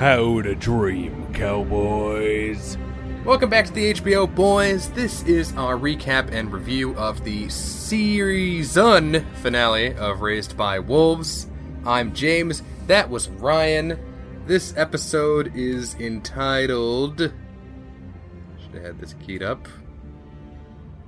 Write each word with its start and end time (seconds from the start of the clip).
How 0.00 0.40
to 0.40 0.54
dream, 0.54 1.30
cowboys. 1.34 2.78
Welcome 3.22 3.50
back 3.50 3.66
to 3.66 3.72
the 3.74 3.92
HBO 3.92 4.34
Boys. 4.34 4.88
This 4.92 5.22
is 5.24 5.54
our 5.58 5.76
recap 5.76 6.32
and 6.32 6.50
review 6.50 6.96
of 6.96 7.22
the 7.22 7.50
season 7.50 9.26
finale 9.42 9.94
of 9.96 10.22
Raised 10.22 10.56
by 10.56 10.78
Wolves. 10.78 11.48
I'm 11.84 12.14
James. 12.14 12.62
That 12.86 13.10
was 13.10 13.28
Ryan. 13.28 13.98
This 14.46 14.72
episode 14.74 15.54
is 15.54 15.94
entitled. 15.96 17.18
Should 17.18 18.74
have 18.76 18.82
had 18.82 18.98
this 19.00 19.14
keyed 19.26 19.42
up. 19.42 19.68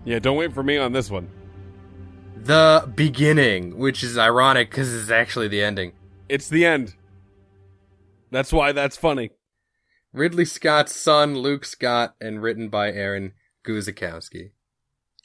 Yeah, 0.04 0.18
don't 0.18 0.36
wait 0.36 0.52
for 0.52 0.62
me 0.62 0.76
on 0.76 0.92
this 0.92 1.10
one. 1.10 1.30
The 2.36 2.92
Beginning, 2.94 3.78
which 3.78 4.02
is 4.04 4.18
ironic 4.18 4.68
because 4.68 4.94
it's 4.94 5.10
actually 5.10 5.48
the 5.48 5.62
ending. 5.62 5.92
It's 6.28 6.50
the 6.50 6.66
end. 6.66 6.94
That's 8.32 8.52
why 8.52 8.72
that's 8.72 8.96
funny. 8.96 9.30
Ridley 10.14 10.46
Scott's 10.46 10.96
son, 10.96 11.36
Luke 11.36 11.66
Scott, 11.66 12.16
and 12.18 12.42
written 12.42 12.70
by 12.70 12.90
Aaron 12.90 13.34
Guzikowski. 13.62 14.52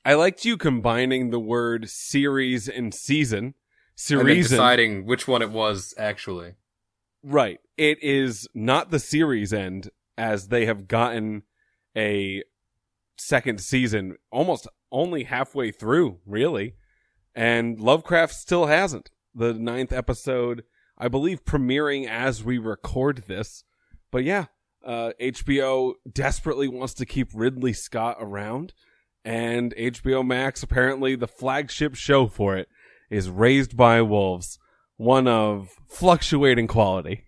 I 0.04 0.14
liked 0.14 0.44
you 0.44 0.58
combining 0.58 1.30
the 1.30 1.40
word 1.40 1.90
series 1.90 2.68
and 2.68 2.94
season. 2.94 3.54
Series 3.96 4.50
deciding 4.50 5.06
which 5.06 5.26
one 5.26 5.42
it 5.42 5.52
was 5.52 5.94
actually. 5.98 6.56
Right. 7.24 7.60
It 7.78 8.04
is 8.04 8.48
not 8.54 8.92
the 8.92 9.00
series 9.00 9.54
end 9.54 9.90
as 10.18 10.50
they 10.50 10.66
have 10.66 10.88
gotten 10.88 11.44
a 11.96 12.44
second 13.18 13.62
season 13.62 14.18
almost 14.32 14.68
only 14.92 15.24
halfway 15.24 15.72
through, 15.72 16.20
really. 16.26 16.76
And 17.34 17.80
Lovecraft 17.80 18.34
still 18.34 18.66
hasn't. 18.66 19.12
The 19.34 19.54
ninth 19.54 19.94
episode, 19.94 20.64
I 20.98 21.08
believe, 21.08 21.46
premiering 21.46 22.08
as 22.08 22.44
we 22.44 22.58
record 22.58 23.24
this. 23.28 23.64
But 24.12 24.24
yeah, 24.24 24.46
uh, 24.86 25.12
HBO 25.22 25.94
desperately 26.12 26.68
wants 26.68 26.94
to 26.96 27.06
keep 27.06 27.30
Ridley 27.34 27.74
Scott 27.74 28.18
around. 28.20 28.74
And 29.26 29.76
HBO 29.76 30.26
Max, 30.26 30.64
apparently 30.64 31.16
the 31.16 31.28
flagship 31.28 31.96
show 31.96 32.28
for 32.28 32.56
it, 32.56 32.70
is 33.10 33.30
Raised 33.30 33.76
by 33.76 34.02
Wolves, 34.02 34.58
one 34.96 35.28
of 35.28 35.70
fluctuating 35.90 36.68
quality. 36.68 37.24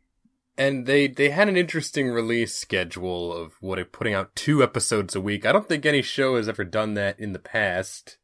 And 0.58 0.86
they 0.86 1.08
they 1.08 1.30
had 1.30 1.47
an 1.50 1.56
interesting 1.58 2.09
release 2.09 2.53
schedule 2.56 3.31
of 3.34 3.53
what 3.62 3.80
it 3.80 3.92
putting 3.94 4.14
out 4.14 4.36
two 4.36 4.62
episodes 4.62 5.16
a 5.16 5.22
week. 5.22 5.45
I 5.45 5.52
don't 5.53 5.67
think 5.67 5.86
any 5.86 6.02
show 6.02 6.36
has 6.36 6.50
ever 6.50 6.64
done 6.66 6.94
that 6.95 7.17
in 7.20 7.31
the 7.34 7.40
past. 7.40 8.17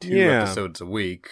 Two 0.00 0.08
Yeah. 0.16 0.42
episodes 0.42 0.80
a 0.80 0.86
week. 0.86 1.28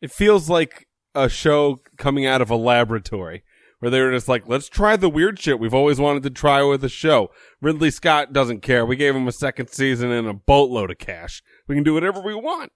It 0.00 0.10
feels 0.10 0.48
like 0.48 0.87
a 1.14 1.28
show 1.28 1.80
coming 1.96 2.26
out 2.26 2.40
of 2.40 2.50
a 2.50 2.56
laboratory 2.56 3.44
where 3.78 3.90
they 3.90 4.00
were 4.00 4.10
just 4.10 4.28
like, 4.28 4.48
let's 4.48 4.68
try 4.68 4.96
the 4.96 5.08
weird 5.08 5.38
shit 5.38 5.60
we've 5.60 5.74
always 5.74 6.00
wanted 6.00 6.22
to 6.24 6.30
try 6.30 6.62
with 6.62 6.84
a 6.84 6.88
show. 6.88 7.30
Ridley 7.60 7.90
Scott 7.90 8.32
doesn't 8.32 8.60
care. 8.60 8.84
We 8.84 8.96
gave 8.96 9.14
him 9.14 9.28
a 9.28 9.32
second 9.32 9.68
season 9.68 10.10
and 10.10 10.26
a 10.26 10.34
boatload 10.34 10.90
of 10.90 10.98
cash. 10.98 11.42
We 11.66 11.74
can 11.74 11.84
do 11.84 11.94
whatever 11.94 12.20
we 12.20 12.34
want. 12.34 12.72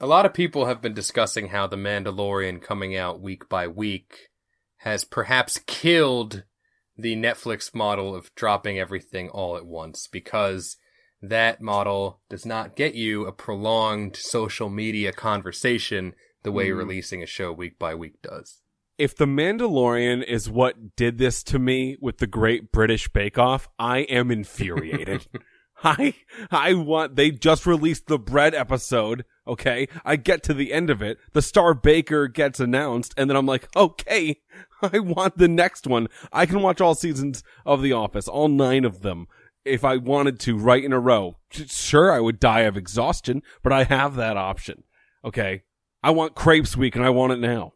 A 0.00 0.06
lot 0.06 0.26
of 0.26 0.34
people 0.34 0.66
have 0.66 0.82
been 0.82 0.94
discussing 0.94 1.48
how 1.48 1.66
The 1.66 1.76
Mandalorian 1.76 2.60
coming 2.60 2.96
out 2.96 3.20
week 3.20 3.48
by 3.48 3.68
week 3.68 4.30
has 4.78 5.04
perhaps 5.04 5.60
killed 5.66 6.44
the 6.96 7.16
Netflix 7.16 7.74
model 7.74 8.14
of 8.14 8.34
dropping 8.34 8.78
everything 8.78 9.28
all 9.28 9.56
at 9.56 9.66
once 9.66 10.06
because 10.06 10.76
that 11.22 11.60
model 11.60 12.20
does 12.28 12.44
not 12.44 12.76
get 12.76 12.94
you 12.94 13.26
a 13.26 13.32
prolonged 13.32 14.16
social 14.16 14.68
media 14.68 15.12
conversation 15.12 16.14
the 16.44 16.52
way 16.52 16.68
Mm. 16.68 16.76
releasing 16.78 17.22
a 17.22 17.26
show 17.26 17.52
week 17.52 17.78
by 17.78 17.94
week 17.94 18.22
does. 18.22 18.60
If 18.96 19.16
The 19.16 19.26
Mandalorian 19.26 20.22
is 20.22 20.48
what 20.48 20.94
did 20.94 21.18
this 21.18 21.42
to 21.44 21.58
me 21.58 21.96
with 22.00 22.18
the 22.18 22.28
Great 22.28 22.70
British 22.70 23.08
Bake 23.08 23.36
Off, 23.36 23.68
I 23.78 24.00
am 24.02 24.30
infuriated. 24.30 25.26
I 25.82 26.14
I 26.52 26.74
want 26.74 27.16
they 27.16 27.32
just 27.32 27.66
released 27.66 28.06
the 28.06 28.18
bread 28.18 28.54
episode, 28.54 29.24
okay? 29.48 29.88
I 30.04 30.14
get 30.14 30.44
to 30.44 30.54
the 30.54 30.72
end 30.72 30.88
of 30.88 31.02
it, 31.02 31.18
the 31.32 31.42
star 31.42 31.74
baker 31.74 32.28
gets 32.28 32.60
announced, 32.60 33.12
and 33.16 33.28
then 33.28 33.36
I'm 33.36 33.46
like, 33.46 33.68
okay, 33.74 34.40
I 34.82 35.00
want 35.00 35.36
the 35.38 35.48
next 35.48 35.88
one. 35.88 36.06
I 36.32 36.46
can 36.46 36.62
watch 36.62 36.80
all 36.80 36.94
seasons 36.94 37.42
of 37.66 37.82
The 37.82 37.92
Office, 37.92 38.28
all 38.28 38.46
nine 38.48 38.84
of 38.84 39.00
them, 39.02 39.26
if 39.64 39.82
I 39.84 39.96
wanted 39.96 40.38
to, 40.40 40.56
right 40.56 40.84
in 40.84 40.92
a 40.92 41.00
row. 41.00 41.36
Sure, 41.50 42.12
I 42.12 42.20
would 42.20 42.38
die 42.38 42.60
of 42.60 42.76
exhaustion, 42.76 43.42
but 43.62 43.72
I 43.72 43.82
have 43.84 44.14
that 44.14 44.36
option. 44.36 44.84
Okay. 45.24 45.62
I 46.04 46.10
want 46.10 46.34
Crepes 46.34 46.76
Week 46.76 46.94
and 46.96 47.04
I 47.04 47.08
want 47.08 47.32
it 47.32 47.40
now. 47.40 47.72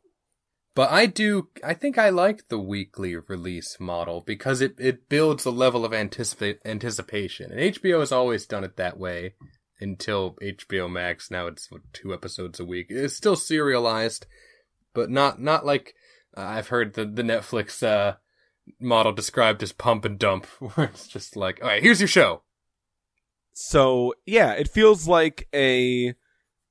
But 0.74 0.92
I 0.92 1.06
do, 1.06 1.48
I 1.64 1.72
think 1.72 1.96
I 1.96 2.10
like 2.10 2.48
the 2.48 2.58
weekly 2.58 3.16
release 3.16 3.80
model 3.80 4.20
because 4.20 4.60
it, 4.60 4.74
it 4.78 5.08
builds 5.08 5.46
a 5.46 5.50
level 5.50 5.82
of 5.82 5.92
anticipa- 5.92 6.58
anticipation. 6.62 7.50
And 7.50 7.74
HBO 7.74 8.00
has 8.00 8.12
always 8.12 8.44
done 8.44 8.64
it 8.64 8.76
that 8.76 8.98
way 8.98 9.32
until 9.80 10.36
HBO 10.42 10.92
Max. 10.92 11.30
Now 11.30 11.46
it's 11.46 11.70
what, 11.70 11.80
two 11.94 12.12
episodes 12.12 12.60
a 12.60 12.66
week. 12.66 12.88
It's 12.90 13.16
still 13.16 13.34
serialized, 13.34 14.26
but 14.92 15.08
not, 15.08 15.40
not 15.40 15.64
like 15.64 15.94
uh, 16.36 16.42
I've 16.42 16.68
heard 16.68 16.92
the, 16.92 17.06
the 17.06 17.22
Netflix, 17.22 17.82
uh, 17.82 18.16
model 18.78 19.12
described 19.12 19.62
as 19.62 19.72
pump 19.72 20.04
and 20.04 20.18
dump, 20.18 20.44
where 20.58 20.88
it's 20.88 21.08
just 21.08 21.34
like, 21.34 21.60
all 21.62 21.68
right, 21.68 21.82
here's 21.82 22.02
your 22.02 22.08
show. 22.08 22.42
So 23.54 24.12
yeah, 24.26 24.52
it 24.52 24.68
feels 24.68 25.08
like 25.08 25.48
a 25.54 26.14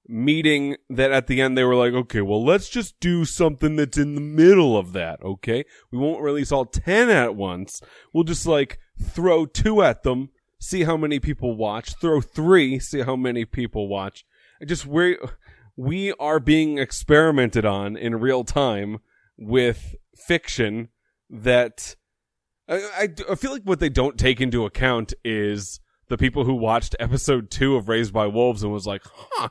meeting 0.07 0.77
that 0.89 1.11
at 1.11 1.27
the 1.27 1.41
end 1.41 1.57
they 1.57 1.63
were 1.63 1.75
like, 1.75 1.93
okay, 1.93 2.21
well, 2.21 2.43
let's 2.43 2.69
just 2.69 2.99
do 2.99 3.25
something 3.25 3.75
that's 3.75 3.97
in 3.97 4.15
the 4.15 4.21
middle 4.21 4.77
of 4.77 4.93
that. 4.93 5.21
Okay. 5.23 5.65
We 5.91 5.97
won't 5.97 6.21
release 6.21 6.51
all 6.51 6.65
10 6.65 7.09
at 7.09 7.35
once. 7.35 7.81
We'll 8.13 8.23
just 8.23 8.45
like 8.45 8.79
throw 9.01 9.45
two 9.45 9.81
at 9.81 10.03
them, 10.03 10.29
see 10.59 10.83
how 10.83 10.97
many 10.97 11.19
people 11.19 11.55
watch, 11.55 11.95
throw 11.99 12.21
three, 12.21 12.79
see 12.79 13.01
how 13.01 13.15
many 13.15 13.45
people 13.45 13.87
watch. 13.87 14.25
Just 14.65 14.85
we 14.85 15.17
we 15.75 16.11
are 16.13 16.39
being 16.39 16.79
experimented 16.79 17.65
on 17.65 17.95
in 17.95 18.19
real 18.19 18.43
time 18.43 18.99
with 19.37 19.95
fiction 20.15 20.89
that 21.29 21.95
I, 22.67 22.75
I, 22.75 23.09
I 23.31 23.35
feel 23.35 23.51
like 23.51 23.63
what 23.63 23.79
they 23.79 23.89
don't 23.89 24.17
take 24.17 24.41
into 24.41 24.65
account 24.65 25.13
is 25.23 25.79
the 26.09 26.17
people 26.17 26.45
who 26.45 26.55
watched 26.55 26.95
episode 26.99 27.51
two 27.51 27.75
of 27.75 27.87
Raised 27.87 28.13
by 28.13 28.27
Wolves 28.27 28.63
and 28.63 28.73
was 28.73 28.87
like, 28.87 29.03
huh, 29.05 29.49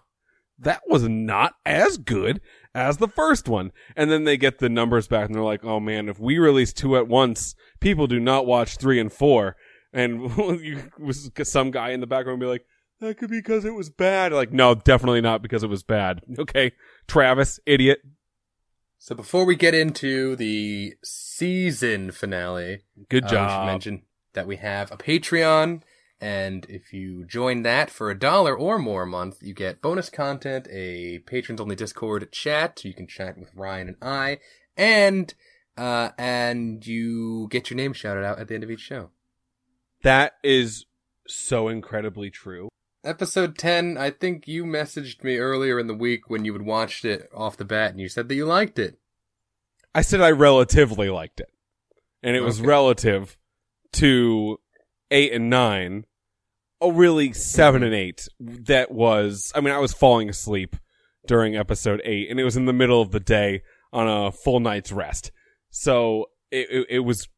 that 0.59 0.83
was 0.87 1.09
not 1.09 1.55
as 1.65 1.99
good 1.99 2.41
as 2.75 2.99
the 2.99 3.09
first 3.09 3.49
one. 3.49 3.72
And 3.97 4.11
then 4.11 4.25
they 4.25 4.37
get 4.37 4.59
the 4.59 4.69
numbers 4.69 5.09
back 5.09 5.27
and 5.27 5.34
they're 5.34 5.43
like, 5.43 5.65
oh 5.65 5.81
man, 5.81 6.09
if 6.09 6.19
we 6.19 6.39
release 6.39 6.72
two 6.72 6.97
at 6.97 7.09
once, 7.09 7.55
people 7.81 8.06
do 8.06 8.21
not 8.21 8.47
watch 8.47 8.77
three 8.77 9.00
and 9.00 9.12
four. 9.12 9.56
And 9.93 10.31
you, 10.62 11.12
some 11.12 11.71
guy 11.71 11.91
in 11.91 12.00
the 12.00 12.06
background 12.06 12.41
be 12.41 12.47
like, 12.47 12.65
that 13.01 13.19
could 13.19 13.31
be 13.31 13.39
because 13.39 13.65
it 13.65 13.75
was 13.75 13.91
bad. 13.91 14.33
Like, 14.33 14.53
no, 14.53 14.75
definitely 14.75 15.21
not 15.21 15.42
because 15.42 15.63
it 15.63 15.71
was 15.71 15.83
bad. 15.83 16.22
Okay. 16.39 16.72
Travis, 17.07 17.60
idiot. 17.66 18.01
So 18.98 19.15
before 19.15 19.45
we 19.45 19.57
get 19.57 19.75
into 19.75 20.36
the 20.36 20.95
season 21.04 22.10
finale, 22.10 22.81
Good 23.09 23.25
Uh, 23.25 23.28
we 23.28 23.48
should 23.51 23.66
mention 23.66 24.03
that 24.33 24.47
we 24.47 24.57
have 24.57 24.91
a 24.91 24.97
Patreon, 24.97 25.83
and 26.21 26.66
if 26.68 26.92
you 26.92 27.24
join 27.27 27.63
that 27.63 27.91
for 27.91 28.10
a 28.10 28.18
dollar 28.18 28.57
or 28.57 28.78
more 28.78 29.03
a 29.03 29.07
month, 29.07 29.42
you 29.42 29.53
get 29.53 29.83
bonus 29.83 30.09
content, 30.09 30.66
a 30.71 31.18
patrons 31.21 31.60
only 31.60 31.77
Discord 31.77 32.30
chat. 32.33 32.84
You 32.84 32.95
can 32.95 33.07
chat 33.07 33.36
with 33.39 33.54
Ryan 33.54 33.89
and 33.89 33.97
I, 34.01 34.39
and 34.77 35.33
uh, 35.77 36.10
and 36.16 36.86
you 36.86 37.48
get 37.51 37.68
your 37.71 37.77
name 37.77 37.92
shouted 37.92 38.24
out 38.24 38.39
at 38.39 38.48
the 38.48 38.54
end 38.54 38.65
of 38.65 38.71
each 38.71 38.80
show. 38.80 39.10
that 40.03 40.34
is 40.42 40.86
so 41.27 41.68
incredibly 41.68 42.30
true. 42.30 42.69
Episode 43.04 43.57
10, 43.57 43.97
I 43.98 44.10
think 44.10 44.48
you 44.48 44.65
messaged 44.65 45.22
me 45.22 45.36
earlier 45.36 45.78
in 45.78 45.86
the 45.86 45.95
week 45.95 46.28
when 46.28 46.45
you 46.45 46.53
had 46.53 46.62
watched 46.62 47.04
it 47.04 47.28
off 47.34 47.57
the 47.57 47.65
bat 47.65 47.92
and 47.92 48.01
you 48.01 48.09
said 48.09 48.28
that 48.28 48.34
you 48.34 48.47
liked 48.47 48.78
it. 48.78 48.98
I 49.95 50.03
said 50.03 50.21
I 50.21 50.30
relatively 50.30 51.09
liked 51.09 51.41
it. 51.41 51.51
And 52.22 52.34
it 52.34 52.41
was 52.41 52.60
relative 52.60 53.36
to 53.92 54.59
eight 55.11 55.33
and 55.33 55.51
nine. 55.51 56.05
oh, 56.81 56.93
really 56.93 57.33
seven 57.33 57.83
and 57.83 57.95
eight. 57.95 58.29
That 58.39 58.91
was, 58.91 59.53
I 59.55 59.61
mean, 59.61 59.75
I 59.75 59.79
was 59.79 59.93
falling 59.93 60.29
asleep 60.29 60.77
during 61.27 61.57
episode 61.57 62.01
eight, 62.05 62.31
and 62.31 62.39
it 62.39 62.45
was 62.45 62.57
in 62.57 62.67
the 62.67 62.73
middle 62.73 63.01
of 63.01 63.11
the 63.11 63.21
day 63.21 63.63
on 63.93 64.09
a 64.09 64.31
full 64.31 64.61
night's 64.61 64.93
rest. 64.93 65.33
So 65.71 66.27
it, 66.51 66.69
it, 66.71 66.87
it 66.91 66.99
was 67.01 67.29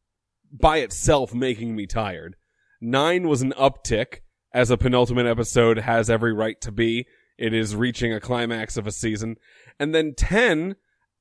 by 0.51 0.77
itself 0.77 1.33
making 1.33 1.75
me 1.75 1.85
tired. 1.85 2.35
Nine 2.81 3.27
was 3.27 3.41
an 3.41 3.53
uptick, 3.57 4.19
as 4.53 4.71
a 4.71 4.77
penultimate 4.77 5.25
episode 5.25 5.79
has 5.79 6.09
every 6.09 6.33
right 6.33 6.59
to 6.61 6.71
be. 6.71 7.05
It 7.37 7.53
is 7.53 7.75
reaching 7.75 8.13
a 8.13 8.19
climax 8.19 8.77
of 8.77 8.87
a 8.87 8.91
season. 8.91 9.37
And 9.79 9.93
then 9.93 10.13
10, 10.15 10.75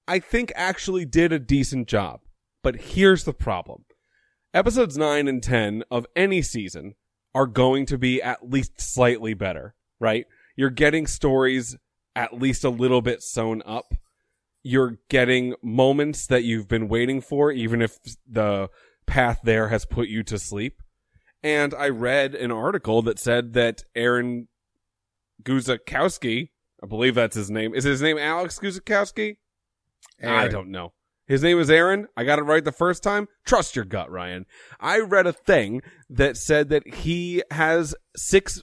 I 0.07 0.19
think 0.19 0.53
actually 0.57 1.05
did 1.05 1.33
a 1.33 1.39
decent 1.39 1.89
job. 1.89 2.21
But 2.63 2.77
here's 2.77 3.25
the 3.25 3.35
problem. 3.35 3.85
Episodes 4.55 4.97
9 4.97 5.29
and 5.29 5.43
10 5.43 5.85
of 5.91 6.07
any 6.17 6.41
season 6.41 6.95
are 7.35 7.47
going 7.47 7.85
to 7.87 7.99
be 7.99 8.23
at 8.23 8.49
least 8.49 8.81
slightly 8.81 9.35
better, 9.35 9.75
right? 10.01 10.25
You're 10.57 10.71
getting 10.71 11.07
stories 11.07 11.77
at 12.17 12.39
least 12.39 12.65
a 12.65 12.71
little 12.71 13.03
bit 13.03 13.23
sewn 13.23 13.63
up. 13.67 13.95
You're 14.63 14.99
getting 15.09 15.55
moments 15.63 16.27
that 16.27 16.45
you've 16.45 16.67
been 16.67 16.89
waiting 16.89 17.21
for, 17.21 17.53
even 17.53 17.83
if 17.83 17.99
the 18.27 18.69
path 19.07 19.41
there 19.45 19.69
has 19.69 19.85
put 19.85 20.09
you 20.09 20.23
to 20.25 20.39
sleep. 20.39 20.83
And 21.43 21.75
I 21.75 21.91
read 21.91 22.35
an 22.35 22.51
article 22.51 23.03
that 23.03 23.19
said 23.19 23.53
that 23.53 23.85
Aaron 23.95 24.49
Guzikowski, 25.43 26.51
I 26.83 26.87
believe 26.87 27.15
that's 27.15 27.37
his 27.37 27.51
name. 27.51 27.75
Is 27.75 27.85
his 27.85 28.03
name 28.03 28.19
Alex 28.19 28.59
Guzikowski? 28.59 29.37
I 30.25 30.49
don't 30.49 30.71
know. 30.71 30.93
His 31.29 31.43
name 31.43 31.61
is 31.61 31.71
Aaron. 31.71 32.09
I 32.17 32.25
got 32.25 32.39
it 32.39 32.45
right 32.45 32.65
the 32.65 32.73
first 32.73 33.03
time. 33.03 33.29
Trust 33.45 33.77
your 33.77 33.85
gut, 33.85 34.11
Ryan. 34.11 34.47
I 34.81 35.01
read 35.01 35.27
a 35.27 35.33
thing 35.33 35.83
that 36.09 36.39
said 36.39 36.71
that 36.71 36.95
he 36.95 37.43
has 37.51 37.95
six 38.17 38.63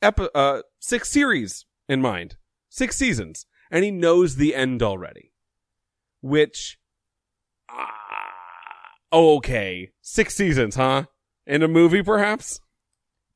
epi- 0.00 0.28
uh 0.32 0.62
six 0.78 1.10
series 1.10 1.66
in 1.88 2.00
mind. 2.00 2.36
Six 2.68 2.96
seasons. 2.96 3.46
And 3.68 3.84
he 3.84 3.90
knows 3.90 4.36
the 4.36 4.54
end 4.54 4.80
already. 4.80 5.32
Which 6.20 6.78
ah, 7.68 7.90
oh, 9.10 9.36
okay. 9.38 9.90
Six 10.00 10.36
seasons, 10.36 10.76
huh? 10.76 11.06
In 11.48 11.64
a 11.64 11.68
movie 11.68 12.02
perhaps? 12.02 12.60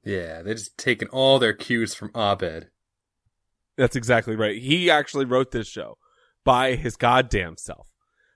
Yeah, 0.04 0.42
they're 0.42 0.54
just 0.54 0.78
taking 0.78 1.08
all 1.08 1.40
their 1.40 1.52
cues 1.52 1.94
from 1.94 2.12
Abed. 2.14 2.68
That's 3.76 3.96
exactly 3.96 4.36
right. 4.36 4.62
He 4.62 4.88
actually 4.88 5.24
wrote 5.24 5.50
this 5.50 5.66
show 5.66 5.98
by 6.44 6.76
his 6.76 6.96
goddamn 6.96 7.56
self. 7.56 7.88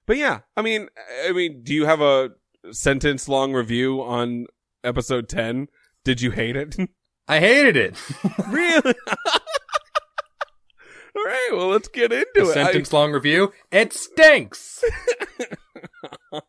But 0.07 0.17
yeah, 0.17 0.41
I 0.57 0.63
mean, 0.63 0.89
I 1.27 1.33
mean, 1.33 1.63
do 1.63 1.75
you 1.75 1.87
have 1.87 2.01
a 2.01 2.31
sentence 2.71 3.29
long 3.29 3.53
review 3.53 4.03
on 4.03 4.47
episode 4.83 5.29
10? 5.29 5.69
Did 6.05 6.21
you 6.21 6.31
hate 6.33 6.57
it? 6.57 6.77
I 7.29 7.39
hated 7.39 7.77
it. 7.77 7.97
really? 8.49 8.95
All 11.15 11.25
right, 11.25 11.51
well, 11.53 11.69
let's 11.69 11.89
get 11.89 12.13
into 12.13 12.41
A 12.41 12.49
it. 12.49 12.53
sentence 12.55 12.93
long 12.93 13.13
review. 13.13 13.53
It 13.71 13.93
stinks. 13.93 14.83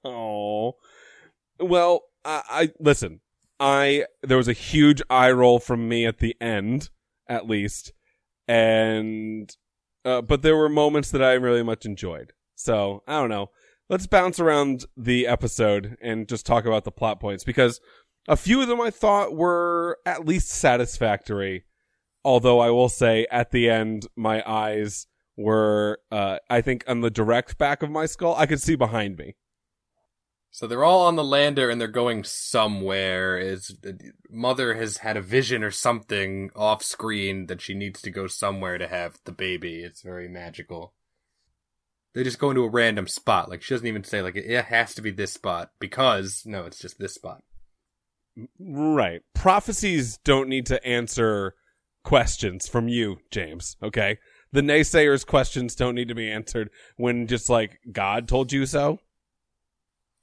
Oh. 0.04 0.74
Well, 1.60 2.02
I, 2.26 2.42
I 2.50 2.72
listen. 2.80 3.20
I 3.60 4.06
there 4.22 4.38
was 4.38 4.48
a 4.48 4.54
huge 4.54 5.02
eye 5.10 5.32
roll 5.32 5.60
from 5.60 5.88
me 5.88 6.06
at 6.06 6.20
the 6.20 6.36
end, 6.42 6.90
at 7.28 7.48
least, 7.48 7.94
and 8.48 9.56
uh, 10.06 10.22
but 10.22 10.42
there 10.42 10.56
were 10.58 10.70
moments 10.70 11.12
that 11.12 11.22
I 11.22 11.34
really 11.34 11.64
much 11.64 11.86
enjoyed. 11.86 12.34
So 12.64 13.04
I 13.08 13.20
don't 13.20 13.30
know. 13.30 13.50
Let's 13.90 14.08
bounce 14.08 14.40
around 14.40 14.86
the 14.96 15.28
episode 15.28 15.98
and 16.02 16.30
just 16.30 16.46
talk 16.46 16.66
about 16.66 16.86
the 16.86 16.92
plot 16.92 17.20
points 17.20 17.44
because 17.44 17.82
a 18.28 18.38
few 18.38 18.62
of 18.62 18.70
them 18.70 18.80
I 18.80 18.90
thought 18.90 19.36
were 19.36 19.98
at 20.06 20.26
least 20.26 20.48
satisfactory. 20.48 21.66
Although 22.24 22.62
I 22.62 22.70
will 22.70 22.88
say 22.88 23.28
at 23.30 23.52
the 23.52 23.70
end, 23.70 24.08
my 24.16 24.42
eyes 24.50 25.08
were, 25.36 26.00
uh, 26.10 26.38
I 26.50 26.62
think 26.62 26.86
on 26.88 27.02
the 27.02 27.12
direct 27.12 27.58
back 27.58 27.84
of 27.84 27.92
my 27.92 28.06
skull, 28.06 28.34
I 28.38 28.46
could 28.46 28.62
see 28.62 28.76
behind 28.76 29.18
me. 29.18 29.36
So 30.50 30.66
they're 30.66 30.86
all 30.86 31.02
on 31.02 31.18
the 31.18 31.24
lander 31.24 31.70
and 31.70 31.82
they're 31.82 31.88
going 31.90 32.24
somewhere. 32.24 33.38
Is 33.38 33.76
mother 34.30 34.76
has 34.76 34.98
had 34.98 35.18
a 35.18 35.22
vision 35.22 35.64
or 35.64 35.72
something 35.72 36.50
off 36.56 36.82
screen 36.82 37.48
that 37.48 37.60
she 37.60 37.74
needs 37.74 38.02
to 38.04 38.12
go 38.12 38.28
somewhere 38.28 38.78
to 38.78 38.88
have 38.88 39.18
the 39.26 39.34
baby. 39.34 39.82
It's 39.82 40.02
very 40.02 40.30
magical. 40.30 40.94
They 42.14 42.24
just 42.24 42.40
go 42.40 42.50
into 42.52 42.64
a 42.64 42.70
random 42.70 43.08
spot. 43.08 43.50
Like 43.50 43.62
she 43.62 43.74
doesn't 43.74 43.88
even 43.88 44.04
say 44.04 44.22
like 44.22 44.36
it 44.36 44.66
has 44.66 44.94
to 44.96 45.02
be 45.02 45.12
this 45.12 45.34
spot 45.34 45.72
because 45.80 46.44
no, 46.46 46.66
it's 46.66 46.80
just 46.80 47.00
this 47.00 47.16
spot. 47.16 47.44
Right. 48.60 49.22
Prophecies 49.34 50.18
don't 50.24 50.50
need 50.50 50.66
to 50.68 50.84
answer 50.86 51.56
questions 52.04 52.68
from 52.68 52.88
you, 52.88 53.18
James. 53.32 53.78
Okay. 53.82 54.18
The 54.52 54.62
naysayers' 54.62 55.26
questions 55.26 55.76
don't 55.76 55.96
need 55.96 56.08
to 56.10 56.16
be 56.16 56.30
answered 56.32 56.70
when 56.98 57.26
just 57.28 57.50
like 57.50 57.80
God 57.92 58.28
told 58.28 58.52
you 58.52 58.66
so. 58.66 59.00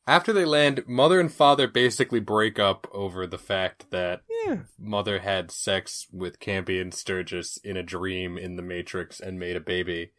After 0.07 0.33
they 0.33 0.45
land, 0.45 0.85
mother 0.89 1.21
and 1.21 1.33
father 1.33 1.69
basically 1.69 2.21
break 2.21 2.59
up 2.59 2.89
over 2.93 3.27
the 3.27 3.39
fact 3.39 3.91
that 3.91 4.23
Yeah. 4.47 4.63
mother 4.79 5.21
had 5.21 5.51
sex 5.51 6.07
with 6.13 6.41
Campion 6.41 6.91
Sturgis 6.91 7.59
in 7.59 7.77
a 7.77 7.83
dream 7.83 8.39
in 8.39 8.57
the 8.57 8.63
Matrix 8.63 9.21
and 9.21 9.39
made 9.39 9.57
a 9.57 9.61
baby. 9.61 10.13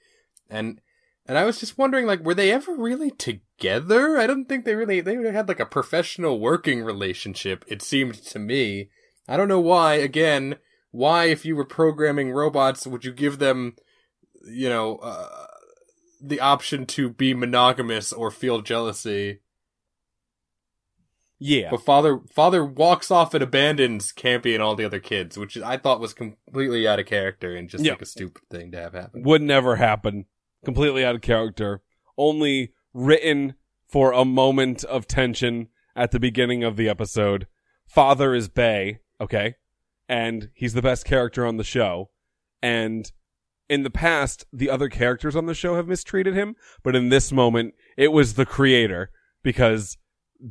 And 0.49 0.81
and 1.31 1.37
I 1.37 1.45
was 1.45 1.61
just 1.61 1.77
wondering 1.77 2.05
like 2.07 2.19
were 2.19 2.33
they 2.33 2.51
ever 2.51 2.75
really 2.75 3.09
together? 3.09 4.17
I 4.17 4.27
don't 4.27 4.49
think 4.49 4.65
they 4.65 4.75
really 4.75 4.99
they 4.99 5.15
had 5.31 5.47
like 5.47 5.61
a 5.61 5.65
professional 5.65 6.41
working 6.41 6.81
relationship 6.83 7.63
it 7.69 7.81
seemed 7.81 8.15
to 8.15 8.37
me. 8.37 8.89
I 9.29 9.37
don't 9.37 9.47
know 9.47 9.61
why 9.61 9.93
again, 9.93 10.57
why 10.91 11.27
if 11.27 11.45
you 11.45 11.55
were 11.55 11.63
programming 11.63 12.33
robots 12.33 12.85
would 12.85 13.05
you 13.05 13.13
give 13.13 13.39
them 13.39 13.77
you 14.45 14.67
know 14.67 14.97
uh, 14.97 15.45
the 16.21 16.41
option 16.41 16.85
to 16.87 17.09
be 17.09 17.33
monogamous 17.33 18.11
or 18.11 18.29
feel 18.29 18.61
jealousy? 18.61 19.39
Yeah. 21.39 21.69
But 21.71 21.85
father 21.85 22.19
father 22.29 22.65
walks 22.65 23.09
off 23.09 23.33
and 23.33 23.41
abandons 23.41 24.11
Campy 24.11 24.53
and 24.53 24.61
all 24.61 24.75
the 24.75 24.83
other 24.83 24.99
kids, 24.99 25.37
which 25.37 25.57
I 25.57 25.77
thought 25.77 26.01
was 26.01 26.13
completely 26.13 26.85
out 26.85 26.99
of 26.99 27.05
character 27.05 27.55
and 27.55 27.69
just 27.69 27.85
Yeah. 27.85 27.93
like 27.93 28.01
a 28.01 28.05
stupid 28.05 28.43
thing 28.51 28.73
to 28.73 28.81
have 28.81 28.91
happen. 28.91 29.23
Would 29.23 29.43
never 29.43 29.77
happen. 29.77 30.25
Completely 30.63 31.03
out 31.03 31.15
of 31.15 31.21
character. 31.21 31.81
Only 32.17 32.73
written 32.93 33.55
for 33.87 34.11
a 34.11 34.25
moment 34.25 34.83
of 34.83 35.07
tension 35.07 35.67
at 35.95 36.11
the 36.11 36.19
beginning 36.19 36.63
of 36.63 36.77
the 36.77 36.87
episode. 36.87 37.47
Father 37.87 38.33
is 38.33 38.47
Bay, 38.47 38.99
okay? 39.19 39.55
And 40.07 40.49
he's 40.53 40.73
the 40.73 40.81
best 40.81 41.05
character 41.05 41.45
on 41.45 41.57
the 41.57 41.63
show. 41.63 42.09
And 42.61 43.11
in 43.69 43.83
the 43.83 43.89
past, 43.89 44.45
the 44.51 44.69
other 44.69 44.89
characters 44.89 45.35
on 45.35 45.45
the 45.45 45.53
show 45.53 45.75
have 45.75 45.87
mistreated 45.87 46.35
him, 46.35 46.55
but 46.83 46.95
in 46.95 47.09
this 47.09 47.31
moment, 47.31 47.73
it 47.97 48.11
was 48.11 48.33
the 48.33 48.45
creator 48.45 49.09
because 49.43 49.97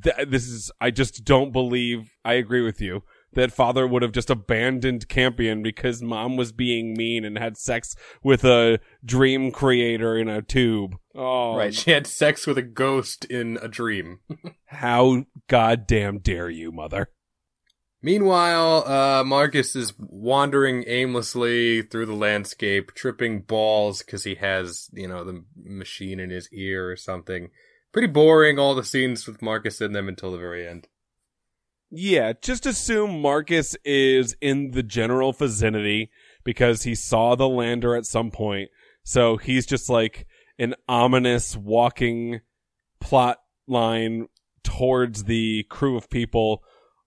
th- 0.03 0.29
this 0.29 0.49
is, 0.49 0.71
I 0.81 0.91
just 0.91 1.25
don't 1.25 1.53
believe, 1.53 2.15
I 2.25 2.35
agree 2.35 2.63
with 2.63 2.81
you, 2.81 3.03
that 3.35 3.53
father 3.53 3.87
would 3.87 4.03
have 4.03 4.13
just 4.13 4.31
abandoned 4.31 5.09
Campion 5.09 5.63
because 5.63 6.03
mom 6.03 6.37
was 6.37 6.53
being 6.53 6.95
mean 6.95 7.25
and 7.25 7.39
had 7.39 7.57
sex 7.57 7.95
with 8.23 8.45
a 8.45 8.81
dream 9.05 9.51
creator 9.51 10.17
in 10.17 10.29
a 10.29 10.43
tube. 10.43 10.97
Oh, 11.15 11.57
Right, 11.57 11.75
she 11.75 11.91
had 11.91 12.07
sex 12.07 12.47
with 12.47 12.59
a 12.59 12.63
ghost 12.63 13.25
in 13.25 13.59
a 13.63 13.69
dream. 13.69 14.21
how 14.67 15.25
goddamn 15.49 16.19
dare 16.19 16.51
you, 16.51 16.73
mother? 16.73 17.11
Meanwhile, 18.03 18.89
uh, 18.89 19.25
Marcus 19.25 19.77
is 19.77 19.93
wandering 19.99 20.85
aimlessly 20.87 21.83
through 21.83 22.07
the 22.07 22.15
landscape, 22.15 22.93
tripping 22.95 23.43
balls 23.43 24.03
because 24.03 24.25
he 24.25 24.37
has, 24.37 24.89
you 24.93 25.07
know, 25.07 25.23
the 25.23 25.45
machine 25.63 26.19
in 26.19 26.31
his 26.31 26.49
ear 26.51 26.91
or 26.91 26.97
something. 26.97 27.51
Pretty 27.93 28.09
boring, 28.09 28.59
all 28.59 28.75
the 28.75 28.85
scenes 28.85 29.27
with 29.27 29.43
Marcus 29.43 29.83
in 29.83 29.93
them 29.93 30.09
until 30.09 30.33
the 30.33 30.39
very 30.39 30.67
end. 30.67 30.89
Yeah, 31.91 32.35
just 32.41 32.67
assume 32.67 33.21
Marcus 33.21 33.77
is 33.85 34.37
in 34.41 34.71
the 34.71 34.83
general 34.85 35.33
vicinity 35.33 36.11
because 36.45 36.85
he 36.85 36.95
saw 36.95 37.35
the 37.35 37.49
lander 37.49 37.97
at 37.97 38.07
some 38.07 38.31
point. 38.31 38.71
So 39.03 39.37
he's 39.37 39.67
just 39.67 39.91
like 39.91 40.27
an 40.59 40.75
ominous 40.89 41.57
walking 41.57 42.41
plot 43.01 43.39
line 43.67 44.29
towards 44.63 45.25
the 45.25 45.65
crew 45.65 45.97
of 45.97 46.11
people, 46.11 46.63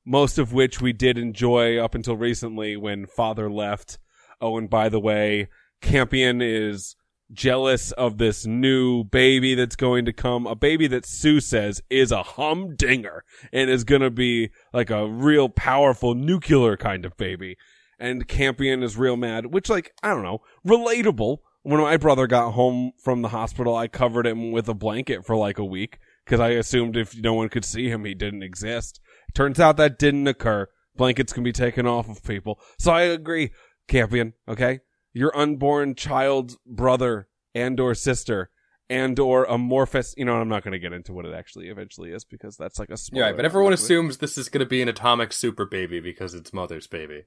most 0.05 0.37
of 0.37 0.51
which 0.51 0.81
we 0.81 0.91
did 0.91 1.17
enjoy 1.17 1.77
up 1.77 1.95
until 1.95 2.17
recently 2.17 2.75
when 2.75 3.05
father 3.05 3.49
left. 3.49 3.99
Oh, 4.41 4.57
and 4.57 4.69
by 4.69 4.89
the 4.89 4.99
way, 4.99 5.47
Campion 5.81 6.41
is 6.41 6.97
jealous 7.32 7.92
of 7.94 8.18
this 8.18 8.46
new 8.46 9.03
baby 9.03 9.56
that's 9.56 9.75
going 9.75 10.06
to 10.06 10.13
come, 10.13 10.46
a 10.46 10.56
baby 10.56 10.88
that 10.88 11.06
Sue 11.06 11.39
says 11.39 11.82
is 11.89 12.12
a 12.12 12.24
humdinger 12.24 13.24
and 13.51 13.70
is 13.70 13.84
going 13.84 14.01
to 14.01 14.12
be 14.12 14.50
like 14.74 14.89
a 14.89 15.08
real 15.08 15.50
powerful 15.50 16.15
nuclear 16.15 16.77
kind 16.77 17.06
of 17.06 17.18
baby. 17.18 17.58
And 18.00 18.27
Campion 18.27 18.84
is 18.84 18.98
real 18.98 19.18
mad, 19.18 19.48
which 19.48 19.70
like, 19.70 19.94
I 20.03 20.10
don't 20.10 20.24
know, 20.24 20.42
relatable. 20.65 21.38
When 21.65 21.80
my 21.80 21.96
brother 21.96 22.27
got 22.27 22.51
home 22.51 22.92
from 23.01 23.22
the 23.22 23.30
hospital, 23.30 23.74
I 23.74 23.88
covered 23.88 24.27
him 24.27 24.51
with 24.51 24.68
a 24.68 24.74
blanket 24.74 25.25
for 25.25 25.38
like 25.38 25.58
a 25.58 25.63
week 25.63 25.98
because 26.25 26.42
I 26.42 26.50
assumed 26.50 26.98
if 26.98 27.18
no 27.18 27.34
one 27.34 27.48
could 27.48 27.63
see 27.63 27.89
him, 27.89 28.03
he 28.03 28.13
didn't 28.13 28.44
exist. 28.44 29.00
Turns 29.34 29.62
out 29.62 29.77
that 29.77 29.98
didn't 29.98 30.27
occur. 30.27 30.68
Blankets 30.96 31.32
can 31.32 31.44
be 31.44 31.53
taken 31.53 31.88
off 31.88 32.10
of 32.10 32.24
people. 32.24 32.60
So 32.80 32.92
I 32.92 33.03
agree, 33.03 33.51
Campion. 33.88 34.34
Okay, 34.48 34.82
your 35.13 35.36
unborn 35.38 35.96
child's 35.96 36.58
brother 36.65 37.27
and 37.55 37.79
or 37.79 37.93
sister 37.96 38.50
and 38.89 39.17
or 39.20 39.46
amorphous. 39.46 40.13
You 40.17 40.25
know, 40.25 40.36
I'm 40.36 40.50
not 40.50 40.63
going 40.63 40.74
to 40.74 40.79
get 40.79 40.93
into 40.93 41.13
what 41.13 41.25
it 41.25 41.34
actually 41.34 41.70
eventually 41.70 42.12
is 42.12 42.25
because 42.25 42.58
that's 42.58 42.79
like 42.79 42.89
a 42.89 42.98
spoiler. 42.98 43.27
Yeah, 43.27 43.32
but 43.34 43.46
everyone 43.46 43.74
assumes 43.74 44.17
this 44.17 44.38
is 44.38 44.50
going 44.50 44.60
to 44.63 44.70
be 44.70 44.82
an 44.82 44.89
atomic 44.89 45.32
super 45.34 45.65
baby 45.65 46.00
because 46.00 46.34
it's 46.34 46.53
mother's 46.53 46.88
baby. 46.88 47.24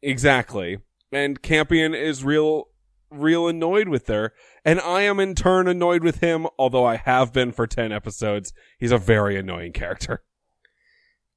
exactly. 0.00 0.78
And 1.10 1.42
Campion 1.42 1.94
is 1.94 2.24
real, 2.24 2.68
real 3.10 3.46
annoyed 3.46 3.88
with 3.88 4.06
her, 4.08 4.32
and 4.64 4.80
I 4.80 5.02
am 5.02 5.20
in 5.20 5.34
turn 5.34 5.68
annoyed 5.68 6.02
with 6.02 6.20
him. 6.20 6.46
Although 6.58 6.86
I 6.86 6.96
have 6.96 7.34
been 7.34 7.52
for 7.52 7.66
ten 7.66 7.92
episodes, 7.92 8.54
he's 8.78 8.92
a 8.92 8.98
very 8.98 9.36
annoying 9.36 9.72
character. 9.72 10.22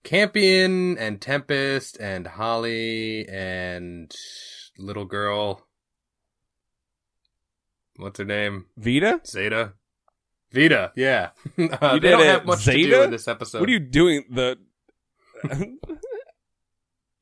Campion 0.06 0.98
and 0.98 1.20
Tempest 1.20 1.98
and 2.00 2.28
Holly 2.28 3.28
and 3.28 4.14
little 4.78 5.06
girl. 5.06 5.68
What's 7.98 8.20
her 8.20 8.26
name? 8.26 8.66
Vita, 8.78 9.22
Zeta. 9.26 9.74
Vita, 10.52 10.92
yeah. 10.96 11.30
Uh, 11.58 11.92
You 11.94 12.00
they 12.00 12.10
don't 12.12 12.22
it. 12.22 12.26
have 12.28 12.46
much 12.46 12.66
to 12.66 12.72
do 12.74 13.04
in 13.04 13.12
this 13.12 13.28
episode. 13.28 13.60
what 13.62 13.70
are 13.70 13.74
you 13.74 13.80
doing? 13.80 14.24
The 14.30 14.58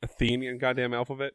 Athenian 0.01 0.57
goddamn 0.57 0.93
alphabet. 0.93 1.31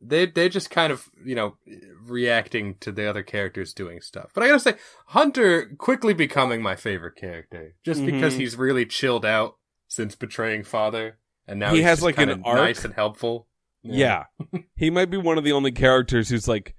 they 0.00 0.26
they 0.26 0.48
just 0.48 0.70
kind 0.70 0.92
of 0.92 1.08
you 1.24 1.34
know 1.34 1.56
reacting 2.04 2.76
to 2.80 2.92
the 2.92 3.08
other 3.08 3.22
characters 3.22 3.72
doing 3.74 4.00
stuff. 4.00 4.30
But 4.34 4.44
I 4.44 4.46
gotta 4.48 4.60
say, 4.60 4.74
Hunter 5.08 5.66
quickly 5.78 6.14
becoming 6.14 6.62
my 6.62 6.76
favorite 6.76 7.16
character 7.16 7.74
just 7.84 8.04
because 8.04 8.34
Mhm. 8.34 8.38
he's 8.38 8.56
really 8.56 8.86
chilled 8.86 9.24
out 9.24 9.56
since 9.88 10.14
betraying 10.14 10.62
father, 10.64 11.18
and 11.46 11.58
now 11.60 11.70
He 11.70 11.76
he's 11.76 11.84
has, 11.86 12.02
like, 12.02 12.18
an 12.18 12.42
arc. 12.44 12.56
nice 12.56 12.84
and 12.84 12.94
helpful. 12.94 13.48
Yeah. 13.82 14.24
he 14.76 14.90
might 14.90 15.10
be 15.10 15.16
one 15.18 15.38
of 15.38 15.44
the 15.44 15.52
only 15.52 15.72
characters 15.72 16.28
who's 16.28 16.48
like 16.48 16.74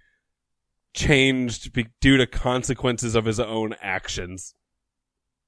changed 0.95 1.73
be- 1.73 1.87
due 2.01 2.17
to 2.17 2.25
consequences 2.25 3.15
of 3.15 3.25
his 3.25 3.39
own 3.39 3.75
actions. 3.81 4.53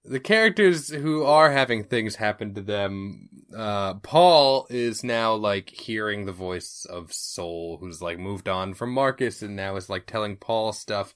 the 0.03 0.19
characters 0.19 0.89
who 0.89 1.23
are 1.23 1.51
having 1.51 1.83
things 1.83 2.15
happen 2.15 2.53
to 2.53 2.61
them 2.61 3.27
uh 3.55 3.93
paul 3.95 4.67
is 4.69 5.03
now 5.03 5.33
like 5.33 5.69
hearing 5.69 6.25
the 6.25 6.31
voice 6.31 6.85
of 6.89 7.11
Sol 7.11 7.77
who's 7.79 8.01
like 8.01 8.19
moved 8.19 8.47
on 8.47 8.73
from 8.73 8.91
marcus 8.93 9.41
and 9.41 9.55
now 9.55 9.75
is 9.75 9.89
like 9.89 10.05
telling 10.05 10.35
paul 10.37 10.71
stuff. 10.73 11.13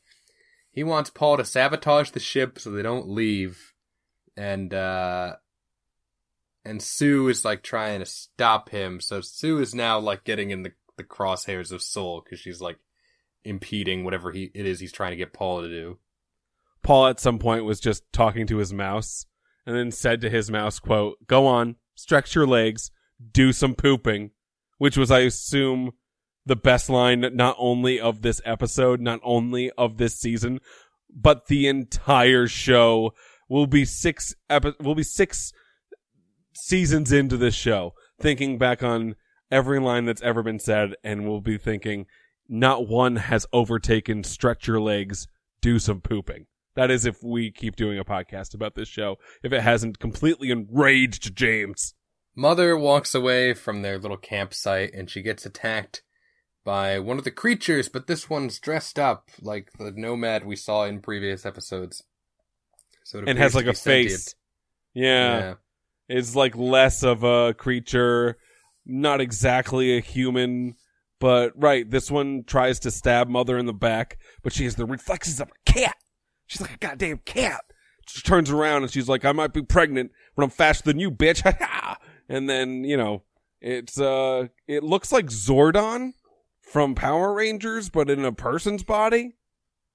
He 0.72 0.84
wants 0.84 1.10
paul 1.10 1.38
to 1.38 1.46
sabotage 1.46 2.12
the 2.12 2.20
ship 2.20 2.60
so 2.60 2.72
they 2.72 2.82
don't 2.82 3.08
leave. 3.10 3.74
And 4.36 4.74
uh 4.74 5.36
and 6.66 6.82
sue 6.82 7.28
is 7.30 7.44
like 7.46 7.64
trying 7.64 8.00
to 8.00 8.06
stop 8.06 8.70
him. 8.70 9.00
So 9.02 9.22
sue 9.22 9.60
is 9.60 9.74
now 9.74 10.00
like 10.00 10.24
getting 10.24 10.52
in 10.52 10.64
the, 10.64 10.72
the 10.98 11.04
crosshairs 11.04 11.72
of 11.72 11.82
Sol 11.82 12.22
because 12.22 12.40
she's 12.40 12.62
like 12.62 12.78
impeding 13.44 14.04
whatever 14.04 14.32
he 14.32 14.52
it 14.54 14.66
is 14.66 14.80
he's 14.80 14.92
trying 14.92 15.12
to 15.12 15.18
get 15.18 15.34
paul 15.34 15.62
to 15.62 15.68
do. 15.68 15.98
Paul 16.84 17.08
at 17.08 17.20
some 17.20 17.40
point 17.40 17.66
was 17.66 17.80
just 17.80 18.04
talking 18.12 18.48
to 18.48 18.58
his 18.58 18.74
mouse 18.74 19.26
and 19.66 19.76
then 19.76 19.92
said 19.92 20.22
to 20.22 20.30
his 20.30 20.50
mouse, 20.50 20.80
quote, 20.80 21.18
go 21.28 21.46
on, 21.46 21.76
stretch 21.96 22.34
your 22.34 22.48
legs, 22.48 22.92
do 23.32 23.54
some 23.54 23.76
pooping, 23.76 24.32
which 24.80 24.98
was, 24.98 25.12
I 25.12 25.20
assume, 25.20 25.92
the 26.46 26.56
best 26.56 26.90
line 26.90 27.22
not 27.36 27.56
only 27.60 28.00
of 28.00 28.24
this 28.24 28.42
episode, 28.46 29.00
not 29.00 29.20
only 29.24 29.70
of 29.72 29.98
this 29.98 30.20
season, 30.20 30.60
but 31.14 31.48
the 31.48 31.68
entire 31.68 32.48
show. 32.48 33.14
Will 33.48 33.68
be 33.68 33.84
six 33.84 34.34
epi- 34.50 34.76
will 34.80 34.96
be 34.96 35.04
six 35.04 35.52
seasons 36.54 37.12
into 37.12 37.36
this 37.36 37.54
show, 37.54 37.94
thinking 38.18 38.58
back 38.58 38.82
on 38.82 39.16
every 39.52 39.78
line 39.78 40.06
that's 40.06 40.22
ever 40.22 40.42
been 40.42 40.58
said, 40.58 40.96
and 41.04 41.28
we'll 41.28 41.42
be 41.42 41.58
thinking, 41.58 42.06
not 42.52 42.88
one 42.88 43.16
has 43.16 43.48
overtaken 43.54 44.24
stretch 44.24 44.68
your 44.68 44.82
legs, 44.82 45.28
do 45.62 45.80
some 45.80 46.02
pooping. 46.02 46.46
That 46.76 46.92
is 46.92 47.06
if 47.06 47.24
we 47.24 47.50
keep 47.50 47.76
doing 47.76 47.98
a 47.98 48.06
podcast 48.06 48.54
about 48.54 48.76
this 48.76 48.88
show, 48.88 49.18
if 49.42 49.52
it 49.54 49.62
hasn't 49.62 50.00
completely 50.00 50.52
enraged 50.52 51.36
James. 51.36 51.96
Mother 52.36 52.78
walks 52.78 53.16
away 53.16 53.54
from 53.54 53.82
their 53.82 53.98
little 53.98 54.18
campsite 54.18 54.94
and 54.94 55.10
she 55.10 55.22
gets 55.22 55.46
attacked 55.46 56.04
by 56.64 57.00
one 57.00 57.18
of 57.18 57.24
the 57.24 57.32
creatures, 57.32 57.90
but 57.90 58.08
this 58.08 58.30
one's 58.30 58.60
dressed 58.60 59.00
up 59.00 59.30
like 59.42 59.72
the 59.80 59.92
nomad 59.96 60.46
we 60.46 60.56
saw 60.56 60.84
in 60.86 61.00
previous 61.02 61.46
episodes. 61.46 62.04
So 63.04 63.20
it 63.20 63.28
And 63.30 63.38
has 63.40 63.56
like 63.56 63.66
a 63.66 63.74
face. 63.74 64.12
sentient. 64.12 64.36
Yeah. 64.94 65.54
It's 66.08 66.36
like 66.36 66.56
less 66.56 67.04
of 67.04 67.24
a 67.24 67.54
creature, 67.54 68.38
not 68.86 69.22
exactly 69.22 69.98
a 69.98 70.02
human, 70.02 70.76
but 71.22 71.54
right, 71.56 71.88
this 71.88 72.10
one 72.10 72.44
tries 72.46 72.80
to 72.80 72.90
stab 72.90 73.30
Mother 73.30 73.60
in 73.60 73.68
the 73.68 73.74
back, 73.74 74.18
but 74.42 74.52
she 74.52 74.64
has 74.64 74.76
the 74.76 74.88
reflexes 74.88 75.40
of 75.40 75.50
a 75.50 75.72
cat. 75.72 75.96
She's 76.48 76.62
like 76.62 76.74
a 76.74 76.78
goddamn 76.78 77.20
cat. 77.26 77.62
She 78.08 78.22
turns 78.22 78.50
around 78.50 78.82
and 78.82 78.92
she's 78.92 79.08
like, 79.08 79.24
I 79.24 79.32
might 79.32 79.54
be 79.54 79.62
pregnant, 79.62 80.12
but 80.36 80.44
I'm 80.44 80.50
faster 80.50 80.84
than 80.84 81.00
you, 81.00 81.12
bitch. 81.12 81.46
and 82.30 82.50
then, 82.50 82.84
you 82.84 82.98
know, 82.98 83.22
it's, 83.62 84.02
uh, 84.02 84.48
it 84.68 84.84
looks 84.84 85.12
like 85.12 85.28
Zordon 85.28 86.14
from 86.60 86.96
Power 86.96 87.36
Rangers, 87.36 87.90
but 87.90 88.10
in 88.10 88.26
a 88.26 88.32
person's 88.32 88.82
body. 88.82 89.36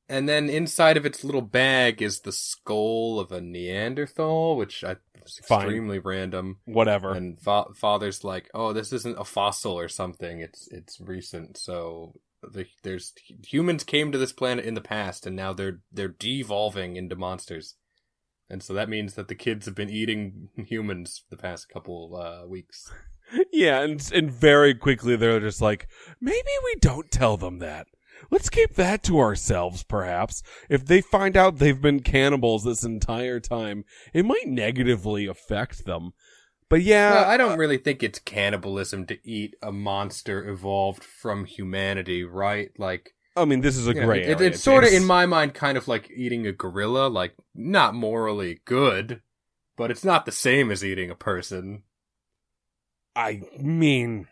And 0.09 0.28
then 0.28 0.49
inside 0.49 0.97
of 0.97 1.04
its 1.04 1.25
little 1.25 1.42
bag 1.42 2.00
is 2.00 2.21
the 2.21 2.30
skull 2.30 3.18
of 3.18 3.33
a 3.33 3.40
Neanderthal, 3.40 4.56
which 4.56 4.85
I 4.85 4.97
Fine. 5.45 5.62
extremely 5.62 5.99
random. 5.99 6.59
Whatever. 6.64 7.12
And 7.12 7.40
fa- 7.40 7.75
father's 7.75 8.25
like, 8.25 8.50
"Oh, 8.54 8.73
this 8.73 8.92
isn't 8.92 9.18
a 9.18 9.25
fossil 9.25 9.73
or 9.73 9.88
something. 9.88 10.40
It's 10.40 10.68
it's 10.68 11.00
recent. 11.00 11.56
So 11.56 12.14
the, 12.42 12.66
there's 12.83 13.12
humans 13.45 13.85
came 13.85 14.12
to 14.12 14.18
this 14.18 14.33
planet 14.33 14.64
in 14.64 14.75
the 14.75 14.80
past, 14.80 15.26
and 15.26 15.37
now 15.37 15.52
they're 15.52 15.80
they're 15.92 16.09
devolving 16.09 16.97
into 16.97 17.16
monsters. 17.16 17.75
And 18.49 18.62
so 18.62 18.73
that 18.75 18.88
means 18.88 19.14
that 19.14 19.28
the 19.28 19.35
kids 19.35 19.66
have 19.66 19.75
been 19.75 19.90
eating 19.90 20.49
humans 20.56 21.25
the 21.30 21.37
past 21.37 21.68
couple 21.68 22.16
uh, 22.16 22.47
weeks. 22.47 22.92
Yeah, 23.52 23.80
and 23.80 24.00
and 24.14 24.30
very 24.30 24.73
quickly 24.73 25.16
they're 25.16 25.40
just 25.40 25.61
like, 25.61 25.88
maybe 26.21 26.50
we 26.64 26.76
don't 26.80 27.11
tell 27.11 27.37
them 27.37 27.59
that. 27.59 27.88
Let's 28.30 28.49
keep 28.49 28.75
that 28.75 29.02
to 29.04 29.18
ourselves, 29.18 29.82
perhaps. 29.85 30.42
If 30.68 30.87
they 30.87 31.00
find 31.00 31.37
out 31.37 31.58
they've 31.58 31.80
been 31.80 32.00
cannibals 32.00 32.64
this 32.64 32.82
entire 32.82 33.40
time, 33.40 33.85
it 34.12 34.25
might 34.25 34.46
negatively 34.46 35.26
affect 35.26 35.85
them. 35.85 36.12
But 36.68 36.82
yeah, 36.82 37.12
well, 37.12 37.30
I 37.30 37.37
don't 37.37 37.58
really 37.58 37.78
think 37.78 38.02
it's 38.02 38.18
cannibalism 38.18 39.06
to 39.06 39.18
eat 39.23 39.54
a 39.62 39.70
monster 39.70 40.49
evolved 40.49 41.04
from 41.04 41.44
humanity, 41.44 42.25
right? 42.25 42.70
Like, 42.76 43.14
I 43.37 43.44
mean, 43.44 43.61
this 43.61 43.76
is 43.76 43.87
a 43.87 43.94
know, 43.94 44.04
gray 44.04 44.25
it- 44.25 44.40
it's 44.40 44.62
sort 44.62 44.82
of 44.82 44.92
in 44.92 45.04
my 45.04 45.26
mind 45.26 45.54
kind 45.54 45.78
of 45.78 45.87
like 45.87 46.11
eating 46.11 46.46
a 46.46 46.52
gorilla, 46.52 47.06
like 47.06 47.35
not 47.54 47.94
morally 47.94 48.61
good, 48.64 49.20
but 49.76 49.90
it's 49.92 50.04
not 50.04 50.26
the 50.26 50.32
same 50.32 50.73
as 50.73 50.85
eating 50.85 51.11
a 51.11 51.14
person. 51.14 51.85
I 53.14 53.42
mean, 53.58 54.26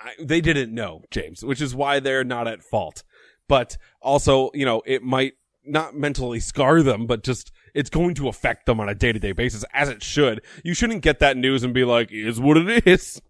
I, 0.00 0.12
they 0.20 0.40
didn't 0.40 0.74
know, 0.74 1.02
James, 1.10 1.44
which 1.44 1.60
is 1.60 1.74
why 1.74 2.00
they're 2.00 2.24
not 2.24 2.46
at 2.48 2.62
fault. 2.62 3.02
But 3.48 3.76
also, 4.00 4.50
you 4.54 4.64
know, 4.64 4.82
it 4.86 5.02
might 5.02 5.34
not 5.64 5.94
mentally 5.96 6.40
scar 6.40 6.82
them, 6.82 7.06
but 7.06 7.22
just 7.22 7.50
it's 7.74 7.90
going 7.90 8.14
to 8.16 8.28
affect 8.28 8.66
them 8.66 8.80
on 8.80 8.88
a 8.88 8.94
day 8.94 9.12
to 9.12 9.18
day 9.18 9.32
basis, 9.32 9.64
as 9.72 9.88
it 9.88 10.02
should. 10.02 10.42
You 10.64 10.74
shouldn't 10.74 11.02
get 11.02 11.18
that 11.20 11.36
news 11.36 11.62
and 11.64 11.74
be 11.74 11.84
like, 11.84 12.10
"Is 12.12 12.40
what 12.40 12.56
it 12.56 12.86
is." 12.86 13.20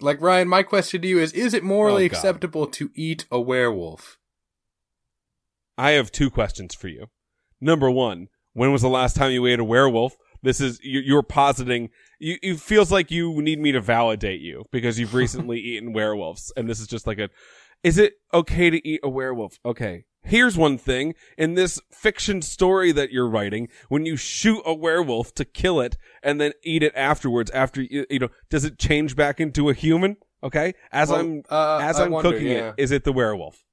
Like 0.00 0.20
Ryan, 0.20 0.48
my 0.48 0.62
question 0.62 1.02
to 1.02 1.08
you 1.08 1.18
is: 1.18 1.32
Is 1.32 1.54
it 1.54 1.64
morally 1.64 2.04
Oh, 2.04 2.06
acceptable 2.06 2.66
to 2.68 2.90
eat 2.94 3.26
a 3.30 3.40
werewolf? 3.40 4.18
I 5.76 5.92
have 5.92 6.10
two 6.10 6.30
questions 6.30 6.74
for 6.74 6.88
you. 6.88 7.06
Number 7.60 7.90
one, 7.90 8.28
when 8.52 8.72
was 8.72 8.82
the 8.82 8.88
last 8.88 9.16
time 9.16 9.30
you 9.32 9.46
ate 9.46 9.60
a 9.60 9.64
werewolf? 9.64 10.16
This 10.42 10.60
is 10.60 10.80
you- 10.82 11.00
you're 11.00 11.22
positing. 11.22 11.90
You, 12.18 12.36
it 12.42 12.60
feels 12.60 12.90
like 12.92 13.10
you 13.10 13.40
need 13.42 13.58
me 13.58 13.72
to 13.72 13.80
validate 13.80 14.40
you 14.40 14.64
because 14.70 14.98
you've 14.98 15.14
recently 15.24 15.58
eaten 15.60 15.92
werewolves, 15.92 16.52
and 16.56 16.68
this 16.68 16.80
is 16.80 16.86
just 16.86 17.06
like 17.06 17.18
a. 17.18 17.28
Is 17.84 17.96
it 17.98 18.14
okay 18.34 18.70
to 18.70 18.88
eat 18.88 19.00
a 19.04 19.08
werewolf? 19.08 19.58
Okay. 19.64 20.04
Here's 20.24 20.58
one 20.58 20.78
thing 20.78 21.14
in 21.38 21.54
this 21.54 21.80
fiction 21.92 22.42
story 22.42 22.90
that 22.92 23.12
you're 23.12 23.28
writing: 23.28 23.68
when 23.88 24.04
you 24.04 24.16
shoot 24.16 24.60
a 24.66 24.74
werewolf 24.74 25.32
to 25.34 25.44
kill 25.44 25.80
it 25.80 25.96
and 26.22 26.40
then 26.40 26.52
eat 26.64 26.82
it 26.82 26.92
afterwards, 26.96 27.50
after 27.52 27.80
you, 27.82 28.04
you 28.10 28.18
know, 28.18 28.28
does 28.50 28.64
it 28.64 28.78
change 28.78 29.14
back 29.16 29.40
into 29.40 29.68
a 29.70 29.74
human? 29.74 30.16
Okay. 30.42 30.74
As 30.92 31.10
Well, 31.10 31.20
I'm 31.20 31.42
uh, 31.48 31.78
as 31.82 31.98
I 32.00 32.04
I'm 32.04 32.10
wonder, 32.10 32.32
cooking 32.32 32.48
yeah. 32.48 32.68
it, 32.70 32.74
is 32.78 32.90
it 32.90 33.04
the 33.04 33.12
werewolf? 33.12 33.64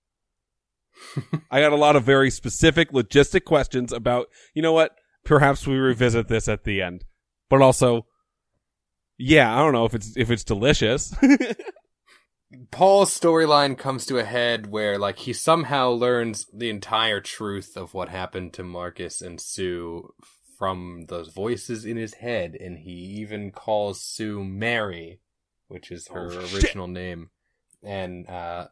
I 1.51 1.59
got 1.61 1.73
a 1.73 1.77
lot 1.77 1.95
of 1.95 2.03
very 2.03 2.29
specific 2.29 2.91
logistic 2.91 3.43
questions 3.43 3.91
about, 3.91 4.27
you 4.53 4.61
know 4.61 4.73
what? 4.73 4.95
Perhaps 5.25 5.67
we 5.67 5.75
revisit 5.75 6.27
this 6.27 6.47
at 6.47 6.63
the 6.63 6.81
end. 6.81 7.03
But 7.49 7.61
also, 7.61 8.05
yeah, 9.17 9.53
I 9.53 9.57
don't 9.59 9.73
know 9.73 9.85
if 9.85 9.93
it's 9.93 10.15
if 10.15 10.31
it's 10.31 10.43
delicious. 10.43 11.13
Paul's 12.71 13.17
storyline 13.17 13.77
comes 13.77 14.05
to 14.05 14.17
a 14.17 14.23
head 14.23 14.67
where, 14.67 14.97
like, 14.97 15.19
he 15.19 15.33
somehow 15.33 15.89
learns 15.89 16.45
the 16.53 16.69
entire 16.69 17.19
truth 17.19 17.75
of 17.75 17.93
what 17.93 18.07
happened 18.07 18.53
to 18.53 18.63
Marcus 18.63 19.21
and 19.21 19.41
Sue 19.41 20.13
from 20.57 21.05
those 21.09 21.29
voices 21.29 21.83
in 21.83 21.97
his 21.97 22.13
head, 22.15 22.55
and 22.57 22.77
he 22.79 22.91
even 22.91 23.51
calls 23.51 24.01
Sue 24.01 24.43
Mary 24.43 25.19
which 25.67 25.91
is 25.91 26.07
her 26.09 26.29
Oh, 26.31 26.39
original 26.53 26.87
name, 26.87 27.29
and 27.83 28.27
uh, 28.29 28.67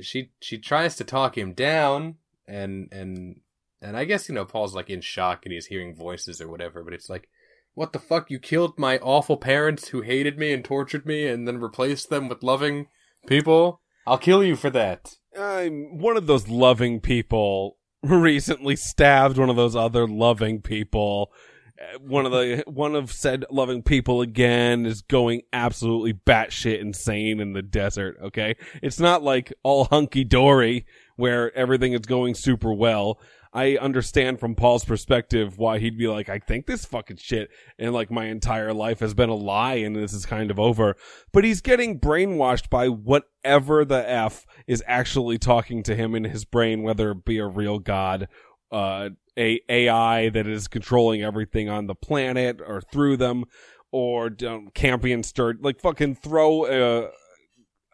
she 0.00 0.32
she 0.40 0.58
tries 0.58 0.96
to 0.96 1.04
talk 1.04 1.36
him 1.36 1.52
down, 1.52 2.16
and 2.46 2.88
and 2.92 3.40
and 3.82 3.96
I 3.96 4.04
guess 4.04 4.28
you 4.28 4.34
know 4.34 4.44
Paul's 4.44 4.74
like 4.74 4.88
in 4.88 5.00
shock 5.00 5.44
and 5.44 5.52
he's 5.52 5.66
hearing 5.66 5.94
voices 5.94 6.40
or 6.40 6.48
whatever, 6.48 6.82
but 6.82 6.94
it's 6.94 7.10
like, 7.10 7.28
what 7.74 7.92
the 7.92 7.98
fuck? 7.98 8.30
You 8.30 8.38
killed 8.38 8.78
my 8.78 8.98
awful 8.98 9.36
parents 9.36 9.88
who 9.88 10.02
hated 10.02 10.38
me 10.38 10.52
and 10.52 10.64
tortured 10.64 11.04
me, 11.04 11.26
and 11.26 11.46
then 11.46 11.58
replaced 11.58 12.08
them 12.08 12.28
with 12.28 12.42
loving 12.42 12.86
people. 13.26 13.80
I'll 14.06 14.18
kill 14.18 14.42
you 14.42 14.56
for 14.56 14.70
that. 14.70 15.14
I'm 15.38 15.98
one 15.98 16.16
of 16.16 16.26
those 16.26 16.48
loving 16.48 17.00
people 17.00 17.78
recently 18.02 18.76
stabbed 18.76 19.38
one 19.38 19.50
of 19.50 19.56
those 19.56 19.76
other 19.76 20.06
loving 20.06 20.60
people. 20.60 21.32
Uh, 21.80 21.98
One 22.00 22.26
of 22.26 22.32
the 22.32 22.64
one 22.66 22.94
of 22.94 23.10
said 23.10 23.44
loving 23.50 23.82
people 23.82 24.20
again 24.20 24.84
is 24.86 25.02
going 25.02 25.42
absolutely 25.52 26.12
batshit 26.12 26.80
insane 26.80 27.40
in 27.40 27.52
the 27.54 27.62
desert. 27.62 28.18
Okay, 28.22 28.56
it's 28.82 29.00
not 29.00 29.22
like 29.22 29.52
all 29.62 29.84
hunky 29.84 30.24
dory 30.24 30.84
where 31.16 31.56
everything 31.56 31.92
is 31.94 32.00
going 32.00 32.34
super 32.34 32.72
well. 32.72 33.18
I 33.54 33.76
understand 33.76 34.40
from 34.40 34.54
Paul's 34.54 34.84
perspective 34.84 35.58
why 35.58 35.78
he'd 35.78 35.98
be 35.98 36.08
like, 36.08 36.28
I 36.30 36.38
think 36.38 36.66
this 36.66 36.86
fucking 36.86 37.18
shit 37.18 37.50
and 37.78 37.92
like 37.92 38.10
my 38.10 38.26
entire 38.26 38.72
life 38.72 39.00
has 39.00 39.12
been 39.12 39.28
a 39.28 39.34
lie 39.34 39.74
and 39.74 39.94
this 39.94 40.14
is 40.14 40.24
kind 40.24 40.50
of 40.50 40.58
over. 40.58 40.96
But 41.32 41.44
he's 41.44 41.60
getting 41.60 42.00
brainwashed 42.00 42.70
by 42.70 42.88
whatever 42.88 43.84
the 43.84 44.08
F 44.08 44.46
is 44.66 44.82
actually 44.86 45.36
talking 45.38 45.82
to 45.82 45.94
him 45.94 46.14
in 46.14 46.24
his 46.24 46.46
brain, 46.46 46.82
whether 46.82 47.10
it 47.10 47.24
be 47.26 47.38
a 47.38 47.46
real 47.46 47.78
god, 47.78 48.28
uh, 48.70 49.10
a 49.38 49.60
AI 49.68 50.30
that 50.30 50.46
is 50.46 50.66
controlling 50.66 51.22
everything 51.22 51.68
on 51.68 51.86
the 51.86 51.94
planet 51.94 52.60
or 52.66 52.80
through 52.80 53.18
them, 53.18 53.44
or 53.90 54.30
um, 54.46 54.70
Campion 54.72 55.22
Sturgis, 55.22 55.62
like 55.62 55.80
fucking 55.80 56.14
throw 56.14 56.66
a 56.66 57.10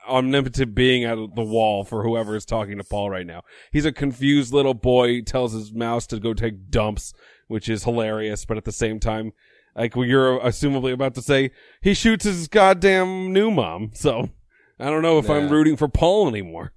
omnipotent 0.08 0.74
being 0.74 1.04
at 1.04 1.16
the 1.34 1.44
wall 1.44 1.84
for 1.84 2.02
whoever 2.02 2.36
is 2.36 2.44
talking 2.44 2.78
to 2.78 2.84
Paul 2.84 3.10
right 3.10 3.26
now. 3.26 3.42
He's 3.72 3.84
a 3.84 3.92
confused 3.92 4.52
little 4.52 4.74
boy, 4.74 5.08
he 5.08 5.22
tells 5.22 5.52
his 5.52 5.72
mouse 5.72 6.06
to 6.08 6.18
go 6.18 6.34
take 6.34 6.70
dumps, 6.70 7.12
which 7.46 7.68
is 7.68 7.84
hilarious, 7.84 8.44
but 8.44 8.56
at 8.56 8.64
the 8.64 8.72
same 8.72 8.98
time, 9.00 9.32
like 9.76 9.94
you're 9.94 10.40
assumably 10.40 10.92
about 10.92 11.14
to 11.14 11.22
say, 11.22 11.50
he 11.80 11.94
shoots 11.94 12.24
his 12.24 12.48
goddamn 12.48 13.32
new 13.32 13.50
mom. 13.50 13.90
So 13.94 14.30
I 14.78 14.90
don't 14.90 15.02
know 15.02 15.18
if 15.18 15.30
I'm 15.30 15.48
rooting 15.48 15.76
for 15.76 15.88
Paul 15.88 16.28
anymore. 16.28 16.72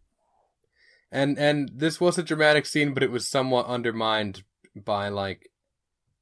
And 1.11 1.37
and 1.37 1.69
this 1.73 1.99
was 1.99 2.17
a 2.17 2.23
dramatic 2.23 2.65
scene, 2.65 2.93
but 2.93 3.03
it 3.03 3.11
was 3.11 3.27
somewhat 3.27 3.65
undermined 3.65 4.43
by 4.75 5.09
like 5.09 5.50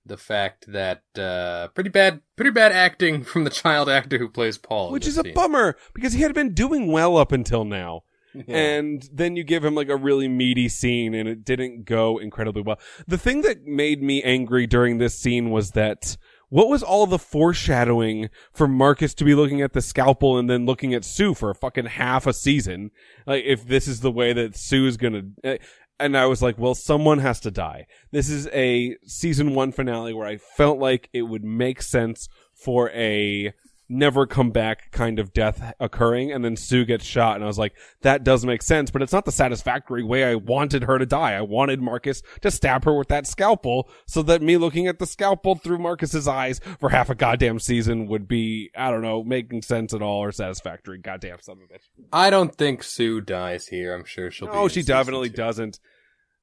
the 0.10 0.18
fact 0.18 0.66
that 0.72 1.04
uh 1.18 1.70
pretty 1.70 1.90
bad 1.90 2.22
pretty 2.36 2.52
bad 2.52 2.72
acting 2.74 3.24
from 3.32 3.46
the 3.46 3.50
child 3.50 3.90
actor 3.90 4.18
who 4.18 4.28
plays 4.28 4.58
Paul. 4.58 4.92
Which 4.92 5.08
is 5.08 5.18
a 5.18 5.24
scene. 5.24 5.34
bummer 5.34 5.78
because 5.94 6.14
he 6.14 6.22
had 6.22 6.34
been 6.34 6.54
doing 6.54 6.92
well 6.92 7.16
up 7.18 7.32
until 7.32 7.64
now. 7.64 8.04
Yeah. 8.34 8.58
And 8.58 9.10
then 9.12 9.36
you 9.36 9.44
give 9.44 9.66
him 9.66 9.74
like 9.74 9.90
a 9.90 9.96
really 9.96 10.28
meaty 10.28 10.70
scene 10.70 11.14
and 11.16 11.28
it 11.28 11.44
didn't 11.44 11.86
go 11.86 12.20
incredibly 12.20 12.62
well. 12.62 12.80
The 13.08 13.18
thing 13.18 13.42
that 13.42 13.66
made 13.66 14.04
me 14.04 14.22
angry 14.22 14.68
during 14.68 14.98
this 14.98 15.18
scene 15.18 15.50
was 15.50 15.72
that 15.72 16.16
what 16.50 16.68
was 16.68 16.82
all 16.82 17.06
the 17.06 17.20
foreshadowing 17.20 18.30
for 18.52 18.68
Marcus 18.68 19.14
to 19.16 19.24
be 19.24 19.36
looking 19.36 19.62
at 19.62 19.74
the 19.74 19.82
scalpel 19.82 20.38
and 20.38 20.50
then 20.50 20.66
looking 20.66 20.94
at 20.94 21.06
Sue 21.06 21.36
for 21.36 21.52
a 21.52 21.56
fucking 21.56 21.86
half 21.86 22.26
a 22.26 22.34
season? 22.34 22.90
Like, 23.28 23.44
if 23.46 23.68
this 23.68 23.88
is 23.88 24.02
the 24.02 24.12
way 24.12 24.34
that 24.34 24.56
Sue 24.56 24.88
is 24.88 24.98
gonna, 24.98 25.24
eh, 25.44 25.58
and 26.00 26.18
I 26.18 26.26
was 26.26 26.42
like, 26.42 26.58
well, 26.58 26.76
someone 26.76 27.20
has 27.20 27.40
to 27.42 27.52
die. 27.52 27.86
This 28.12 28.30
is 28.30 28.48
a 28.48 28.96
season 29.06 29.54
one 29.54 29.72
finale 29.72 30.14
where 30.14 30.28
I 30.28 30.38
felt 30.38 30.80
like 30.80 31.10
it 31.14 31.24
would 31.24 31.44
make 31.44 31.82
sense 31.82 32.30
for 32.54 32.90
a 32.92 33.54
never 33.90 34.28
come 34.28 34.52
back 34.52 34.92
kind 34.92 35.18
of 35.18 35.34
death 35.34 35.74
occurring. 35.80 36.32
And 36.32 36.46
then 36.46 36.56
Sue 36.56 36.86
gets 36.86 37.04
shot. 37.04 37.36
And 37.36 37.44
I 37.44 37.48
was 37.48 37.58
like 37.58 37.74
that 38.02 38.24
does 38.24 38.46
make 38.46 38.62
sense 38.62 38.92
but 38.92 39.02
it's 39.02 39.12
not 39.12 39.26
the 39.26 39.32
satisfactory 39.32 40.04
way 40.04 40.24
I 40.24 40.36
wanted 40.36 40.84
her 40.84 41.00
to 41.00 41.06
die. 41.06 41.34
I 41.34 41.42
wanted 41.42 41.82
Marcus 41.82 42.22
to 42.42 42.52
stab 42.52 42.86
her 42.86 42.96
with 42.96 43.08
that 43.08 43.26
scalpel 43.26 43.90
so 44.06 44.22
that 44.24 44.42
me 44.42 44.58
looking 44.58 44.88
at 44.88 45.00
the 45.00 45.08
scalpel 45.08 45.56
through 45.56 45.80
Marcus's 45.80 46.28
eyes 46.28 46.62
for 46.80 46.90
half 46.90 47.10
a 47.10 47.16
goddamn 47.16 47.60
season 47.60 48.08
would 48.08 48.28
be 48.28 48.70
I 48.78 48.92
don't 48.92 49.02
know 49.02 49.24
making 49.24 49.64
sense 49.64 49.94
at 49.94 50.02
all 50.02 50.20
or 50.24 50.32
satisfactory 50.32 51.00
goddamn 51.00 51.40
son 51.42 51.58
of 51.58 51.64
a 51.64 51.74
bitch. 51.74 52.06
I 52.14 52.30
don't 52.30 52.56
think 52.56 52.84
Sue 52.84 53.22
dies 53.22 53.68
here. 53.68 53.94
I'm 53.94 54.06
sure 54.06 54.30
she'll. 54.30 54.48
be 54.50 54.54
no 54.54 54.68
she 54.68 54.84
definitely 54.84 55.30
two. 55.30 55.38
doesn't. 55.38 55.80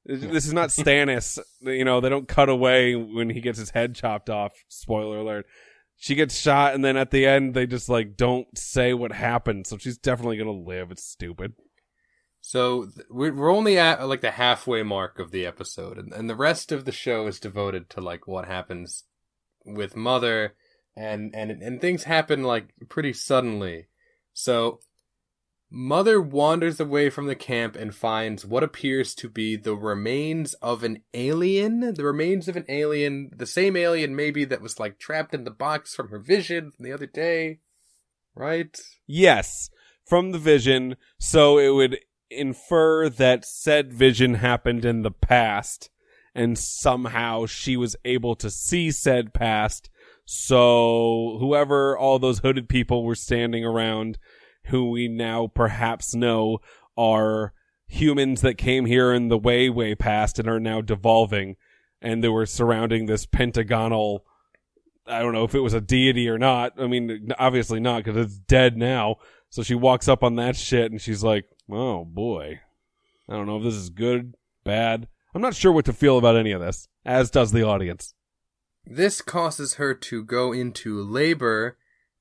This 0.05 0.45
is 0.45 0.53
not 0.53 0.69
Stannis. 0.69 1.39
You 1.61 1.83
know 1.83 1.99
they 2.01 2.09
don't 2.09 2.27
cut 2.27 2.49
away 2.49 2.95
when 2.95 3.29
he 3.29 3.41
gets 3.41 3.57
his 3.57 3.71
head 3.71 3.95
chopped 3.95 4.29
off. 4.29 4.53
Spoiler 4.69 5.17
alert 5.17 5.47
she 5.97 6.15
gets 6.15 6.39
shot 6.39 6.75
and 6.75 6.85
then 6.85 6.95
at 6.95 7.11
the 7.11 7.25
end 7.25 7.53
they 7.53 7.65
just 7.65 7.89
like 7.89 8.15
don't 8.15 8.47
say 8.57 8.93
what 8.93 9.11
happened. 9.11 9.67
So 9.67 9.77
she's 9.77 9.97
definitely 9.97 10.37
gonna 10.37 10.51
live. 10.51 10.91
It's 10.91 11.03
stupid. 11.03 11.53
So 12.39 12.87
we're 13.09 13.51
only 13.51 13.77
at 13.77 14.07
like 14.07 14.21
the 14.21 14.31
halfway 14.31 14.83
mark 14.83 15.19
of 15.19 15.31
the 15.31 15.45
episode, 15.45 15.97
and, 15.97 16.13
and 16.13 16.29
the 16.29 16.35
rest 16.35 16.71
of 16.71 16.85
the 16.85 16.93
show 16.93 17.27
is 17.27 17.41
devoted 17.41 17.89
to 17.89 18.01
like 18.01 18.25
what 18.25 18.45
happens 18.45 19.03
with 19.65 19.97
Mother, 19.97 20.55
and 20.95 21.35
and 21.35 21.51
and 21.51 21.81
things 21.81 22.05
happen 22.05 22.43
like 22.43 22.69
pretty 22.87 23.11
suddenly. 23.11 23.87
So 24.31 24.79
Mother 25.69 26.21
wanders 26.21 26.79
away 26.79 27.09
from 27.09 27.27
the 27.27 27.35
camp 27.35 27.75
and 27.75 27.93
finds 27.93 28.45
what 28.45 28.63
appears 28.63 29.13
to 29.15 29.29
be 29.29 29.55
the 29.57 29.75
remains 29.75 30.53
of 30.55 30.83
an 30.83 31.03
alien. 31.13 31.93
The 31.93 32.05
remains 32.05 32.47
of 32.47 32.55
an 32.55 32.65
alien, 32.69 33.31
the 33.35 33.45
same 33.45 33.75
alien 33.75 34.15
maybe 34.15 34.45
that 34.45 34.61
was 34.61 34.79
like 34.79 34.97
trapped 34.97 35.33
in 35.33 35.43
the 35.43 35.51
box 35.51 35.93
from 35.93 36.09
her 36.09 36.19
vision 36.19 36.71
from 36.71 36.85
the 36.85 36.93
other 36.93 37.05
day, 37.05 37.59
right? 38.35 38.77
yes 39.07 39.69
from 40.05 40.31
the 40.31 40.37
vision 40.37 40.95
so 41.17 41.57
it 41.57 41.69
would 41.69 41.97
infer 42.29 43.09
that 43.09 43.45
said 43.45 43.91
vision 43.91 44.35
happened 44.35 44.83
in 44.83 45.01
the 45.01 45.11
past 45.11 45.89
and 46.35 46.59
somehow 46.59 47.45
she 47.45 47.77
was 47.77 47.95
able 48.03 48.35
to 48.35 48.49
see 48.49 48.91
said 48.91 49.33
past 49.33 49.89
so 50.25 51.37
whoever 51.39 51.97
all 51.97 52.19
those 52.19 52.39
hooded 52.39 52.67
people 52.67 53.03
were 53.03 53.15
standing 53.15 53.63
around 53.63 54.17
who 54.67 54.89
we 54.89 55.07
now 55.07 55.47
perhaps 55.47 56.15
know 56.15 56.59
are 56.97 57.53
humans 57.87 58.41
that 58.41 58.57
came 58.57 58.85
here 58.85 59.13
in 59.13 59.29
the 59.29 59.37
way 59.37 59.69
way 59.69 59.95
past 59.95 60.39
and 60.39 60.47
are 60.47 60.59
now 60.59 60.81
devolving 60.81 61.55
and 62.01 62.23
they 62.23 62.29
were 62.29 62.45
surrounding 62.45 63.05
this 63.05 63.25
pentagonal 63.25 64.25
I 65.07 65.19
don't 65.19 65.33
know 65.33 65.45
if 65.45 65.55
it 65.55 65.61
was 65.61 65.73
a 65.73 65.81
deity 65.81 66.27
or 66.27 66.37
not. 66.37 66.73
I 66.77 66.87
mean, 66.87 67.31
obviously 67.39 67.79
not 67.79 68.03
because 68.03 68.17
it's 68.17 68.37
dead 68.37 68.77
now. 68.77 69.15
So 69.49 69.63
she 69.63 69.75
walks 69.75 70.07
up 70.07 70.23
on 70.23 70.35
that 70.35 70.57
shit 70.57 70.91
and 70.91 71.01
she's 71.01 71.23
like, 71.23 71.45
"Oh 71.71 72.03
boy, 72.03 72.59
I 73.29 73.33
don't 73.33 73.45
know 73.45 73.57
if 73.57 73.63
this 73.63 73.75
is 73.75 73.89
good, 73.89 74.35
bad. 74.65 75.07
I'm 75.33 75.41
not 75.41 75.55
sure 75.55 75.71
what 75.71 75.85
to 75.85 75.93
feel 75.93 76.17
about 76.17 76.35
any 76.35 76.51
of 76.51 76.59
this." 76.59 76.89
As 77.05 77.31
does 77.31 77.53
the 77.53 77.63
audience. 77.63 78.13
This 78.85 79.21
causes 79.21 79.75
her 79.75 79.93
to 79.93 80.23
go 80.23 80.51
into 80.51 81.01
labor, 81.01 81.77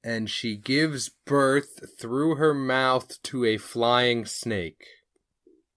and 0.07 0.31
she 0.31 0.57
gives 0.57 1.11
birth 1.27 1.99
through 1.99 2.37
her 2.37 2.55
mouth 2.55 3.21
to 3.25 3.45
a 3.45 3.59
flying 3.59 4.25
snake. 4.25 4.85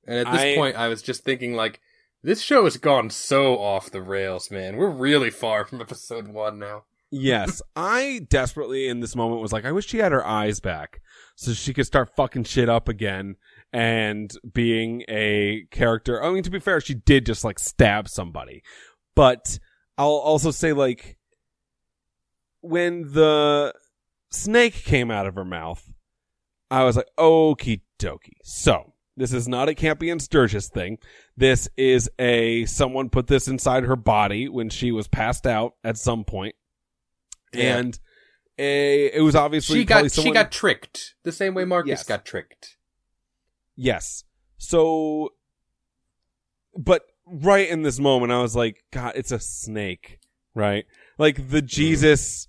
And 0.06 0.20
at 0.20 0.32
this 0.32 0.42
I- 0.42 0.56
point, 0.56 0.76
I 0.76 0.88
was 0.88 1.02
just 1.02 1.24
thinking, 1.24 1.56
like, 1.56 1.82
this 2.22 2.42
show 2.42 2.66
has 2.66 2.78
gone 2.78 3.10
so 3.10 3.58
off 3.58 3.90
the 3.90 4.04
rails, 4.04 4.52
man. 4.52 4.78
We're 4.78 4.92
really 4.92 5.32
far 5.32 5.66
from 5.66 5.82
episode 5.82 6.28
one 6.28 6.60
now. 6.60 6.84
Yes, 7.10 7.64
I 7.76 8.28
desperately 8.30 8.88
in 8.88 9.00
this 9.00 9.16
moment 9.16 9.42
was 9.42 9.52
like, 9.52 9.66
I 9.66 9.72
wish 9.72 9.88
she 9.88 9.98
had 9.98 10.12
her 10.12 10.26
eyes 10.26 10.60
back 10.60 11.02
so 11.36 11.54
she 11.54 11.74
could 11.74 11.88
start 11.88 12.16
fucking 12.16 12.44
shit 12.44 12.70
up 12.70 12.88
again 12.88 13.36
and 13.74 14.32
being 14.54 15.04
a 15.10 15.66
character. 15.72 16.24
I 16.24 16.32
mean, 16.32 16.44
to 16.44 16.52
be 16.52 16.60
fair, 16.60 16.82
she 16.82 16.94
did 16.94 17.26
just 17.26 17.44
like 17.44 17.58
stab 17.58 18.08
somebody, 18.08 18.62
but 19.16 19.58
I'll 19.98 20.10
also 20.10 20.52
say 20.52 20.74
like 20.74 21.18
when 22.62 23.14
the 23.14 23.74
snake 24.32 24.74
came 24.74 25.12
out 25.12 25.26
of 25.28 25.36
her 25.36 25.46
mouth, 25.46 25.92
I 26.72 26.84
was 26.84 26.96
like, 26.96 27.10
okie 27.18 27.82
dokie. 28.00 28.38
So 28.44 28.94
this 29.18 29.34
is 29.34 29.48
not 29.48 29.70
a 29.70 29.76
Campion 29.76 30.20
Sturgis 30.20 30.70
thing. 30.70 30.98
This 31.36 31.68
is 31.78 32.10
a 32.20 32.66
someone 32.66 33.10
put 33.10 33.28
this 33.28 33.48
inside 33.48 33.84
her 33.84 33.96
body 33.96 34.48
when 34.48 34.70
she 34.70 34.92
was 34.92 35.08
passed 35.08 35.46
out 35.48 35.74
at 35.84 35.98
some 35.98 36.24
point 36.24 36.56
Yeah. 37.54 37.78
and 37.78 38.00
a, 38.58 39.06
it 39.16 39.22
was 39.22 39.36
obviously 39.36 39.80
She 39.80 39.86
got 39.86 40.12
she 40.12 40.32
got 40.32 40.52
tricked 40.52 41.16
the 41.24 41.32
same 41.32 41.54
way 41.54 41.64
Marcus 41.66 41.90
Yes. 41.90 42.04
got 42.04 42.26
tricked. 42.26 42.76
yes 43.78 44.26
so 44.58 45.30
but 46.78 47.04
right 47.26 47.70
in 47.70 47.84
this 47.84 48.00
moment 48.00 48.34
i 48.34 48.42
was 48.42 48.58
like 48.58 48.84
god 48.92 49.14
it's 49.16 49.32
a 49.32 49.40
snake 49.40 50.20
right 50.54 50.86
like 51.18 51.38
the 51.38 51.60
mm-hmm. 51.60 51.68
jesus 51.68 52.49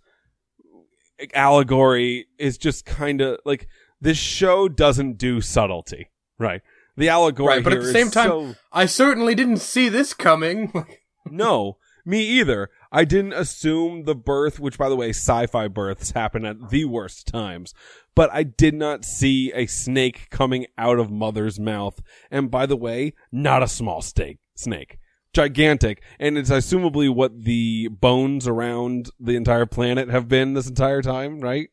allegory 1.34 2.26
is 2.38 2.58
just 2.58 2.84
kind 2.84 3.20
of 3.20 3.38
like 3.44 3.66
this 4.00 4.18
show 4.18 4.68
doesn't 4.68 5.18
do 5.18 5.40
subtlety 5.40 6.10
right 6.38 6.62
the 6.96 7.08
allegory 7.08 7.56
Right, 7.56 7.64
but 7.64 7.72
at 7.72 7.82
the 7.82 7.92
same 7.92 8.10
time, 8.10 8.28
so- 8.28 8.54
I 8.72 8.86
certainly 8.86 9.34
didn't 9.34 9.58
see 9.58 9.88
this 9.88 10.12
coming. 10.12 10.72
no 11.26 11.78
me 12.04 12.22
either 12.22 12.70
I 12.92 13.04
didn't 13.04 13.34
assume 13.34 14.04
the 14.04 14.14
birth, 14.14 14.58
which 14.58 14.78
by 14.78 14.88
the 14.88 14.96
way, 14.96 15.10
sci-fi 15.10 15.68
births 15.68 16.10
happen 16.10 16.44
at 16.44 16.70
the 16.70 16.84
worst 16.86 17.28
times, 17.28 17.72
but 18.14 18.30
I 18.32 18.42
did 18.42 18.74
not 18.74 19.04
see 19.04 19.52
a 19.54 19.66
snake 19.66 20.28
coming 20.30 20.66
out 20.76 20.98
of 20.98 21.10
mother's 21.10 21.60
mouth. 21.60 22.00
And 22.30 22.50
by 22.50 22.66
the 22.66 22.76
way, 22.76 23.14
not 23.30 23.62
a 23.62 23.68
small 23.68 24.02
snake, 24.02 24.38
snake. 24.56 24.98
Gigantic. 25.32 26.02
And 26.18 26.36
it's 26.36 26.50
assumably 26.50 27.12
what 27.12 27.44
the 27.44 27.88
bones 27.88 28.48
around 28.48 29.10
the 29.18 29.36
entire 29.36 29.66
planet 29.66 30.08
have 30.08 30.28
been 30.28 30.54
this 30.54 30.68
entire 30.68 31.02
time, 31.02 31.40
right? 31.40 31.68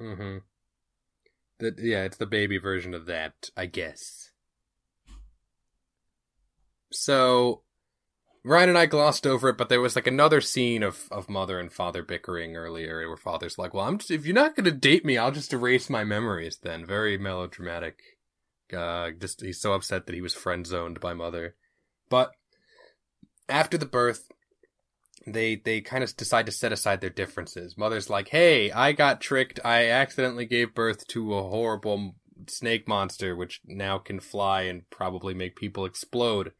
Mm-hmm. 0.00 0.38
That 1.60 1.78
yeah, 1.78 2.04
it's 2.04 2.18
the 2.18 2.26
baby 2.26 2.58
version 2.58 2.94
of 2.94 3.06
that, 3.06 3.50
I 3.56 3.66
guess. 3.66 4.30
So 6.92 7.62
Ryan 8.44 8.70
and 8.70 8.78
I 8.78 8.86
glossed 8.86 9.26
over 9.26 9.48
it, 9.48 9.58
but 9.58 9.68
there 9.68 9.80
was 9.80 9.96
like 9.96 10.06
another 10.06 10.40
scene 10.40 10.82
of, 10.82 11.08
of 11.10 11.28
mother 11.28 11.58
and 11.58 11.72
father 11.72 12.02
bickering 12.02 12.56
earlier, 12.56 13.06
where 13.08 13.16
father's 13.16 13.58
like, 13.58 13.74
"Well, 13.74 13.86
I'm 13.86 13.98
just, 13.98 14.10
if 14.10 14.24
you're 14.24 14.34
not 14.34 14.54
gonna 14.54 14.70
date 14.70 15.04
me, 15.04 15.18
I'll 15.18 15.32
just 15.32 15.52
erase 15.52 15.90
my 15.90 16.04
memories." 16.04 16.58
Then 16.62 16.86
very 16.86 17.18
melodramatic. 17.18 18.00
Uh, 18.74 19.10
just 19.18 19.40
he's 19.40 19.60
so 19.60 19.72
upset 19.72 20.06
that 20.06 20.14
he 20.14 20.20
was 20.20 20.34
friend 20.34 20.66
zoned 20.66 21.00
by 21.00 21.14
mother, 21.14 21.56
but 22.08 22.32
after 23.48 23.76
the 23.78 23.86
birth, 23.86 24.28
they 25.26 25.56
they 25.56 25.80
kind 25.80 26.02
of 26.04 26.16
decide 26.16 26.46
to 26.46 26.52
set 26.52 26.72
aside 26.72 27.00
their 27.00 27.10
differences. 27.10 27.76
Mother's 27.76 28.08
like, 28.08 28.28
"Hey, 28.28 28.70
I 28.70 28.92
got 28.92 29.20
tricked. 29.20 29.60
I 29.64 29.88
accidentally 29.88 30.46
gave 30.46 30.74
birth 30.74 31.06
to 31.08 31.34
a 31.34 31.42
horrible 31.42 32.14
snake 32.46 32.86
monster, 32.88 33.34
which 33.36 33.60
now 33.66 33.98
can 33.98 34.20
fly 34.20 34.62
and 34.62 34.88
probably 34.90 35.34
make 35.34 35.56
people 35.56 35.84
explode. 35.84 36.52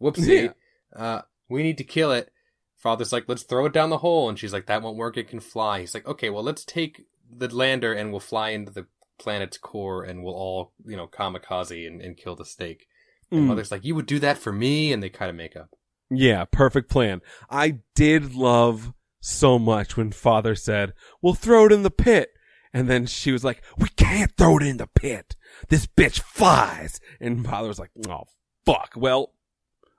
Whoopsie." 0.00 0.52
Yeah. 0.96 1.00
uh, 1.00 1.22
we 1.48 1.62
need 1.62 1.78
to 1.78 1.84
kill 1.84 2.12
it. 2.12 2.30
Father's 2.78 3.12
like, 3.12 3.24
let's 3.28 3.44
throw 3.44 3.66
it 3.66 3.72
down 3.72 3.90
the 3.90 3.98
hole. 3.98 4.28
And 4.28 4.36
she's 4.36 4.52
like, 4.52 4.66
that 4.66 4.82
won't 4.82 4.96
work. 4.96 5.16
It 5.16 5.28
can 5.28 5.38
fly. 5.38 5.78
He's 5.80 5.94
like, 5.94 6.04
okay, 6.06 6.30
well, 6.30 6.42
let's 6.42 6.64
take 6.64 7.02
the 7.30 7.46
lander 7.54 7.92
and 7.92 8.10
we'll 8.10 8.18
fly 8.18 8.48
into 8.50 8.72
the 8.72 8.86
planet's 9.20 9.56
core 9.56 10.02
and 10.02 10.24
we'll 10.24 10.34
all, 10.34 10.72
you 10.84 10.96
know, 10.96 11.06
kamikaze 11.06 11.86
and, 11.86 12.00
and 12.00 12.16
kill 12.16 12.34
the 12.34 12.44
snake. 12.44 12.86
And 13.30 13.42
Mm. 13.44 13.46
mother's 13.46 13.70
like, 13.70 13.84
you 13.84 13.94
would 13.94 14.06
do 14.06 14.18
that 14.18 14.36
for 14.38 14.52
me? 14.52 14.92
And 14.92 15.00
they 15.00 15.10
kind 15.10 15.30
of 15.30 15.36
make 15.36 15.54
up. 15.54 15.70
Yeah, 16.14 16.44
perfect 16.44 16.90
plan. 16.90 17.22
I 17.48 17.78
did 17.94 18.34
love 18.34 18.92
so 19.20 19.58
much 19.58 19.96
when 19.96 20.12
father 20.12 20.54
said, 20.54 20.92
we'll 21.22 21.34
throw 21.34 21.66
it 21.66 21.72
in 21.72 21.82
the 21.82 21.90
pit. 21.90 22.30
And 22.74 22.88
then 22.88 23.06
she 23.06 23.32
was 23.32 23.44
like, 23.44 23.62
we 23.78 23.88
can't 23.88 24.32
throw 24.36 24.58
it 24.58 24.62
in 24.62 24.78
the 24.78 24.86
pit. 24.86 25.36
This 25.68 25.86
bitch 25.86 26.20
flies. 26.20 27.00
And 27.20 27.46
father 27.46 27.68
was 27.68 27.78
like, 27.78 27.90
oh, 28.08 28.24
fuck. 28.64 28.92
Well, 28.96 29.32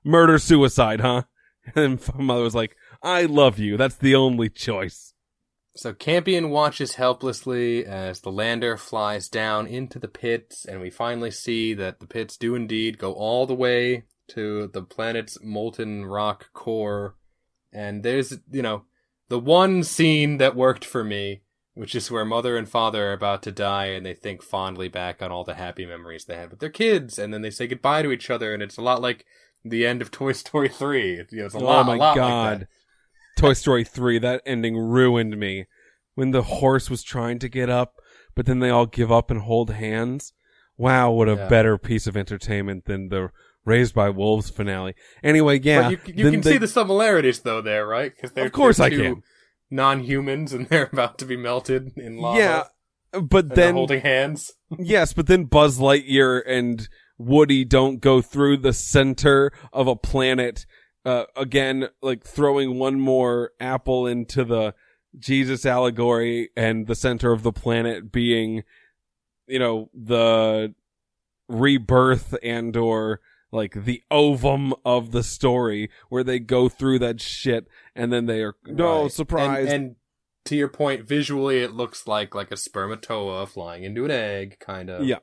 murder 0.04 0.38
suicide, 0.38 1.02
huh? 1.02 1.24
And 1.76 2.02
mother 2.18 2.44
was 2.44 2.56
like, 2.56 2.76
I 3.02 3.24
love 3.24 3.58
you. 3.58 3.78
That's 3.78 3.96
the 3.96 4.16
only 4.16 4.50
choice. 4.50 5.14
So 5.78 5.94
Campion 5.94 6.50
watches 6.50 6.96
helplessly 6.96 7.86
as 7.86 8.20
the 8.20 8.32
lander 8.32 8.76
flies 8.76 9.30
down 9.30 9.66
into 9.66 9.98
the 9.98 10.10
pits, 10.10 10.66
and 10.66 10.82
we 10.82 10.90
finally 10.90 11.32
see 11.32 11.74
that 11.76 12.02
the 12.02 12.06
pits 12.06 12.36
do 12.36 12.54
indeed 12.54 12.98
go 12.98 13.14
all 13.14 13.48
the 13.48 13.56
way 13.56 14.04
to 14.30 14.68
the 14.68 14.82
planet's 14.82 15.38
molten 15.42 16.06
rock 16.06 16.52
core. 16.54 17.16
And 17.72 18.04
there's, 18.04 18.38
you 18.52 18.62
know, 18.62 18.84
the 19.30 19.40
one 19.40 19.84
scene 19.84 20.38
that 20.38 20.56
worked 20.56 20.86
for 20.86 21.04
me, 21.04 21.42
which 21.74 21.96
is 21.96 22.12
where 22.12 22.26
mother 22.26 22.56
and 22.56 22.70
father 22.70 23.10
are 23.10 23.14
about 23.14 23.42
to 23.44 23.52
die, 23.52 23.88
and 23.88 24.06
they 24.06 24.14
think 24.14 24.44
fondly 24.44 24.88
back 24.88 25.22
on 25.22 25.32
all 25.32 25.44
the 25.44 25.56
happy 25.56 25.86
memories 25.86 26.26
they 26.26 26.36
had 26.36 26.52
with 26.52 26.60
their 26.60 26.70
kids, 26.70 27.18
and 27.18 27.34
then 27.34 27.42
they 27.42 27.50
say 27.50 27.66
goodbye 27.68 28.02
to 28.04 28.12
each 28.12 28.30
other, 28.30 28.54
and 28.54 28.62
it's 28.62 28.78
a 28.78 28.82
lot 28.82 29.02
like 29.02 29.26
the 29.66 29.86
end 29.88 30.02
of 30.02 30.12
Toy 30.12 30.32
Story 30.34 30.70
3. 30.70 31.14
It's, 31.14 31.34
you 31.34 31.40
know, 31.40 31.46
it's 31.46 31.56
a 31.56 31.60
oh 31.60 31.62
lot, 31.62 31.82
oh 31.82 31.84
my 31.86 31.96
a 31.96 31.98
lot 31.98 32.10
like 32.10 32.16
god. 32.18 32.60
that. 32.62 32.68
Toy 33.38 33.54
Story 33.54 33.84
3, 33.84 34.20
that 34.20 34.42
ending 34.46 34.78
ruined 34.78 35.38
me. 35.40 35.66
When 36.16 36.30
the 36.30 36.44
horse 36.44 36.92
was 36.92 37.02
trying 37.02 37.40
to 37.40 37.50
get 37.50 37.72
up, 37.72 37.96
but 38.36 38.46
then 38.46 38.60
they 38.60 38.70
all 38.70 38.86
give 38.86 39.12
up 39.12 39.32
and 39.32 39.42
hold 39.42 39.72
hands. 39.72 40.34
Wow, 40.78 41.10
what 41.12 41.28
a 41.28 41.36
Yeah. 41.36 41.48
better 41.48 41.78
piece 41.80 42.06
of 42.06 42.16
entertainment 42.16 42.86
than 42.86 43.10
the 43.10 43.32
Raised 43.66 43.96
by 43.96 44.10
Wolves 44.10 44.50
finale. 44.50 44.94
Anyway, 45.24 45.60
yeah. 45.62 45.84
But 45.84 45.92
you, 45.92 46.14
you 46.24 46.32
can 46.32 46.42
they- 46.42 46.52
see 46.54 46.58
the 46.58 46.68
similarities 46.68 47.40
though 47.42 47.62
there, 47.62 47.88
right? 47.88 48.14
Because 48.14 48.32
they're 48.34 48.46
Of 48.46 48.52
course 48.52 48.78
they're 48.78 48.88
I 48.88 48.90
can. 48.90 49.24
Non-humans, 49.72 50.54
and 50.54 50.68
they're 50.70 50.90
about 50.92 51.18
to 51.20 51.26
be 51.26 51.38
melted 51.38 51.92
in 51.98 52.18
lava. 52.18 52.40
Yeah, 52.40 52.64
but 53.22 53.56
then 53.56 53.76
holding 53.76 54.02
hands. 54.02 54.52
yes, 54.78 55.14
but 55.14 55.28
then 55.28 55.46
Buzz 55.46 55.80
Lightyear 55.80 56.42
and 56.46 56.88
Woody 57.18 57.64
don't 57.64 58.02
go 58.02 58.22
through 58.22 58.58
the 58.58 58.74
center 58.74 59.52
of 59.72 59.88
a 59.88 59.96
planet. 59.96 60.66
Uh, 61.06 61.24
again, 61.36 61.88
like 62.02 62.24
throwing 62.24 62.80
one 62.80 63.00
more 63.00 63.52
apple 63.60 64.08
into 64.08 64.44
the 64.44 64.74
Jesus 65.18 65.66
allegory 65.66 66.50
and 66.56 66.88
the 66.88 66.96
center 66.96 67.32
of 67.32 67.44
the 67.44 67.52
planet 67.52 68.12
being, 68.12 68.64
you 69.48 69.60
know, 69.60 69.90
the 69.94 70.74
rebirth 71.48 72.36
and 72.42 72.76
or 72.78 73.20
like 73.54 73.86
the 73.86 74.02
ovum 74.12 74.74
of 74.84 75.12
the 75.12 75.24
story 75.24 75.90
where 76.10 76.24
they 76.24 76.40
go 76.40 76.68
through 76.68 77.00
that 77.00 77.22
shit 77.22 77.68
and 77.96 78.12
then 78.12 78.26
they 78.26 78.42
are 78.42 78.56
no 78.66 79.04
Right. 79.04 79.12
surprise 79.12 79.70
And, 79.70 79.84
and 79.84 79.96
to 80.46 80.56
your 80.56 80.68
point, 80.68 81.08
visually, 81.08 81.60
it 81.60 81.72
looks 81.72 82.08
like 82.08 82.36
like 82.36 82.52
a 82.52 82.56
spermatoa 82.56 83.48
flying 83.48 83.84
into 83.84 84.04
an 84.04 84.12
egg, 84.12 84.58
kind 84.60 84.90
of. 84.90 85.06
Yeah. 85.06 85.20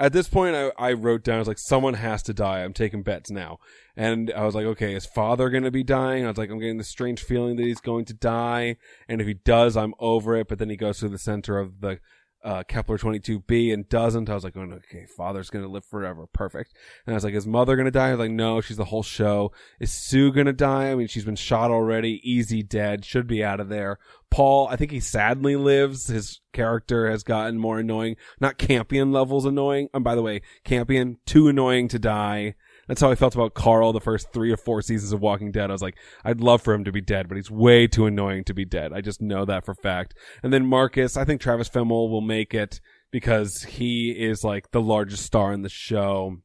At 0.00 0.12
this 0.12 0.28
point, 0.28 0.54
I, 0.54 0.70
I 0.78 0.92
wrote 0.92 1.24
down, 1.24 1.36
I 1.36 1.38
was 1.40 1.48
like, 1.48 1.58
someone 1.58 1.94
has 1.94 2.22
to 2.24 2.32
die. 2.32 2.62
I'm 2.62 2.72
taking 2.72 3.02
bets 3.02 3.30
now. 3.30 3.58
And 3.96 4.32
I 4.34 4.44
was 4.44 4.54
like, 4.54 4.64
okay, 4.64 4.94
is 4.94 5.06
father 5.06 5.50
going 5.50 5.64
to 5.64 5.72
be 5.72 5.82
dying? 5.82 6.24
I 6.24 6.28
was 6.28 6.38
like, 6.38 6.50
I'm 6.50 6.60
getting 6.60 6.78
this 6.78 6.88
strange 6.88 7.20
feeling 7.20 7.56
that 7.56 7.64
he's 7.64 7.80
going 7.80 8.04
to 8.04 8.14
die. 8.14 8.76
And 9.08 9.20
if 9.20 9.26
he 9.26 9.34
does, 9.34 9.76
I'm 9.76 9.94
over 9.98 10.36
it. 10.36 10.46
But 10.46 10.58
then 10.60 10.70
he 10.70 10.76
goes 10.76 11.00
to 11.00 11.08
the 11.08 11.18
center 11.18 11.58
of 11.58 11.80
the 11.80 11.98
uh, 12.44 12.62
Kepler 12.62 12.98
22b 12.98 13.72
and 13.72 13.88
doesn't. 13.88 14.30
I 14.30 14.34
was 14.34 14.44
like, 14.44 14.56
oh, 14.56 14.60
okay, 14.60 15.06
father's 15.16 15.50
going 15.50 15.64
to 15.64 15.70
live 15.70 15.84
forever. 15.84 16.26
Perfect. 16.32 16.74
And 17.04 17.14
I 17.14 17.16
was 17.16 17.24
like, 17.24 17.34
is 17.34 17.46
mother 17.46 17.74
going 17.76 17.86
to 17.86 17.90
die? 17.90 18.08
I 18.08 18.10
was 18.12 18.20
like, 18.20 18.30
no, 18.30 18.60
she's 18.60 18.76
the 18.76 18.86
whole 18.86 19.02
show. 19.02 19.52
Is 19.80 19.92
Sue 19.92 20.32
going 20.32 20.46
to 20.46 20.52
die? 20.52 20.90
I 20.90 20.94
mean, 20.94 21.08
she's 21.08 21.24
been 21.24 21.36
shot 21.36 21.70
already. 21.70 22.20
Easy 22.22 22.62
dead. 22.62 23.04
Should 23.04 23.26
be 23.26 23.42
out 23.42 23.60
of 23.60 23.68
there. 23.68 23.98
Paul, 24.30 24.68
I 24.68 24.76
think 24.76 24.90
he 24.90 25.00
sadly 25.00 25.56
lives. 25.56 26.06
His 26.06 26.40
character 26.52 27.10
has 27.10 27.22
gotten 27.22 27.58
more 27.58 27.78
annoying. 27.78 28.16
Not 28.40 28.58
Campion 28.58 29.10
levels 29.10 29.44
annoying. 29.44 29.88
And 29.92 30.04
by 30.04 30.14
the 30.14 30.22
way, 30.22 30.42
Campion, 30.64 31.18
too 31.26 31.48
annoying 31.48 31.88
to 31.88 31.98
die. 31.98 32.54
That's 32.88 33.02
how 33.02 33.10
I 33.10 33.14
felt 33.14 33.34
about 33.34 33.52
Carl 33.52 33.92
the 33.92 34.00
first 34.00 34.32
three 34.32 34.50
or 34.50 34.56
four 34.56 34.80
seasons 34.80 35.12
of 35.12 35.20
Walking 35.20 35.52
Dead. 35.52 35.70
I 35.70 35.74
was 35.74 35.82
like, 35.82 35.98
I'd 36.24 36.40
love 36.40 36.62
for 36.62 36.72
him 36.72 36.84
to 36.84 36.92
be 36.92 37.02
dead, 37.02 37.28
but 37.28 37.36
he's 37.36 37.50
way 37.50 37.86
too 37.86 38.06
annoying 38.06 38.44
to 38.44 38.54
be 38.54 38.64
dead. 38.64 38.94
I 38.94 39.02
just 39.02 39.20
know 39.20 39.44
that 39.44 39.64
for 39.66 39.74
fact. 39.74 40.14
And 40.42 40.52
then 40.52 40.66
Marcus, 40.66 41.16
I 41.16 41.24
think 41.24 41.40
Travis 41.40 41.68
Fimmel 41.68 42.10
will 42.10 42.22
make 42.22 42.54
it 42.54 42.80
because 43.10 43.62
he 43.64 44.10
is 44.10 44.42
like 44.42 44.70
the 44.70 44.80
largest 44.80 45.24
star 45.24 45.52
in 45.52 45.62
the 45.62 45.68
show. 45.68 46.38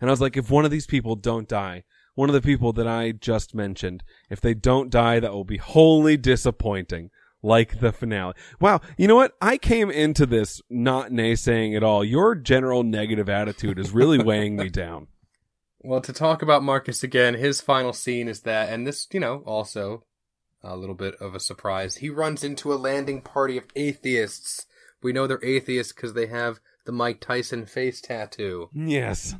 And 0.00 0.10
I 0.10 0.12
was 0.12 0.20
like, 0.20 0.36
if 0.36 0.50
one 0.50 0.66
of 0.66 0.70
these 0.70 0.86
people 0.86 1.16
don't 1.16 1.48
die, 1.48 1.84
one 2.14 2.28
of 2.28 2.34
the 2.34 2.42
people 2.42 2.72
that 2.74 2.86
I 2.86 3.12
just 3.12 3.54
mentioned, 3.54 4.02
if 4.28 4.40
they 4.40 4.52
don't 4.52 4.90
die, 4.90 5.18
that 5.18 5.32
will 5.32 5.44
be 5.44 5.56
wholly 5.56 6.16
disappointing. 6.16 7.10
Like 7.40 7.78
the 7.78 7.92
finale. 7.92 8.34
Wow. 8.60 8.80
You 8.96 9.06
know 9.06 9.14
what? 9.14 9.34
I 9.40 9.58
came 9.58 9.92
into 9.92 10.26
this 10.26 10.60
not 10.68 11.12
naysaying 11.12 11.76
at 11.76 11.84
all. 11.84 12.04
Your 12.04 12.34
general 12.34 12.82
negative 12.82 13.28
attitude 13.28 13.78
is 13.78 13.92
really 13.92 14.18
weighing 14.18 14.56
me 14.56 14.68
down. 14.68 15.06
Well, 15.88 16.02
to 16.02 16.12
talk 16.12 16.42
about 16.42 16.62
Marcus 16.62 17.02
again, 17.02 17.32
his 17.32 17.62
final 17.62 17.94
scene 17.94 18.28
is 18.28 18.42
that, 18.42 18.70
and 18.70 18.86
this, 18.86 19.08
you 19.10 19.20
know, 19.20 19.42
also 19.46 20.04
a 20.62 20.76
little 20.76 20.94
bit 20.94 21.14
of 21.14 21.34
a 21.34 21.40
surprise. 21.40 21.96
He 21.96 22.10
runs 22.10 22.44
into 22.44 22.74
a 22.74 22.76
landing 22.76 23.22
party 23.22 23.56
of 23.56 23.64
atheists. 23.74 24.66
We 25.02 25.14
know 25.14 25.26
they're 25.26 25.42
atheists 25.42 25.94
because 25.94 26.12
they 26.12 26.26
have 26.26 26.60
the 26.84 26.92
Mike 26.92 27.20
Tyson 27.20 27.64
face 27.64 28.02
tattoo. 28.02 28.68
Yes. 28.74 29.34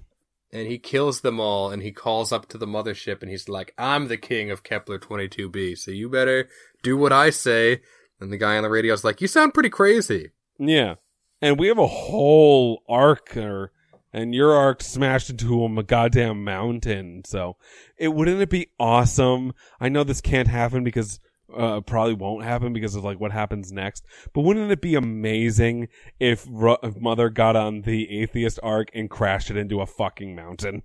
And 0.51 0.67
he 0.67 0.79
kills 0.79 1.21
them 1.21 1.39
all, 1.39 1.71
and 1.71 1.83
he 1.83 1.93
calls 1.93 2.33
up 2.33 2.49
to 2.49 2.57
the 2.57 2.67
mothership, 2.67 3.21
and 3.21 3.31
he's 3.31 3.51
like, 3.51 3.75
I'm 3.77 4.09
the 4.09 4.17
king 4.17 4.51
of 4.51 4.63
Kepler 4.63 4.99
22b, 4.99 5.77
so 5.77 5.91
you 5.91 6.09
better 6.09 6.49
do 6.83 6.97
what 6.97 7.13
I 7.13 7.29
say. 7.29 7.83
And 8.21 8.33
the 8.33 8.39
guy 8.39 8.57
on 8.57 8.63
the 8.63 8.71
radio's 8.71 9.05
like, 9.05 9.21
You 9.21 9.29
sound 9.29 9.53
pretty 9.53 9.69
crazy. 9.69 10.31
Yeah. 10.59 10.95
And 11.43 11.59
we 11.59 11.69
have 11.69 11.77
a 11.77 11.87
whole 11.87 12.85
ark 12.89 13.37
or 13.37 13.71
and 14.13 14.35
your 14.35 14.55
ark 14.55 14.83
smashed 14.83 15.31
into 15.31 15.65
a 15.65 15.83
goddamn 15.83 16.45
mountain. 16.45 17.23
So 17.25 17.57
it 17.97 18.09
wouldn't 18.09 18.41
it 18.41 18.51
be 18.51 18.69
awesome? 18.79 19.53
I 19.81 19.89
know 19.89 20.05
this 20.05 20.21
can't 20.21 20.49
happen 20.49 20.85
because 20.85 21.21
uh 21.57 21.81
probably 21.81 22.13
won't 22.13 22.45
happen 22.45 22.75
because 22.75 22.95
of 22.95 23.05
like 23.05 23.21
what 23.21 23.33
happens 23.33 23.73
next. 23.73 24.05
But 24.33 24.43
wouldn't 24.43 24.71
it 24.71 24.83
be 24.83 24.95
amazing 24.95 25.89
if, 26.21 26.47
Ru- 26.51 26.77
if 26.83 26.97
Mother 26.97 27.31
got 27.31 27.57
on 27.57 27.83
the 27.83 28.21
atheist 28.21 28.59
ark 28.63 28.91
and 28.95 29.09
crashed 29.09 29.51
it 29.51 29.57
into 29.57 29.81
a 29.81 29.87
fucking 29.87 30.35
mountain? 30.35 30.83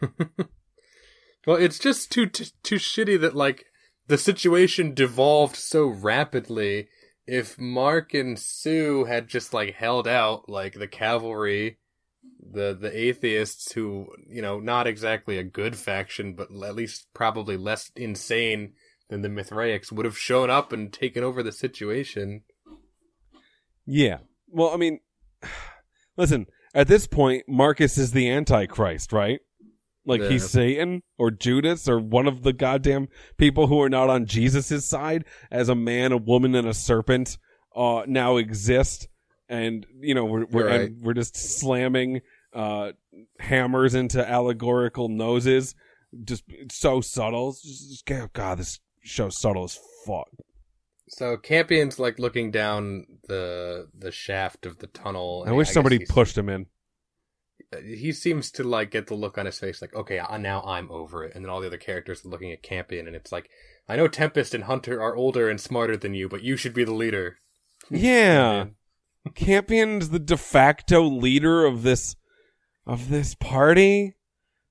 Well, 1.46 1.56
it's 1.56 1.78
just 1.78 2.10
too, 2.10 2.26
too 2.26 2.46
too 2.64 2.74
shitty 2.74 3.20
that 3.20 3.36
like 3.36 3.66
the 4.08 4.18
situation 4.18 4.94
devolved 4.94 5.56
so 5.56 5.86
rapidly. 5.86 6.88
If 7.26 7.58
Mark 7.58 8.14
and 8.14 8.38
Sue 8.38 9.04
had 9.04 9.28
just 9.28 9.54
like 9.54 9.74
held 9.74 10.08
out, 10.08 10.48
like 10.48 10.74
the 10.74 10.88
cavalry 10.88 11.78
the 12.52 12.76
the 12.78 12.96
atheists 12.96 13.72
who 13.72 14.08
you 14.28 14.42
know 14.42 14.60
not 14.60 14.86
exactly 14.86 15.38
a 15.38 15.44
good 15.44 15.76
faction, 15.76 16.34
but 16.34 16.48
at 16.50 16.74
least 16.74 17.08
probably 17.14 17.56
less 17.56 17.90
insane 17.96 18.72
than 19.08 19.22
the 19.22 19.28
Mithraics 19.28 19.92
would 19.92 20.04
have 20.04 20.18
shown 20.18 20.50
up 20.50 20.72
and 20.72 20.92
taken 20.92 21.22
over 21.22 21.42
the 21.42 21.52
situation. 21.52 22.42
Yeah. 23.86 24.18
Well, 24.48 24.70
I 24.70 24.76
mean, 24.76 25.00
listen, 26.16 26.46
at 26.74 26.88
this 26.88 27.06
point, 27.06 27.44
Marcus 27.48 27.98
is 27.98 28.12
the 28.12 28.28
Antichrist, 28.28 29.12
right? 29.12 29.40
Like 30.04 30.20
Yeah. 30.20 30.28
he's 30.30 30.48
Satan 30.48 31.02
or 31.18 31.30
Judas 31.30 31.88
or 31.88 31.98
one 31.98 32.26
of 32.26 32.42
the 32.42 32.52
goddamn 32.52 33.08
people 33.38 33.66
who 33.66 33.80
are 33.80 33.88
not 33.88 34.10
on 34.10 34.26
Jesus' 34.26 34.84
side 34.84 35.24
as 35.50 35.68
a 35.68 35.74
man, 35.74 36.12
a 36.12 36.16
woman, 36.16 36.54
and 36.54 36.66
a 36.68 36.74
serpent 36.74 37.38
uh, 37.74 38.02
now 38.06 38.36
exist. 38.36 39.08
And, 39.48 39.86
you 40.00 40.14
know, 40.14 40.24
we're, 40.24 40.46
we're, 40.46 40.66
Right. 40.66 40.80
and 40.90 41.02
we're 41.02 41.14
just 41.14 41.36
slamming 41.36 42.20
uh, 42.52 42.92
hammers 43.38 43.94
into 43.94 44.26
allegorical 44.28 45.08
noses. 45.08 45.74
Just 46.24 46.44
so 46.70 47.00
subtle. 47.00 47.50
It's 47.50 47.62
Just, 47.62 48.06
just- 48.06 48.32
God, 48.32 48.58
this 48.58 48.80
show's 49.02 49.38
subtle 49.40 49.64
as 49.64 49.78
fuck. 50.06 50.28
So 51.08 51.36
Campion's 51.36 52.00
like 52.00 52.18
looking 52.18 52.50
down 52.50 53.06
the 53.28 53.86
the 53.96 54.10
shaft 54.10 54.66
of 54.66 54.78
the 54.78 54.88
tunnel. 54.88 55.44
I 55.46 55.52
wish 55.52 55.68
guess 55.68 55.74
somebody 55.74 56.04
pushed 56.04 56.36
him 56.36 56.48
in. 56.48 56.66
He 57.84 58.10
seems 58.12 58.50
to 58.52 58.64
like 58.64 58.90
get 58.90 59.06
the 59.06 59.14
look 59.14 59.38
on 59.38 59.46
his 59.46 59.58
face, 59.58 59.80
like, 59.80 59.94
okay, 59.94 60.18
uh, 60.18 60.36
now 60.38 60.62
I'm 60.62 60.90
over 60.90 61.22
it. 61.24 61.32
And 61.34 61.44
then 61.44 61.50
all 61.50 61.60
the 61.60 61.66
other 61.68 61.76
characters 61.78 62.24
are 62.24 62.28
looking 62.28 62.50
at 62.50 62.62
Campion, 62.62 63.06
and 63.06 63.14
it's 63.14 63.30
like, 63.30 63.48
I 63.88 63.94
know 63.96 64.08
Tempest 64.08 64.52
and 64.54 64.64
Hunter 64.64 65.00
are 65.00 65.14
older 65.14 65.48
and 65.48 65.60
smarter 65.60 65.96
than 65.96 66.14
you, 66.14 66.28
but 66.28 66.42
you 66.42 66.56
should 66.56 66.74
be 66.74 66.84
the 66.84 66.94
leader. 66.94 67.38
Yeah. 67.90 68.66
Campion's 69.34 70.10
the 70.10 70.18
de 70.18 70.36
facto 70.36 71.02
leader 71.02 71.64
of 71.64 71.82
this 71.82 72.16
of 72.86 73.08
this 73.08 73.34
party. 73.34 74.14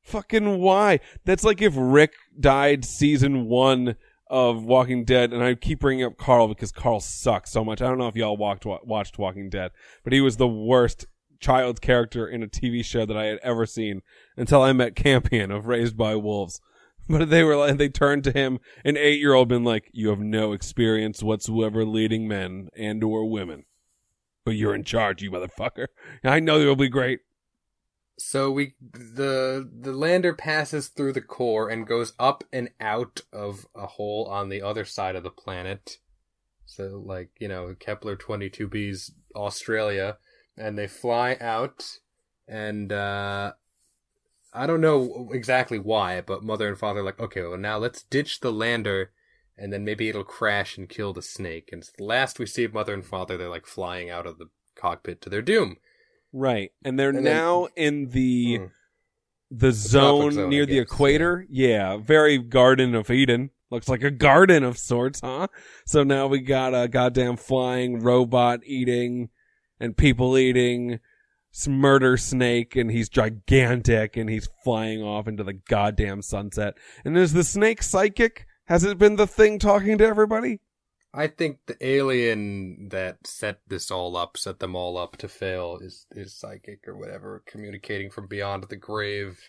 Fucking 0.04 0.60
why? 0.60 1.00
That's 1.26 1.44
like 1.44 1.62
if 1.62 1.74
Rick 1.76 2.14
died 2.40 2.86
season 2.86 3.46
one 3.48 3.96
of 4.30 4.64
Walking 4.64 5.04
Dead, 5.04 5.34
and 5.34 5.44
I 5.44 5.56
keep 5.56 5.80
bringing 5.80 6.06
up 6.06 6.18
Carl 6.18 6.48
because 6.48 6.72
Carl 6.72 7.00
sucks 7.00 7.52
so 7.52 7.64
much. 7.64 7.82
I 7.82 7.88
don't 7.88 7.98
know 7.98 8.08
if 8.08 8.16
y'all 8.16 8.38
walked, 8.38 8.66
watched 8.66 9.18
Walking 9.18 9.50
Dead, 9.50 9.72
but 10.04 10.14
he 10.14 10.22
was 10.22 10.38
the 10.38 10.48
worst 10.48 11.06
child 11.40 11.82
character 11.82 12.28
in 12.28 12.42
a 12.42 12.48
TV 12.48 12.84
show 12.84 13.06
that 13.06 13.18
I 13.18 13.26
had 13.26 13.40
ever 13.44 13.66
seen 13.66 14.02
until 14.38 14.62
I 14.62 14.74
met 14.74 14.96
Campion 14.96 15.52
of 15.52 15.68
Raised 15.68 15.98
by 15.98 16.16
Wolves. 16.16 16.60
But 17.08 17.30
they 17.30 17.44
were 17.44 17.56
like, 17.56 17.78
they 17.78 17.88
turned 17.88 18.24
to 18.24 18.32
him, 18.32 18.58
an 18.84 18.98
eight 18.98 19.20
year 19.20 19.36
old, 19.36 19.48
been 19.48 19.64
like, 19.64 19.92
"You 19.94 20.10
have 20.10 20.20
no 20.22 20.54
experience 20.54 21.22
whatsoever 21.22 21.86
leading 21.86 22.28
men 22.28 22.70
and 22.76 23.04
or 23.04 23.30
women, 23.30 23.66
but 24.46 24.56
you're 24.56 24.76
in 24.76 24.84
charge, 24.84 25.22
you 25.22 25.32
motherfucker. 25.32 25.88
I 26.24 26.40
know 26.40 26.60
it'll 26.60 26.76
be 26.76 26.90
great." 26.90 27.20
So 28.18 28.50
we 28.50 28.76
the 28.80 29.70
the 29.72 29.92
lander 29.92 30.34
passes 30.34 30.88
through 30.88 31.14
the 31.14 31.22
core 31.22 31.70
and 31.70 31.86
goes 31.86 32.14
up 32.18 32.46
and 32.54 32.70
out 32.80 33.22
of 33.34 33.68
a 33.76 33.88
hole 33.88 34.28
on 34.32 34.50
the 34.50 34.62
other 34.62 34.86
side 34.86 35.16
of 35.16 35.24
the 35.24 35.30
planet. 35.30 35.98
So 36.66 37.02
like, 37.06 37.32
you 37.40 37.48
know, 37.48 37.76
Kepler 37.78 38.16
22b's 38.16 39.12
Australia 39.36 40.18
and 40.58 40.78
they 40.78 40.88
fly 40.88 41.38
out 41.42 42.00
and 42.48 42.92
uh 42.92 43.54
I 44.54 44.68
don't 44.68 44.82
know 44.82 45.30
exactly 45.34 45.80
why, 45.80 46.22
but 46.22 46.42
mother 46.42 46.70
and 46.70 46.78
father 46.78 47.04
like, 47.04 47.20
okay, 47.20 47.42
well 47.42 47.58
now 47.58 47.78
let's 47.78 48.04
ditch 48.04 48.40
the 48.40 48.54
lander 48.54 49.12
and 49.58 49.72
then 49.72 49.84
maybe 49.86 50.10
it'll 50.10 50.24
crash 50.24 50.78
and 50.78 50.90
kill 50.90 51.14
the 51.14 51.22
snake. 51.22 51.70
And 51.72 51.84
last 52.00 52.40
we 52.40 52.46
see 52.46 52.64
of 52.64 52.74
mother 52.74 52.94
and 52.94 53.06
father, 53.06 53.38
they're 53.38 53.50
like 53.50 53.66
flying 53.66 54.10
out 54.10 54.26
of 54.28 54.38
the 54.38 54.48
cockpit 54.76 55.22
to 55.22 55.30
their 55.30 55.42
doom. 55.42 55.78
Right, 56.34 56.72
and 56.84 57.00
they're 57.00 57.10
And 57.10 57.18
then- 57.20 57.24
now 57.24 57.68
in 57.76 58.10
the 58.10 58.58
Hmm. 58.58 58.66
the 59.52 59.72
zone, 59.72 60.32
zone, 60.32 60.50
near 60.50 60.66
the 60.66 60.80
equator. 60.80 61.46
Yeah. 61.50 61.98
very 61.98 62.38
Garden 62.40 62.96
of 62.96 63.10
Eden. 63.10 63.52
Looks 63.72 63.88
like 63.88 64.04
a 64.04 64.12
garden 64.12 64.64
of 64.64 64.78
sorts, 64.78 65.22
huh? 65.22 65.48
So 65.86 66.04
now 66.04 66.28
we 66.28 66.40
got 66.42 66.74
a 66.74 66.88
goddamn 66.88 67.38
flying 67.38 68.00
robot 68.02 68.62
eating 68.66 69.30
and 69.80 69.96
people 69.96 70.38
eating 70.38 71.00
murder 71.68 72.18
snake, 72.18 72.76
and 72.76 72.92
he's 72.92 73.08
gigantic, 73.08 74.18
and 74.18 74.30
he's 74.30 74.50
flying 74.64 75.02
off 75.02 75.28
into 75.28 75.44
the 75.44 75.54
goddamn 75.54 76.22
sunset. 76.22 76.76
And 77.06 77.18
is 77.18 77.34
the 77.34 77.44
snake 77.44 77.82
psychic? 77.82 78.46
Has 78.66 78.84
it 78.84 78.98
been 78.98 79.16
the 79.16 79.28
thing 79.28 79.60
talking 79.60 79.98
to 80.00 80.06
everybody? 80.06 80.60
I 81.14 81.28
think 81.28 81.60
the 81.66 81.78
alien 81.86 82.90
that 82.90 83.26
set 83.26 83.60
this 83.68 83.90
all 83.90 84.18
up, 84.18 84.38
set 84.38 84.60
them 84.60 84.76
all 84.76 84.98
up 84.98 85.18
to 85.18 85.28
fail, 85.30 85.78
is 85.82 86.08
is 86.12 86.36
psychic 86.36 86.80
or 86.88 86.98
whatever, 86.98 87.42
communicating 87.46 88.10
from 88.10 88.28
beyond 88.28 88.66
the 88.66 88.76
grave. 88.76 89.40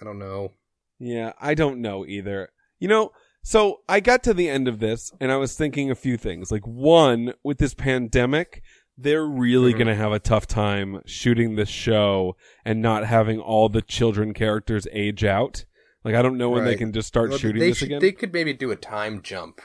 I 0.00 0.04
don't 0.04 0.18
know. 0.18 0.52
Yeah, 0.98 1.32
I 1.40 1.54
don't 1.54 1.80
know 1.80 2.04
either. 2.06 2.48
You 2.80 2.88
know, 2.88 3.12
so 3.44 3.82
I 3.88 4.00
got 4.00 4.22
to 4.24 4.34
the 4.34 4.48
end 4.48 4.66
of 4.66 4.80
this 4.80 5.12
and 5.20 5.30
I 5.30 5.36
was 5.36 5.54
thinking 5.54 5.90
a 5.90 5.94
few 5.94 6.16
things. 6.16 6.50
Like 6.50 6.66
one, 6.66 7.34
with 7.44 7.58
this 7.58 7.74
pandemic, 7.74 8.62
they're 8.96 9.26
really 9.26 9.72
Mhm. 9.72 9.78
going 9.78 9.86
to 9.88 9.94
have 9.94 10.12
a 10.12 10.18
tough 10.18 10.46
time 10.46 11.00
shooting 11.06 11.54
this 11.54 11.68
show 11.68 12.36
and 12.64 12.82
not 12.82 13.06
having 13.06 13.38
all 13.38 13.68
the 13.68 13.82
children 13.82 14.34
characters 14.34 14.88
age 14.92 15.22
out. 15.24 15.64
Like 16.04 16.14
I 16.14 16.22
don't 16.22 16.36
know 16.38 16.50
when 16.50 16.64
they 16.64 16.76
can 16.76 16.92
just 16.92 17.08
start 17.08 17.30
Well, 17.30 17.38
shooting 17.38 17.60
they 17.60 17.68
this 17.70 17.78
should- 17.78 17.86
again. 17.88 18.00
They 18.00 18.12
could 18.12 18.32
maybe 18.32 18.52
do 18.52 18.70
a 18.70 18.76
time 18.76 19.22
jump 19.22 19.60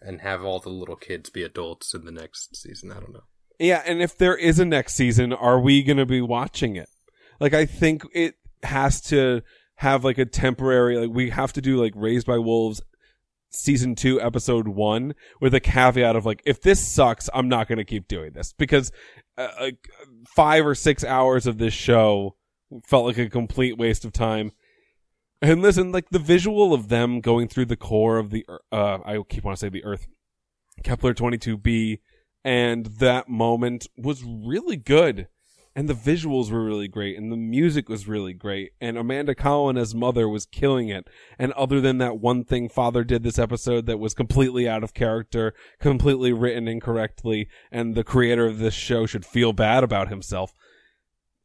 and 0.00 0.20
have 0.20 0.42
all 0.44 0.58
the 0.60 0.68
little 0.70 0.96
kids 0.96 1.30
be 1.30 1.42
adults 1.42 1.92
in 1.94 2.04
the 2.04 2.12
next 2.12 2.56
season. 2.56 2.92
I 2.92 3.00
don't 3.00 3.12
know. 3.12 3.24
Yeah, 3.58 3.82
and 3.86 4.00
if 4.02 4.16
there 4.16 4.36
is 4.36 4.58
a 4.58 4.64
next 4.64 4.94
season, 4.94 5.32
are 5.32 5.58
we 5.58 5.82
going 5.82 5.96
to 5.96 6.06
be 6.06 6.20
watching 6.20 6.76
it? 6.76 6.88
Like, 7.40 7.54
I 7.54 7.64
think 7.66 8.02
it 8.14 8.34
has 8.62 9.00
to 9.02 9.42
have 9.76 10.04
like 10.04 10.18
a 10.18 10.26
temporary, 10.26 10.98
like, 10.98 11.10
we 11.14 11.30
have 11.30 11.52
to 11.54 11.60
do 11.62 11.82
like 11.82 11.92
Raised 11.96 12.26
by 12.26 12.38
Wolves 12.38 12.82
season 13.50 13.94
two, 13.94 14.20
episode 14.20 14.68
one, 14.68 15.14
with 15.40 15.54
a 15.54 15.60
caveat 15.60 16.16
of 16.16 16.26
like, 16.26 16.42
if 16.44 16.60
this 16.60 16.86
sucks, 16.86 17.30
I'm 17.32 17.48
not 17.48 17.68
going 17.68 17.78
to 17.78 17.84
keep 17.84 18.08
doing 18.08 18.32
this 18.34 18.52
because 18.52 18.92
uh, 19.38 19.48
like 19.60 19.88
five 20.34 20.66
or 20.66 20.74
six 20.74 21.02
hours 21.02 21.46
of 21.46 21.56
this 21.58 21.74
show 21.74 22.36
felt 22.86 23.06
like 23.06 23.18
a 23.18 23.28
complete 23.30 23.78
waste 23.78 24.04
of 24.04 24.12
time. 24.12 24.52
And 25.46 25.62
listen, 25.62 25.92
like 25.92 26.10
the 26.10 26.18
visual 26.18 26.74
of 26.74 26.88
them 26.88 27.20
going 27.20 27.46
through 27.46 27.66
the 27.66 27.76
core 27.76 28.18
of 28.18 28.30
the, 28.30 28.44
uh, 28.72 28.98
I 29.04 29.20
keep 29.28 29.44
want 29.44 29.56
to 29.56 29.60
say 29.60 29.68
the 29.68 29.84
Earth, 29.84 30.08
Kepler 30.82 31.14
22b, 31.14 32.00
and 32.44 32.86
that 32.86 33.28
moment 33.28 33.86
was 33.96 34.24
really 34.24 34.76
good. 34.76 35.28
And 35.76 35.88
the 35.88 35.94
visuals 35.94 36.50
were 36.50 36.64
really 36.64 36.88
great, 36.88 37.16
and 37.16 37.30
the 37.30 37.36
music 37.36 37.88
was 37.88 38.08
really 38.08 38.32
great, 38.32 38.72
and 38.80 38.98
Amanda 38.98 39.36
Collin 39.36 39.76
as 39.76 39.94
mother 39.94 40.28
was 40.28 40.46
killing 40.46 40.88
it. 40.88 41.06
And 41.38 41.52
other 41.52 41.80
than 41.80 41.98
that 41.98 42.18
one 42.18 42.42
thing 42.42 42.68
father 42.68 43.04
did 43.04 43.22
this 43.22 43.38
episode 43.38 43.86
that 43.86 44.00
was 44.00 44.14
completely 44.14 44.68
out 44.68 44.82
of 44.82 44.94
character, 44.94 45.54
completely 45.78 46.32
written 46.32 46.66
incorrectly, 46.66 47.48
and 47.70 47.94
the 47.94 48.02
creator 48.02 48.46
of 48.46 48.58
this 48.58 48.74
show 48.74 49.06
should 49.06 49.24
feel 49.24 49.52
bad 49.52 49.84
about 49.84 50.08
himself. 50.08 50.54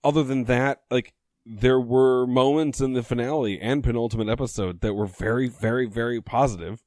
Other 0.03 0.23
than 0.23 0.45
that, 0.45 0.81
like, 0.89 1.13
there 1.45 1.80
were 1.80 2.27
moments 2.27 2.80
in 2.82 2.93
the 2.93 3.04
finale 3.04 3.60
and 3.60 3.84
penultimate 3.84 4.30
episode 4.30 4.82
that 4.82 4.93
were 4.93 5.08
very, 5.08 5.47
very, 5.47 5.86
very 5.88 6.21
positive. 6.21 6.84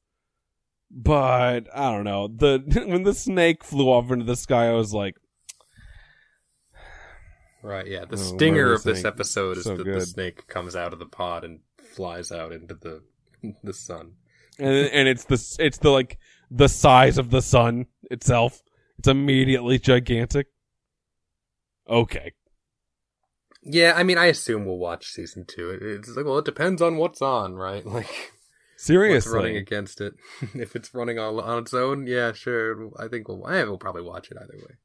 But 0.89 1.67
I 1.75 1.91
don't 1.91 2.03
know. 2.05 2.27
The 2.27 2.63
when 2.87 3.03
the 3.03 3.13
snake 3.13 3.63
flew 3.63 3.87
off 3.89 4.11
into 4.11 4.23
the 4.25 4.35
sky, 4.35 4.67
I 4.69 4.73
was 4.73 4.93
like, 4.93 5.15
Right, 7.61 7.87
yeah. 7.87 8.05
The 8.05 8.13
Oh, 8.13 8.17
stinger 8.17 8.73
of 8.73 8.83
this 8.83 9.03
episode 9.05 9.57
is 9.57 9.63
So 9.63 9.75
that 9.75 9.83
good. 9.83 9.95
the 10.01 10.05
snake 10.05 10.47
comes 10.47 10.75
out 10.75 10.93
of 10.93 10.99
the 10.99 11.05
pod 11.07 11.43
and 11.43 11.61
flies 11.95 12.31
out 12.31 12.51
into 12.51 12.75
the 12.75 13.01
the 13.63 13.73
sun. 13.73 14.13
and 14.59 14.69
and 14.87 15.07
it's 15.07 15.25
the 15.25 15.55
it's 15.63 15.79
the 15.79 15.89
like 15.89 16.17
the 16.51 16.69
size 16.69 17.17
of 17.17 17.31
the 17.31 17.41
sun 17.41 17.87
itself. 18.11 18.61
It's 18.99 19.07
immediately 19.07 19.79
gigantic. 19.79 20.47
Okay. 21.89 22.33
Yeah, 23.65 23.93
I 23.95 24.03
mean, 24.03 24.17
I 24.17 24.27
assume 24.27 24.65
we'll 24.65 24.77
watch 24.77 25.07
season 25.07 25.45
two. 25.47 25.77
It's 25.81 26.15
like, 26.15 26.25
well, 26.25 26.37
it 26.37 26.45
depends 26.45 26.81
on 26.81 26.97
what's 26.97 27.21
on, 27.21 27.55
right? 27.55 27.83
Like, 27.95 28.33
Seriously. 28.77 29.33
running 29.33 29.55
against 29.55 30.01
it. 30.01 30.15
if 30.53 30.75
it's 30.75 30.93
running 30.93 31.17
on, 31.17 31.39
on 31.39 31.59
its 31.59 31.73
own, 31.73 32.07
yeah, 32.07 32.33
sure. 32.33 32.89
I 32.99 33.07
think 33.07 33.27
we'll, 33.27 33.47
eh, 33.47 33.61
I 33.61 33.63
will 33.63 33.77
probably 33.77 34.01
watch 34.01 34.29
it 34.29 34.37
either 34.37 34.57
way. 34.57 34.75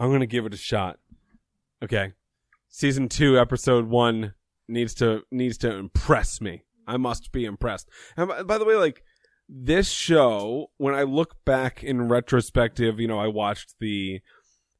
I'm 0.00 0.10
gonna 0.10 0.26
give 0.26 0.46
it 0.46 0.54
a 0.54 0.58
shot. 0.58 0.98
Okay. 1.82 2.12
Season 2.68 3.08
two, 3.08 3.38
episode 3.38 3.86
one 3.86 4.34
needs 4.66 4.94
to 4.94 5.22
needs 5.30 5.56
to 5.58 5.72
impress 5.72 6.40
me. 6.40 6.64
I 6.86 6.96
must 6.96 7.30
be 7.30 7.44
impressed. 7.44 7.88
And 8.16 8.28
by, 8.28 8.42
by 8.42 8.58
the 8.58 8.64
way, 8.64 8.74
like 8.74 9.04
this 9.48 9.88
show, 9.88 10.72
when 10.78 10.94
I 10.94 11.04
look 11.04 11.36
back 11.44 11.84
in 11.84 12.08
retrospective, 12.08 12.98
you 12.98 13.06
know, 13.06 13.18
I 13.18 13.28
watched 13.28 13.76
the 13.78 14.20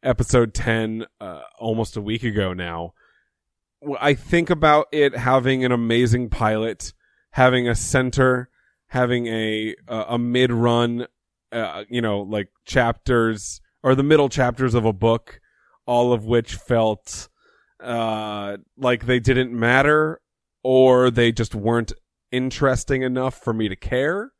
episode 0.02 0.54
ten 0.54 1.06
uh, 1.20 1.42
almost 1.58 1.96
a 1.96 2.00
week 2.00 2.22
ago 2.22 2.52
now. 2.52 2.94
I 4.00 4.14
think 4.14 4.50
about 4.50 4.86
it 4.92 5.16
having 5.16 5.64
an 5.64 5.72
amazing 5.72 6.30
pilot, 6.30 6.92
having 7.32 7.68
a 7.68 7.74
center, 7.74 8.48
having 8.88 9.26
a 9.26 9.74
a, 9.88 10.04
a 10.10 10.18
mid 10.18 10.52
run, 10.52 11.06
uh, 11.50 11.84
you 11.88 12.00
know, 12.00 12.20
like 12.20 12.48
chapters 12.64 13.60
or 13.82 13.94
the 13.94 14.02
middle 14.02 14.28
chapters 14.28 14.74
of 14.74 14.84
a 14.84 14.92
book, 14.92 15.40
all 15.86 16.12
of 16.12 16.24
which 16.24 16.54
felt 16.54 17.28
uh, 17.82 18.56
like 18.76 19.06
they 19.06 19.18
didn't 19.18 19.52
matter 19.52 20.20
or 20.62 21.10
they 21.10 21.32
just 21.32 21.54
weren't 21.54 21.92
interesting 22.30 23.02
enough 23.02 23.34
for 23.34 23.52
me 23.52 23.68
to 23.68 23.76
care. 23.76 24.32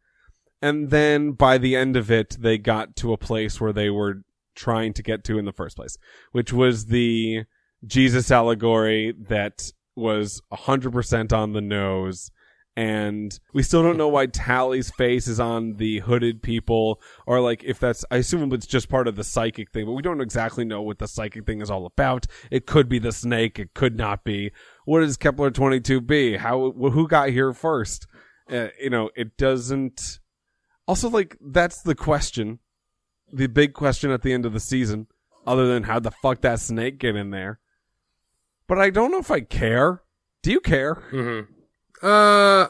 And 0.61 0.91
then 0.91 1.33
by 1.33 1.59
the 1.59 1.75
end 1.75 1.97
of 1.97 2.11
it, 2.11 2.37
they 2.39 2.57
got 2.57 2.95
to 2.97 3.13
a 3.13 3.19
place 3.19 3.61
where 3.61 3.73
they 3.73 3.91
were 3.91 4.23
trying 4.55 4.93
to 4.95 5.03
get 5.03 5.25
to 5.25 5.39
in 5.39 5.45
the 5.45 5.53
first 5.53 5.77
place, 5.77 5.97
which 6.33 6.53
was 6.53 6.87
the 6.87 7.45
Jesus 7.85 8.31
allegory 8.31 9.15
that 9.29 9.73
was 9.97 10.41
100% 10.53 11.33
on 11.33 11.53
the 11.53 11.61
nose. 11.61 12.31
And 12.75 13.39
we 13.53 13.63
still 13.63 13.83
don't 13.83 13.99
know 13.99 14.09
why 14.09 14.27
Tally's 14.27 14.91
face 14.93 15.29
is 15.29 15.39
on 15.39 15.75
the 15.75 15.99
hooded 16.01 16.43
people, 16.43 17.03
or 17.27 17.41
like 17.41 17.63
if 17.65 17.79
that's, 17.79 18.03
I 18.11 18.17
assume 18.17 18.51
it's 18.55 18.67
just 18.67 18.89
part 18.89 19.09
of 19.09 19.15
the 19.15 19.25
psychic 19.25 19.71
thing, 19.73 19.85
but 19.85 19.93
we 19.93 20.01
don't 20.01 20.23
exactly 20.23 20.65
know 20.65 20.81
what 20.81 20.99
the 20.99 21.07
psychic 21.07 21.45
thing 21.45 21.61
is 21.61 21.71
all 21.71 21.85
about. 21.85 22.27
It 22.51 22.67
could 22.67 22.89
be 22.89 22.99
the 22.99 23.13
snake, 23.13 23.59
it 23.59 23.75
could 23.75 23.99
not 23.99 24.25
be. 24.25 24.53
What 24.87 25.01
does 25.01 25.19
Kepler 25.19 25.51
22b? 25.51 26.39
How, 26.39 26.71
who 26.71 27.07
got 27.07 27.29
here 27.29 27.53
first? 27.53 28.07
Uh, 28.51 28.69
you 28.81 28.89
know, 28.89 29.11
it 29.15 29.37
doesn't, 29.37 30.21
also 30.89 31.11
like, 31.11 31.37
that's 31.43 31.83
the 31.83 31.95
question. 31.95 32.59
The 33.33 33.47
big 33.47 33.73
question 33.73 34.11
at 34.11 34.23
the 34.23 34.33
end 34.33 34.45
of 34.45 34.53
the 34.53 34.61
season, 34.61 35.07
other 35.47 35.67
than 35.67 35.85
how 35.85 35.99
the 35.99 36.11
fuck 36.11 36.43
that 36.43 36.61
snake 36.61 36.99
get 36.99 37.17
in 37.17 37.31
there. 37.31 37.61
But 38.67 38.79
I 38.79 38.91
don't 38.91 39.11
know 39.11 39.19
if 39.19 39.31
I 39.31 39.41
care. 39.41 40.03
Do 40.43 40.51
you 40.51 40.61
care? 40.61 40.97
Mm-hmm. 41.13 41.53
Uh, 42.07 42.67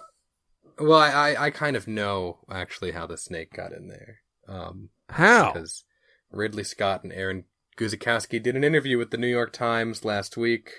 well, 0.78 0.98
I, 0.98 1.10
I, 1.10 1.44
I 1.46 1.50
kind 1.50 1.76
of 1.76 1.88
know 1.88 2.38
actually 2.50 2.92
how 2.92 3.06
the 3.06 3.16
snake 3.16 3.52
got 3.52 3.72
in 3.72 3.88
there. 3.88 4.18
Um, 4.48 4.90
How? 5.08 5.52
because 5.52 5.84
Ridley 6.30 6.64
Scott 6.64 7.04
and 7.04 7.12
Aaron 7.12 7.44
Guzikowski 7.78 8.42
did 8.42 8.56
an 8.56 8.64
interview 8.64 8.98
with 8.98 9.10
the 9.10 9.16
New 9.16 9.28
York 9.28 9.52
Times 9.52 10.04
last 10.04 10.36
week 10.36 10.70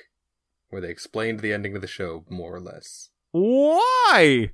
where 0.70 0.82
they 0.82 0.90
explained 0.90 1.40
the 1.40 1.54
ending 1.54 1.76
of 1.76 1.82
the 1.82 1.88
show 1.88 2.26
more 2.30 2.56
or 2.56 2.60
less. 2.60 3.10
Why? 3.32 4.52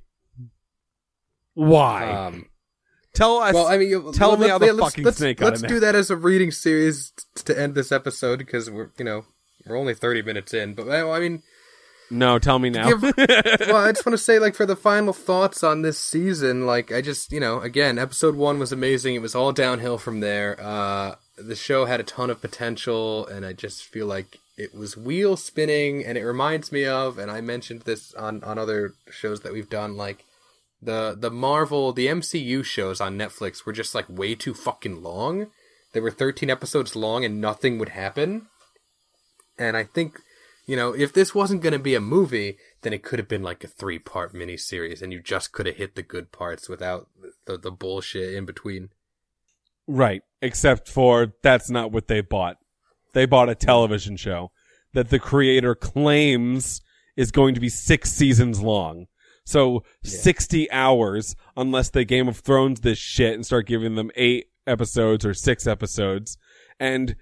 Why? 1.54 2.12
Um, 2.12 2.46
tell 3.14 3.38
us. 3.38 3.54
well, 3.54 3.66
I 3.66 3.78
mean, 3.78 4.12
tell 4.12 4.36
me 4.36 4.48
how 4.48 4.58
the 4.58 4.72
let's, 4.72 4.92
fucking 4.92 5.04
let's, 5.04 5.18
snake 5.18 5.38
got 5.38 5.46
Let's 5.46 5.62
do 5.62 5.80
that 5.80 5.94
as 5.94 6.10
a 6.10 6.16
reading 6.16 6.50
series 6.50 7.12
t- 7.34 7.42
to 7.44 7.58
end 7.58 7.74
this 7.74 7.92
episode 7.92 8.38
because 8.38 8.70
we're, 8.70 8.90
you 8.98 9.04
know, 9.04 9.24
we're 9.66 9.76
only 9.76 9.94
30 9.94 10.22
minutes 10.22 10.54
in. 10.54 10.74
But 10.74 10.88
I 10.90 11.18
mean, 11.20 11.42
no, 12.10 12.38
tell 12.38 12.58
me 12.58 12.70
now. 12.70 12.88
give- 12.88 13.02
well, 13.16 13.76
I 13.76 13.92
just 13.92 14.04
want 14.04 14.14
to 14.14 14.18
say, 14.18 14.38
like, 14.38 14.54
for 14.54 14.66
the 14.66 14.76
final 14.76 15.12
thoughts 15.12 15.62
on 15.62 15.82
this 15.82 15.98
season, 15.98 16.66
like, 16.66 16.92
I 16.92 17.00
just, 17.00 17.30
you 17.30 17.38
know, 17.38 17.60
again, 17.60 17.98
episode 17.98 18.34
one 18.34 18.58
was 18.58 18.72
amazing. 18.72 19.14
It 19.14 19.22
was 19.22 19.34
all 19.36 19.52
downhill 19.52 19.96
from 19.96 20.20
there. 20.20 20.56
Uh, 20.60 21.14
the 21.38 21.54
show 21.54 21.84
had 21.84 22.00
a 22.00 22.04
ton 22.04 22.28
of 22.28 22.40
potential, 22.40 23.26
and 23.26 23.46
I 23.46 23.52
just 23.52 23.84
feel 23.84 24.06
like 24.06 24.38
it 24.56 24.74
was 24.74 24.96
wheel 24.96 25.36
spinning, 25.36 26.04
and 26.04 26.18
it 26.18 26.24
reminds 26.24 26.72
me 26.72 26.84
of, 26.84 27.16
and 27.18 27.30
I 27.30 27.40
mentioned 27.40 27.82
this 27.82 28.12
on 28.14 28.42
on 28.44 28.58
other 28.58 28.92
shows 29.10 29.40
that 29.40 29.52
we've 29.52 29.70
done, 29.70 29.96
like 29.96 30.24
the 30.82 31.16
the 31.18 31.30
Marvel, 31.30 31.92
the 31.92 32.06
MCU 32.06 32.64
shows 32.64 33.00
on 33.00 33.18
Netflix 33.18 33.64
were 33.64 33.72
just 33.72 33.94
like 33.94 34.08
way 34.08 34.34
too 34.34 34.54
fucking 34.54 35.02
long. 35.02 35.48
They 35.92 36.00
were 36.00 36.10
13 36.10 36.48
episodes 36.50 36.94
long, 36.94 37.24
and 37.24 37.40
nothing 37.40 37.78
would 37.78 37.90
happen. 37.90 38.46
And 39.58 39.76
I 39.76 39.84
think 39.84 40.20
you 40.70 40.76
know, 40.76 40.92
if 40.92 41.12
this 41.12 41.34
wasn't 41.34 41.62
going 41.62 41.72
to 41.72 41.80
be 41.80 41.96
a 41.96 42.00
movie, 42.00 42.56
then 42.82 42.92
it 42.92 43.02
could 43.02 43.18
have 43.18 43.26
been 43.26 43.42
like 43.42 43.64
a 43.64 43.66
three 43.66 43.98
part 43.98 44.32
miniseries, 44.32 45.02
and 45.02 45.12
you 45.12 45.20
just 45.20 45.50
could 45.50 45.66
have 45.66 45.74
hit 45.74 45.96
the 45.96 46.02
good 46.02 46.30
parts 46.30 46.68
without 46.68 47.08
the, 47.46 47.58
the 47.58 47.72
bullshit 47.72 48.34
in 48.34 48.44
between. 48.44 48.90
right. 49.88 50.22
Except 50.40 50.88
for 50.88 51.34
that's 51.42 51.70
not 51.70 51.90
what 51.90 52.06
they 52.06 52.20
bought. 52.20 52.56
They 53.14 53.26
bought 53.26 53.48
a 53.48 53.56
television 53.56 54.16
show 54.16 54.52
that 54.92 55.10
the 55.10 55.18
creator 55.18 55.74
claims 55.74 56.80
is 57.16 57.32
going 57.32 57.54
to 57.54 57.60
be 57.60 57.68
six 57.68 58.12
seasons 58.12 58.60
long. 58.60 59.06
So 59.50 59.82
60 60.04 60.70
hours, 60.70 61.34
unless 61.56 61.90
they 61.90 62.04
Game 62.04 62.28
of 62.28 62.38
Thrones 62.38 62.82
this 62.82 62.98
shit 62.98 63.34
and 63.34 63.44
start 63.44 63.66
giving 63.66 63.96
them 63.96 64.12
eight 64.14 64.46
episodes 64.64 65.26
or 65.26 65.34
six 65.34 65.66
episodes. 65.66 66.38
And 66.78 67.16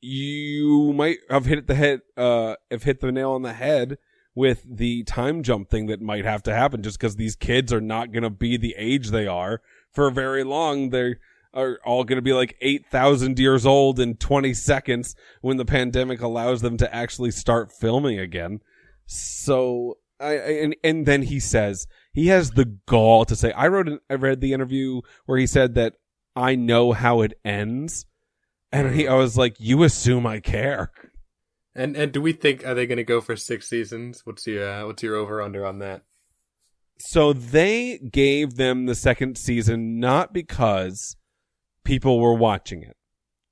you 0.00 0.94
might 0.94 1.18
have 1.28 1.44
hit 1.44 1.66
the 1.66 1.74
head, 1.74 2.00
uh, 2.16 2.54
have 2.70 2.84
hit 2.84 3.00
the 3.00 3.12
nail 3.12 3.32
on 3.32 3.42
the 3.42 3.52
head 3.52 3.98
with 4.34 4.64
the 4.66 5.02
time 5.02 5.42
jump 5.42 5.68
thing 5.68 5.88
that 5.88 6.00
might 6.00 6.24
have 6.24 6.42
to 6.44 6.54
happen 6.54 6.82
just 6.82 6.98
because 6.98 7.16
these 7.16 7.36
kids 7.36 7.70
are 7.70 7.82
not 7.82 8.12
going 8.12 8.22
to 8.22 8.30
be 8.30 8.56
the 8.56 8.74
age 8.78 9.10
they 9.10 9.26
are 9.26 9.60
for 9.92 10.10
very 10.10 10.44
long. 10.44 10.88
They 10.88 11.16
are 11.52 11.78
all 11.84 12.04
going 12.04 12.16
to 12.16 12.22
be 12.22 12.32
like 12.32 12.56
8,000 12.62 13.38
years 13.38 13.66
old 13.66 14.00
in 14.00 14.14
20 14.14 14.54
seconds 14.54 15.14
when 15.42 15.58
the 15.58 15.66
pandemic 15.66 16.22
allows 16.22 16.62
them 16.62 16.78
to 16.78 16.94
actually 16.94 17.30
start 17.30 17.72
filming 17.72 18.18
again. 18.18 18.60
So, 19.04 19.98
I, 20.20 20.34
and, 20.34 20.76
and 20.82 21.06
then 21.06 21.22
he 21.22 21.40
says, 21.40 21.86
he 22.12 22.28
has 22.28 22.52
the 22.52 22.64
gall 22.64 23.24
to 23.24 23.36
say, 23.36 23.52
I 23.52 23.68
wrote, 23.68 23.88
an, 23.88 24.00
I 24.10 24.14
read 24.14 24.40
the 24.40 24.52
interview 24.52 25.00
where 25.26 25.38
he 25.38 25.46
said 25.46 25.74
that 25.74 25.94
I 26.34 26.54
know 26.54 26.92
how 26.92 27.20
it 27.22 27.34
ends. 27.44 28.06
And 28.72 28.94
he, 28.94 29.08
I 29.08 29.14
was 29.14 29.36
like, 29.38 29.56
you 29.58 29.82
assume 29.82 30.26
I 30.26 30.40
care. 30.40 30.90
And 31.74 31.96
and 31.96 32.10
do 32.10 32.20
we 32.20 32.32
think 32.32 32.66
are 32.66 32.74
they 32.74 32.86
going 32.86 32.98
to 32.98 33.04
go 33.04 33.20
for 33.20 33.36
six 33.36 33.68
seasons? 33.68 34.22
What's 34.24 34.46
your 34.46 34.68
uh, 34.68 34.86
what's 34.86 35.02
your 35.02 35.14
over 35.14 35.40
under 35.40 35.64
on 35.64 35.78
that? 35.78 36.02
So 36.98 37.32
they 37.32 37.98
gave 37.98 38.56
them 38.56 38.86
the 38.86 38.96
second 38.96 39.38
season 39.38 40.00
not 40.00 40.32
because 40.32 41.16
people 41.84 42.18
were 42.18 42.34
watching 42.34 42.82
it. 42.82 42.96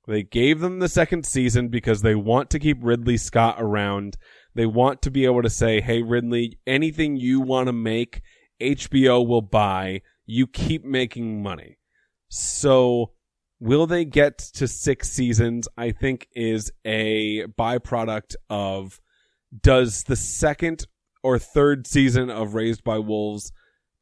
They 0.07 0.23
gave 0.23 0.59
them 0.59 0.79
the 0.79 0.89
second 0.89 1.25
season 1.25 1.69
because 1.69 2.01
they 2.01 2.15
want 2.15 2.49
to 2.49 2.59
keep 2.59 2.77
Ridley 2.81 3.17
Scott 3.17 3.55
around. 3.59 4.17
They 4.57 4.65
want 4.65 5.03
to 5.03 5.11
be 5.11 5.25
able 5.25 5.43
to 5.43 5.51
say, 5.51 5.81
Hey, 5.81 6.01
Ridley, 6.01 6.57
anything 6.65 7.15
you 7.15 7.39
want 7.39 7.67
to 7.67 7.73
make, 7.73 8.23
HBO 8.59 9.25
will 9.25 9.43
buy. 9.43 10.01
You 10.25 10.47
keep 10.47 10.83
making 10.83 11.43
money. 11.43 11.77
So 12.27 13.11
will 13.59 13.85
they 13.85 14.03
get 14.03 14.39
to 14.55 14.67
six 14.67 15.11
seasons? 15.11 15.67
I 15.77 15.91
think 15.91 16.27
is 16.33 16.71
a 16.83 17.45
byproduct 17.45 18.35
of 18.49 18.99
does 19.61 20.05
the 20.05 20.15
second 20.15 20.87
or 21.21 21.37
third 21.37 21.85
season 21.85 22.31
of 22.31 22.55
Raised 22.55 22.83
by 22.83 22.97
Wolves 22.97 23.51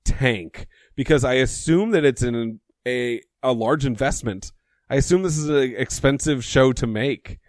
tank? 0.05 0.67
Because 0.95 1.25
I 1.25 1.33
assume 1.33 1.91
that 1.91 2.05
it's 2.05 2.23
in 2.23 2.61
a 2.87 3.21
a 3.43 3.51
large 3.51 3.85
investment. 3.85 4.53
I 4.89 4.95
assume 4.95 5.23
this 5.23 5.37
is 5.37 5.49
an 5.49 5.75
expensive 5.75 6.45
show 6.45 6.71
to 6.71 6.87
make. 6.87 7.39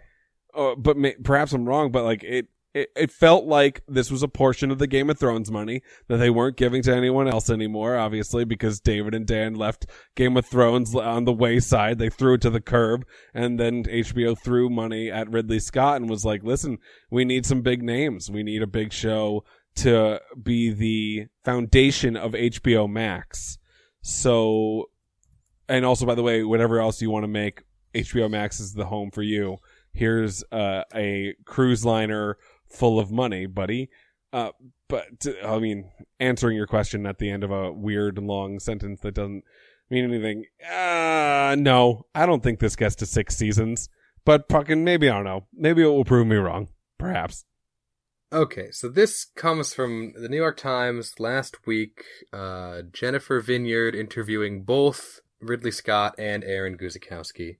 Uh, 0.53 0.75
but 0.75 0.97
perhaps 1.23 1.53
I'm 1.53 1.65
wrong. 1.65 1.89
But 1.89 2.03
like 2.03 2.25
it, 2.25 2.47
it, 2.77 2.89
it 2.95 3.11
felt 3.11 3.45
like 3.45 3.81
this 3.87 4.11
was 4.11 4.21
a 4.21 4.27
portion 4.27 4.69
of 4.69 4.77
the 4.77 4.85
Game 4.87 5.09
of 5.09 5.17
Thrones 5.17 5.49
money 5.49 5.81
that 6.07 6.17
they 6.17 6.29
weren't 6.29 6.57
giving 6.57 6.83
to 6.83 6.95
anyone 6.95 7.27
else 7.27 7.49
anymore. 7.49 7.97
Obviously, 7.97 8.45
because 8.45 8.79
David 8.79 9.15
and 9.15 9.25
Dan 9.25 9.55
left 9.55 9.87
Game 10.15 10.37
of 10.37 10.45
Thrones 10.45 10.93
on 10.93 11.25
the 11.25 11.33
wayside. 11.33 11.97
They 11.97 12.09
threw 12.09 12.35
it 12.35 12.41
to 12.41 12.51
the 12.51 12.61
curb, 12.61 13.05
and 13.33 13.59
then 13.59 13.83
HBO 13.83 14.37
threw 14.37 14.69
money 14.69 15.09
at 15.09 15.31
Ridley 15.31 15.59
Scott 15.59 16.01
and 16.01 16.09
was 16.09 16.23
like, 16.23 16.43
"Listen, 16.43 16.77
we 17.09 17.25
need 17.25 17.45
some 17.45 17.61
big 17.61 17.81
names. 17.81 18.29
We 18.29 18.43
need 18.43 18.61
a 18.61 18.67
big 18.67 18.93
show 18.93 19.43
to 19.77 20.21
be 20.41 20.71
the 20.71 21.27
foundation 21.43 22.15
of 22.15 22.33
HBO 22.33 22.87
Max." 22.87 23.57
So, 24.01 24.89
and 25.67 25.83
also, 25.83 26.05
by 26.05 26.15
the 26.15 26.23
way, 26.23 26.43
whatever 26.43 26.79
else 26.79 27.01
you 27.01 27.09
want 27.09 27.23
to 27.23 27.27
make, 27.27 27.63
HBO 27.95 28.29
Max 28.29 28.59
is 28.59 28.73
the 28.73 28.85
home 28.85 29.09
for 29.09 29.23
you. 29.23 29.57
Here's 29.93 30.43
uh, 30.51 30.83
a 30.93 31.33
cruise 31.45 31.83
liner 31.83 32.37
full 32.69 32.99
of 32.99 33.11
money, 33.11 33.45
buddy. 33.45 33.89
Uh, 34.33 34.51
but 34.87 35.25
I 35.43 35.59
mean, 35.59 35.91
answering 36.19 36.57
your 36.57 36.67
question 36.67 37.05
at 37.05 37.17
the 37.17 37.29
end 37.29 37.43
of 37.43 37.51
a 37.51 37.71
weird 37.71 38.17
long 38.17 38.59
sentence 38.59 39.01
that 39.01 39.15
doesn't 39.15 39.43
mean 39.89 40.03
anything. 40.03 40.45
Uh, 40.63 41.55
no, 41.57 42.05
I 42.13 42.25
don't 42.25 42.43
think 42.43 42.59
this 42.59 42.75
gets 42.75 42.95
to 42.95 43.05
six 43.05 43.35
seasons. 43.35 43.89
But 44.25 44.49
fucking 44.49 44.83
maybe 44.83 45.09
I 45.09 45.15
don't 45.15 45.23
know. 45.23 45.47
Maybe 45.53 45.83
it 45.83 45.87
will 45.87 46.03
prove 46.03 46.27
me 46.27 46.35
wrong. 46.35 46.67
Perhaps. 46.97 47.45
Okay, 48.33 48.71
so 48.71 48.89
this 48.89 49.23
comes 49.23 49.73
from 49.73 50.11
the 50.19 50.27
New 50.27 50.35
York 50.35 50.57
Times 50.57 51.13
last 51.17 51.65
week. 51.65 52.03
Uh, 52.33 52.81
Jennifer 52.91 53.39
Vineyard 53.39 53.95
interviewing 53.95 54.63
both 54.63 55.21
Ridley 55.39 55.71
Scott 55.71 56.15
and 56.17 56.43
Aaron 56.43 56.77
Guzikowski. 56.77 57.59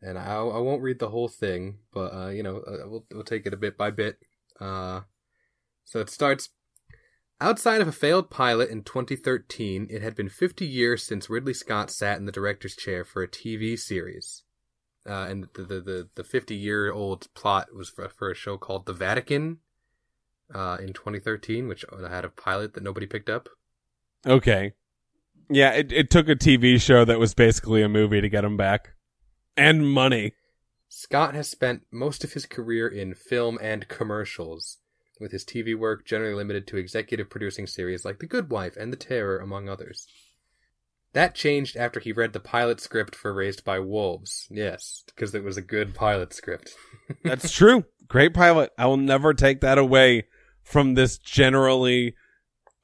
And 0.00 0.16
I, 0.16 0.36
I 0.36 0.58
won't 0.58 0.82
read 0.82 1.00
the 1.00 1.08
whole 1.08 1.26
thing, 1.26 1.78
but, 1.92 2.14
uh, 2.14 2.28
you 2.28 2.44
know, 2.44 2.58
uh, 2.58 2.88
we'll, 2.88 3.04
we'll 3.12 3.24
take 3.24 3.44
it 3.44 3.54
a 3.54 3.56
bit 3.56 3.76
by 3.76 3.90
bit. 3.90 4.18
Uh, 4.60 5.00
so 5.84 6.00
it 6.00 6.10
starts 6.10 6.50
Outside 7.38 7.82
of 7.82 7.88
a 7.88 7.92
failed 7.92 8.30
pilot 8.30 8.70
in 8.70 8.82
2013, 8.82 9.88
it 9.90 10.00
had 10.00 10.14
been 10.14 10.30
50 10.30 10.64
years 10.64 11.02
since 11.02 11.28
Ridley 11.28 11.52
Scott 11.52 11.90
sat 11.90 12.16
in 12.16 12.24
the 12.24 12.32
director's 12.32 12.74
chair 12.74 13.04
for 13.04 13.22
a 13.22 13.28
TV 13.28 13.78
series. 13.78 14.42
Uh, 15.06 15.26
and 15.28 15.48
the, 15.54 15.62
the, 15.62 15.80
the, 15.80 16.08
the 16.14 16.24
50 16.24 16.54
year 16.54 16.90
old 16.90 17.32
plot 17.34 17.68
was 17.74 17.90
for, 17.90 18.08
for 18.08 18.30
a 18.30 18.34
show 18.34 18.56
called 18.56 18.86
The 18.86 18.94
Vatican, 18.94 19.58
uh, 20.54 20.78
in 20.80 20.94
2013, 20.94 21.68
which 21.68 21.84
had 22.08 22.24
a 22.24 22.30
pilot 22.30 22.72
that 22.72 22.82
nobody 22.82 23.06
picked 23.06 23.28
up. 23.28 23.50
Okay. 24.26 24.72
Yeah, 25.50 25.72
it, 25.72 25.92
it 25.92 26.10
took 26.10 26.30
a 26.30 26.36
TV 26.36 26.80
show 26.80 27.04
that 27.04 27.20
was 27.20 27.34
basically 27.34 27.82
a 27.82 27.88
movie 27.88 28.22
to 28.22 28.30
get 28.30 28.44
him 28.44 28.56
back. 28.56 28.94
And 29.58 29.86
money. 29.86 30.32
Scott 30.88 31.34
has 31.34 31.48
spent 31.48 31.82
most 31.90 32.24
of 32.24 32.32
his 32.32 32.46
career 32.46 32.86
in 32.88 33.14
film 33.14 33.58
and 33.60 33.88
commercials, 33.88 34.78
with 35.20 35.32
his 35.32 35.44
TV 35.44 35.76
work 35.76 36.06
generally 36.06 36.34
limited 36.34 36.66
to 36.68 36.76
executive 36.76 37.28
producing 37.28 37.66
series 37.66 38.04
like 38.04 38.18
The 38.18 38.26
Good 38.26 38.50
Wife 38.50 38.76
and 38.76 38.92
The 38.92 38.96
Terror, 38.96 39.38
among 39.38 39.68
others. 39.68 40.06
That 41.12 41.34
changed 41.34 41.76
after 41.76 41.98
he 41.98 42.12
read 42.12 42.34
the 42.34 42.40
pilot 42.40 42.80
script 42.80 43.14
for 43.14 43.32
Raised 43.32 43.64
by 43.64 43.78
Wolves. 43.78 44.46
Yes, 44.50 45.02
because 45.06 45.34
it 45.34 45.42
was 45.42 45.56
a 45.56 45.62
good 45.62 45.94
pilot 45.94 46.34
script. 46.34 46.74
That's 47.24 47.50
true. 47.50 47.84
Great 48.06 48.34
pilot. 48.34 48.70
I 48.78 48.86
will 48.86 48.98
never 48.98 49.32
take 49.32 49.62
that 49.62 49.78
away 49.78 50.26
from 50.62 50.94
this 50.94 51.16
generally 51.16 52.14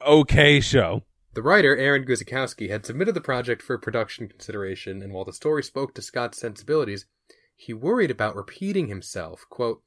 okay 0.07 0.61
show. 0.61 1.03
The 1.35 1.43
writer, 1.43 1.77
Aaron 1.77 2.05
Guzikowski, 2.05 2.69
had 2.69 2.85
submitted 2.85 3.15
the 3.15 3.21
project 3.21 3.63
for 3.63 3.79
production 3.79 4.29
consideration, 4.29 5.03
and 5.03 5.13
while 5.13 5.25
the 5.25 5.33
story 5.33 5.63
spoke 5.63 5.95
to 5.95 6.03
Scott's 6.03 6.39
sensibilities, 6.39 7.07
he 7.63 7.73
worried 7.73 8.11
about 8.11 8.35
repeating 8.35 8.89
himself. 8.89 9.47
Quote, 9.49 9.83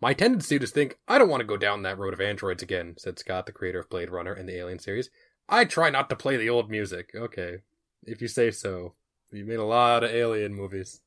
My 0.00 0.14
tendency 0.14 0.58
to 0.58 0.66
think, 0.66 0.98
I 1.06 1.16
don't 1.16 1.28
want 1.28 1.42
to 1.42 1.46
go 1.46 1.56
down 1.56 1.82
that 1.82 1.96
road 1.96 2.12
of 2.12 2.20
androids 2.20 2.60
again, 2.60 2.96
said 2.98 3.20
Scott, 3.20 3.46
the 3.46 3.52
creator 3.52 3.78
of 3.78 3.88
Blade 3.88 4.10
Runner 4.10 4.32
and 4.32 4.48
the 4.48 4.56
Alien 4.56 4.80
series. 4.80 5.10
I 5.48 5.64
try 5.64 5.90
not 5.90 6.10
to 6.10 6.16
play 6.16 6.36
the 6.36 6.50
old 6.50 6.68
music. 6.68 7.10
Okay, 7.14 7.58
if 8.02 8.20
you 8.20 8.26
say 8.26 8.50
so. 8.50 8.94
You 9.30 9.44
made 9.44 9.60
a 9.60 9.64
lot 9.64 10.02
of 10.02 10.10
Alien 10.10 10.54
movies. 10.54 11.02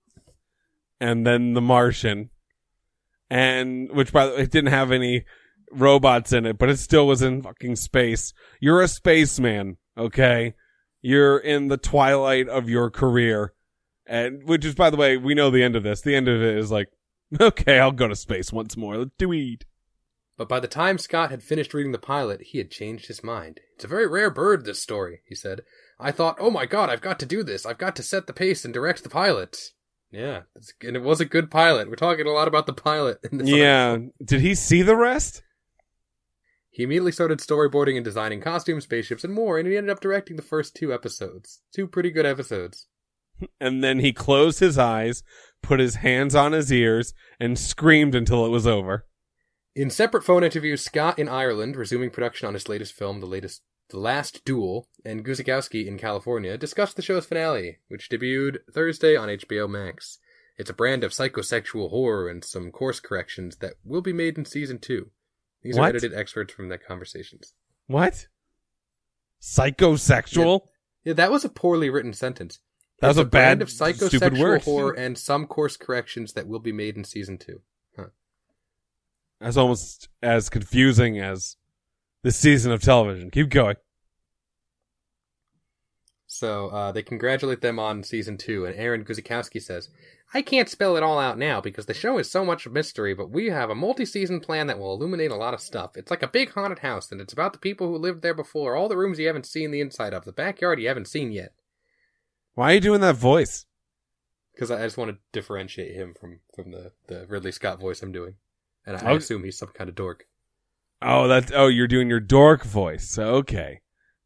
and 1.00 1.26
then 1.26 1.52
The 1.52 1.60
Martian, 1.60 2.30
and 3.28 3.90
which 3.92 4.14
by 4.14 4.26
the 4.26 4.32
way, 4.32 4.42
it 4.44 4.50
didn't 4.50 4.72
have 4.72 4.92
any 4.92 5.26
robots 5.70 6.32
in 6.32 6.46
it, 6.46 6.56
but 6.56 6.70
it 6.70 6.78
still 6.78 7.06
was 7.06 7.20
in 7.20 7.42
fucking 7.42 7.76
space. 7.76 8.32
You're 8.60 8.80
a 8.80 8.88
spaceman, 8.88 9.76
okay? 9.98 10.54
You're 11.02 11.36
in 11.36 11.68
the 11.68 11.76
twilight 11.76 12.48
of 12.48 12.70
your 12.70 12.88
career, 12.90 13.52
and 14.08 14.42
which 14.44 14.64
is, 14.64 14.74
by 14.74 14.90
the 14.90 14.96
way, 14.96 15.16
we 15.16 15.34
know 15.34 15.50
the 15.50 15.62
end 15.62 15.76
of 15.76 15.82
this. 15.82 16.00
The 16.00 16.14
end 16.14 16.28
of 16.28 16.40
it 16.40 16.56
is 16.56 16.70
like, 16.70 16.88
okay, 17.40 17.78
I'll 17.78 17.92
go 17.92 18.08
to 18.08 18.16
space 18.16 18.52
once 18.52 18.76
more. 18.76 18.96
Let's 18.96 19.10
do 19.18 19.32
it. 19.32 19.64
But 20.36 20.48
by 20.48 20.60
the 20.60 20.68
time 20.68 20.98
Scott 20.98 21.30
had 21.30 21.42
finished 21.42 21.74
reading 21.74 21.92
the 21.92 21.98
pilot, 21.98 22.40
he 22.42 22.58
had 22.58 22.70
changed 22.70 23.06
his 23.06 23.24
mind. 23.24 23.60
It's 23.74 23.84
a 23.84 23.88
very 23.88 24.06
rare 24.06 24.30
bird, 24.30 24.64
this 24.64 24.80
story, 24.80 25.22
he 25.26 25.34
said. 25.34 25.62
I 25.98 26.12
thought, 26.12 26.36
oh 26.38 26.50
my 26.50 26.64
god, 26.64 26.90
I've 26.90 27.00
got 27.00 27.18
to 27.20 27.26
do 27.26 27.42
this. 27.42 27.66
I've 27.66 27.78
got 27.78 27.96
to 27.96 28.04
set 28.04 28.28
the 28.28 28.32
pace 28.32 28.64
and 28.64 28.72
direct 28.72 29.02
the 29.02 29.08
pilot. 29.08 29.72
Yeah, 30.10 30.42
and 30.80 30.96
it 30.96 31.02
was 31.02 31.20
a 31.20 31.26
good 31.26 31.50
pilot. 31.50 31.90
We're 31.90 31.96
talking 31.96 32.26
a 32.26 32.30
lot 32.30 32.48
about 32.48 32.66
the 32.66 32.72
pilot. 32.72 33.18
In 33.30 33.38
this 33.38 33.48
Yeah. 33.48 33.98
Did 34.24 34.40
he 34.40 34.54
see 34.54 34.82
the 34.82 34.96
rest? 34.96 35.42
He 36.70 36.84
immediately 36.84 37.12
started 37.12 37.40
storyboarding 37.40 37.96
and 37.96 38.04
designing 38.04 38.40
costumes, 38.40 38.84
spaceships, 38.84 39.24
and 39.24 39.34
more, 39.34 39.58
and 39.58 39.66
he 39.66 39.76
ended 39.76 39.90
up 39.90 40.00
directing 40.00 40.36
the 40.36 40.42
first 40.42 40.76
two 40.76 40.94
episodes. 40.94 41.60
Two 41.74 41.88
pretty 41.88 42.10
good 42.10 42.24
episodes. 42.24 42.86
And 43.60 43.82
then 43.82 44.00
he 44.00 44.12
closed 44.12 44.60
his 44.60 44.78
eyes, 44.78 45.22
put 45.62 45.80
his 45.80 45.96
hands 45.96 46.34
on 46.34 46.52
his 46.52 46.72
ears, 46.72 47.14
and 47.38 47.58
screamed 47.58 48.14
until 48.14 48.44
it 48.46 48.50
was 48.50 48.66
over. 48.66 49.06
In 49.74 49.90
separate 49.90 50.24
phone 50.24 50.42
interviews, 50.42 50.84
Scott 50.84 51.18
in 51.18 51.28
Ireland, 51.28 51.76
resuming 51.76 52.10
production 52.10 52.48
on 52.48 52.54
his 52.54 52.68
latest 52.68 52.94
film, 52.94 53.20
The 53.20 53.26
Latest 53.26 53.62
The 53.90 53.98
Last 53.98 54.44
Duel, 54.44 54.88
and 55.04 55.24
Guzikowski 55.24 55.86
in 55.86 55.98
California 55.98 56.58
discussed 56.58 56.96
the 56.96 57.02
show's 57.02 57.26
finale, 57.26 57.78
which 57.88 58.10
debuted 58.10 58.58
Thursday 58.72 59.14
on 59.14 59.28
HBO 59.28 59.68
Max. 59.68 60.18
It's 60.56 60.70
a 60.70 60.74
brand 60.74 61.04
of 61.04 61.12
psychosexual 61.12 61.90
horror 61.90 62.28
and 62.28 62.44
some 62.44 62.72
course 62.72 62.98
corrections 62.98 63.58
that 63.58 63.74
will 63.84 64.02
be 64.02 64.12
made 64.12 64.36
in 64.36 64.44
season 64.44 64.80
two. 64.80 65.10
These 65.62 65.78
are 65.78 65.86
edited 65.86 66.12
excerpts 66.12 66.54
from 66.54 66.68
their 66.68 66.78
conversations. 66.78 67.54
What? 67.86 68.26
Psychosexual? 69.40 70.62
Yeah, 71.04 71.12
that 71.12 71.30
was 71.30 71.44
a 71.44 71.48
poorly 71.48 71.88
written 71.90 72.12
sentence. 72.12 72.58
That 73.00 73.08
was 73.08 73.18
a 73.18 73.24
brand 73.24 73.60
bad, 73.60 73.62
of 73.62 73.70
stupid 73.70 73.96
psychosexual 73.96 74.38
word. 74.40 74.62
horror 74.62 74.92
and 74.92 75.16
some 75.16 75.46
course 75.46 75.76
corrections 75.76 76.32
that 76.32 76.48
will 76.48 76.58
be 76.58 76.72
made 76.72 76.96
in 76.96 77.04
season 77.04 77.38
two. 77.38 77.60
That's 79.40 79.56
almost 79.56 80.08
as 80.22 80.48
confusing 80.48 81.20
as 81.20 81.56
this 82.22 82.36
season 82.36 82.72
of 82.72 82.82
television. 82.82 83.30
Keep 83.30 83.50
going. 83.50 83.76
So 86.26 86.68
uh, 86.68 86.92
they 86.92 87.02
congratulate 87.02 87.62
them 87.62 87.78
on 87.78 88.02
season 88.02 88.36
two, 88.36 88.66
and 88.66 88.76
Aaron 88.76 89.04
Guzikowski 89.04 89.62
says, 89.62 89.88
I 90.34 90.42
can't 90.42 90.68
spell 90.68 90.96
it 90.96 91.02
all 91.02 91.18
out 91.18 91.38
now 91.38 91.60
because 91.60 91.86
the 91.86 91.94
show 91.94 92.18
is 92.18 92.30
so 92.30 92.44
much 92.44 92.66
a 92.66 92.70
mystery, 92.70 93.14
but 93.14 93.30
we 93.30 93.46
have 93.46 93.70
a 93.70 93.74
multi 93.74 94.04
season 94.04 94.40
plan 94.40 94.66
that 94.66 94.78
will 94.78 94.92
illuminate 94.92 95.30
a 95.30 95.36
lot 95.36 95.54
of 95.54 95.60
stuff. 95.60 95.92
It's 95.96 96.10
like 96.10 96.22
a 96.22 96.28
big 96.28 96.50
haunted 96.50 96.80
house, 96.80 97.10
and 97.10 97.20
it's 97.20 97.32
about 97.32 97.54
the 97.54 97.58
people 97.58 97.88
who 97.88 97.96
lived 97.96 98.22
there 98.22 98.34
before, 98.34 98.76
all 98.76 98.88
the 98.88 98.96
rooms 98.96 99.18
you 99.18 99.26
haven't 99.26 99.46
seen 99.46 99.70
the 99.70 99.80
inside 99.80 100.12
of, 100.12 100.24
the 100.24 100.32
backyard 100.32 100.80
you 100.80 100.88
haven't 100.88 101.08
seen 101.08 101.32
yet. 101.32 101.54
Why 102.58 102.72
are 102.72 102.74
you 102.74 102.80
doing 102.80 103.02
that 103.02 103.14
voice? 103.14 103.66
Because 104.52 104.72
I 104.72 104.82
just 104.82 104.96
want 104.96 105.12
to 105.12 105.18
differentiate 105.30 105.94
him 105.94 106.12
from, 106.20 106.40
from 106.56 106.72
the, 106.72 106.90
the 107.06 107.24
Ridley 107.28 107.52
Scott 107.52 107.78
voice 107.78 108.02
I'm 108.02 108.10
doing. 108.10 108.34
And 108.84 108.96
I, 108.96 109.10
I 109.10 109.12
assume 109.12 109.44
he's 109.44 109.56
some 109.56 109.68
kind 109.68 109.88
of 109.88 109.94
dork. 109.94 110.24
Oh, 111.00 111.28
that. 111.28 111.52
Oh, 111.54 111.68
you're 111.68 111.86
doing 111.86 112.08
your 112.08 112.18
dork 112.18 112.64
voice. 112.64 113.16
Okay, 113.16 113.82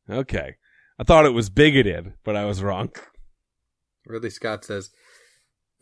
okay. 0.08 0.56
I 0.98 1.04
thought 1.04 1.26
it 1.26 1.34
was 1.34 1.50
bigoted, 1.50 2.14
but 2.24 2.34
I 2.34 2.46
was 2.46 2.62
wrong. 2.62 2.92
Ridley 4.06 4.30
Scott 4.30 4.64
says, 4.64 4.88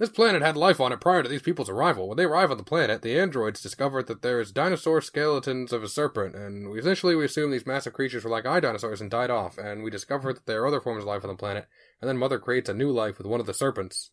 This 0.01 0.09
planet 0.09 0.43
had 0.43 0.57
life 0.57 0.81
on 0.81 0.91
it 0.91 1.01
prior 1.01 1.23
to 1.23 1.29
these 1.29 1.43
people's 1.43 1.71
arrival. 1.71 2.09
When 2.09 2.17
they 2.17 2.25
arrive 2.25 2.51
on 2.51 2.57
the 2.57 2.65
planet, 2.65 3.03
the 3.03 3.17
androids 3.17 3.63
discovered 3.63 4.09
that 4.09 4.23
there 4.23 4.41
is 4.41 4.51
dinosaur 4.51 5.01
skeletons 5.01 5.73
of 5.73 5.85
a 5.85 5.89
serpent, 5.89 6.35
and 6.35 6.69
we, 6.69 6.81
essentially 6.81 7.15
we 7.15 7.27
assume 7.27 7.53
these 7.53 7.65
massive 7.65 7.93
creatures 7.93 8.25
were 8.25 8.31
like 8.31 8.45
eye 8.45 8.59
dinosaurs 8.59 9.01
and 9.01 9.09
died 9.09 9.31
off, 9.31 9.57
and 9.57 9.85
we 9.85 9.91
discovered 9.91 10.35
that 10.35 10.47
there 10.47 10.65
are 10.65 10.67
other 10.67 10.81
forms 10.81 11.05
of 11.05 11.09
life 11.09 11.23
on 11.23 11.31
the 11.31 11.37
planet, 11.37 11.69
and 12.01 12.09
then 12.09 12.19
Mother 12.19 12.39
creates 12.39 12.69
a 12.69 12.75
new 12.75 12.91
life 12.91 13.19
with 13.19 13.27
one 13.27 13.41
of 13.41 13.47
the 13.47 13.55
serpents. 13.55 14.11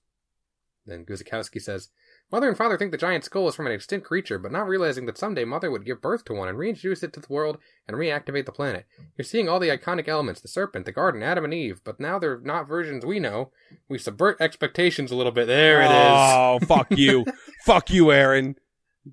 Then 0.86 1.06
Guzikowski 1.06 1.62
says, 1.62 1.90
Mother 2.32 2.50
and 2.50 2.58
Father 2.58 2.78
think 2.78 2.92
the 2.92 2.98
giant 2.98 3.24
skull 3.24 3.48
is 3.48 3.56
from 3.56 3.68
an 3.68 3.72
extinct 3.72 4.06
creature, 4.06 4.38
but 4.38 4.52
not 4.52 4.68
realizing 4.68 5.06
that 5.06 5.18
someday 5.18 5.46
Mother 5.46 5.72
would 5.72 5.86
give 5.86 6.02
birth 6.02 6.26
to 6.26 6.34
one 6.34 6.50
and 6.50 6.58
reintroduce 6.58 7.02
it 7.02 7.14
to 7.14 7.22
the 7.22 7.32
world 7.32 7.58
and 7.88 7.96
reactivate 7.96 8.46
the 8.46 8.52
planet. 8.52 8.86
You're 9.18 9.24
seeing 9.24 9.48
all 9.48 9.60
the 9.60 9.70
iconic 9.70 10.10
elements 10.10 10.42
the 10.42 10.50
serpent, 10.50 10.86
the 10.86 10.92
garden, 10.92 11.24
Adam 11.24 11.46
and 11.46 11.54
Eve, 11.54 11.82
but 11.86 12.02
now 12.02 12.20
they're 12.20 12.40
not 12.40 12.68
versions 12.68 13.06
we 13.06 13.20
know. 13.20 13.52
We 13.88 13.98
subvert 13.98 14.42
expectations 14.42 15.10
a 15.10 15.16
little 15.16 15.32
bit. 15.32 15.48
There 15.48 15.82
it 15.82 15.86
is. 15.86 15.92
Oh, 15.92 16.60
fuck 16.68 16.88
you, 16.92 17.26
fuck 17.66 17.90
you, 17.90 18.12
Aaron. 18.12 18.56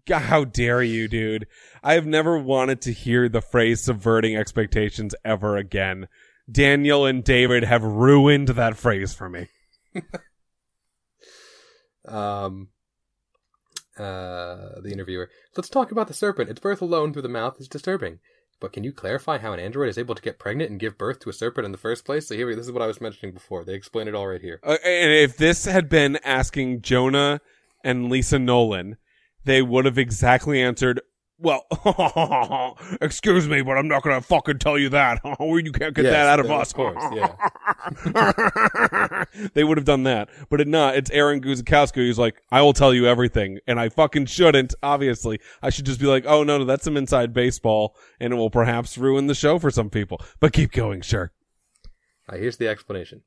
God, 0.06 0.22
how 0.22 0.44
dare 0.44 0.82
you, 0.82 1.06
dude? 1.06 1.46
I 1.84 1.94
have 1.94 2.06
never 2.06 2.36
wanted 2.36 2.80
to 2.82 2.92
hear 2.92 3.28
the 3.28 3.40
phrase 3.40 3.80
"subverting 3.80 4.34
expectations" 4.36 5.14
ever 5.24 5.56
again. 5.56 6.08
Daniel 6.50 7.06
and 7.06 7.24
David 7.24 7.64
have 7.64 7.82
ruined 7.82 8.48
that 8.48 8.76
phrase 8.76 9.14
for 9.14 9.28
me. 9.28 9.48
Um, 12.06 12.68
uh, 13.98 14.80
the 14.82 14.90
interviewer. 14.92 15.30
Let's 15.56 15.68
talk 15.68 15.90
about 15.90 16.08
the 16.08 16.14
serpent. 16.14 16.50
Its 16.50 16.60
birth 16.60 16.82
alone 16.82 17.12
through 17.12 17.22
the 17.22 17.28
mouth 17.28 17.60
is 17.60 17.68
disturbing. 17.68 18.18
But 18.60 18.72
can 18.72 18.84
you 18.84 18.92
clarify 18.92 19.38
how 19.38 19.52
an 19.52 19.60
android 19.60 19.88
is 19.88 19.98
able 19.98 20.14
to 20.14 20.22
get 20.22 20.38
pregnant 20.38 20.70
and 20.70 20.80
give 20.80 20.96
birth 20.96 21.20
to 21.20 21.30
a 21.30 21.32
serpent 21.32 21.64
in 21.64 21.72
the 21.72 21.78
first 21.78 22.04
place? 22.04 22.28
So 22.28 22.34
here, 22.34 22.54
this 22.54 22.66
is 22.66 22.72
what 22.72 22.82
I 22.82 22.86
was 22.86 23.00
mentioning 23.00 23.34
before. 23.34 23.64
They 23.64 23.74
explain 23.74 24.08
it 24.08 24.14
all 24.14 24.28
right 24.28 24.40
here. 24.40 24.60
Uh, 24.62 24.78
and 24.84 25.12
if 25.12 25.36
this 25.36 25.64
had 25.64 25.88
been 25.88 26.18
asking 26.24 26.82
Jonah 26.82 27.40
and 27.82 28.08
Lisa 28.08 28.38
Nolan, 28.38 28.96
they 29.44 29.60
would 29.60 29.84
have 29.84 29.98
exactly 29.98 30.62
answered, 30.62 31.00
well, 31.38 31.66
excuse 33.00 33.48
me, 33.48 33.62
but 33.62 33.76
I'm 33.76 33.88
not 33.88 34.02
going 34.02 34.20
to 34.20 34.26
fucking 34.26 34.58
tell 34.58 34.78
you 34.78 34.88
that. 34.90 35.20
you 35.40 35.72
can't 35.72 35.94
get 35.94 36.04
Yes, 36.04 36.12
that 36.12 36.26
out 36.28 36.40
of 36.40 36.50
us. 36.50 36.70
of 36.70 36.76
course, 36.76 37.04
yeah. 37.14 37.34
they 39.54 39.64
would 39.64 39.76
have 39.76 39.84
done 39.84 40.04
that. 40.04 40.28
But 40.48 40.60
it 40.60 40.68
not. 40.68 40.96
It's 40.96 41.10
Aaron 41.10 41.40
Guzikowski 41.40 41.96
who's 41.96 42.18
like, 42.18 42.36
I 42.50 42.62
will 42.62 42.72
tell 42.72 42.94
you 42.94 43.06
everything. 43.06 43.58
And 43.66 43.80
I 43.80 43.88
fucking 43.88 44.26
shouldn't, 44.26 44.74
obviously. 44.82 45.40
I 45.62 45.70
should 45.70 45.86
just 45.86 46.00
be 46.00 46.06
like, 46.06 46.24
oh, 46.26 46.44
no, 46.44 46.58
no, 46.58 46.64
that's 46.64 46.84
some 46.84 46.96
inside 46.96 47.32
baseball, 47.32 47.96
and 48.20 48.32
it 48.32 48.36
will 48.36 48.50
perhaps 48.50 48.96
ruin 48.96 49.26
the 49.26 49.34
show 49.34 49.58
for 49.58 49.70
some 49.70 49.90
people. 49.90 50.20
But 50.40 50.52
keep 50.52 50.72
going, 50.72 51.00
sure. 51.00 51.32
Uh, 52.28 52.36
here's 52.36 52.56
the 52.56 52.68
explanation. 52.68 53.22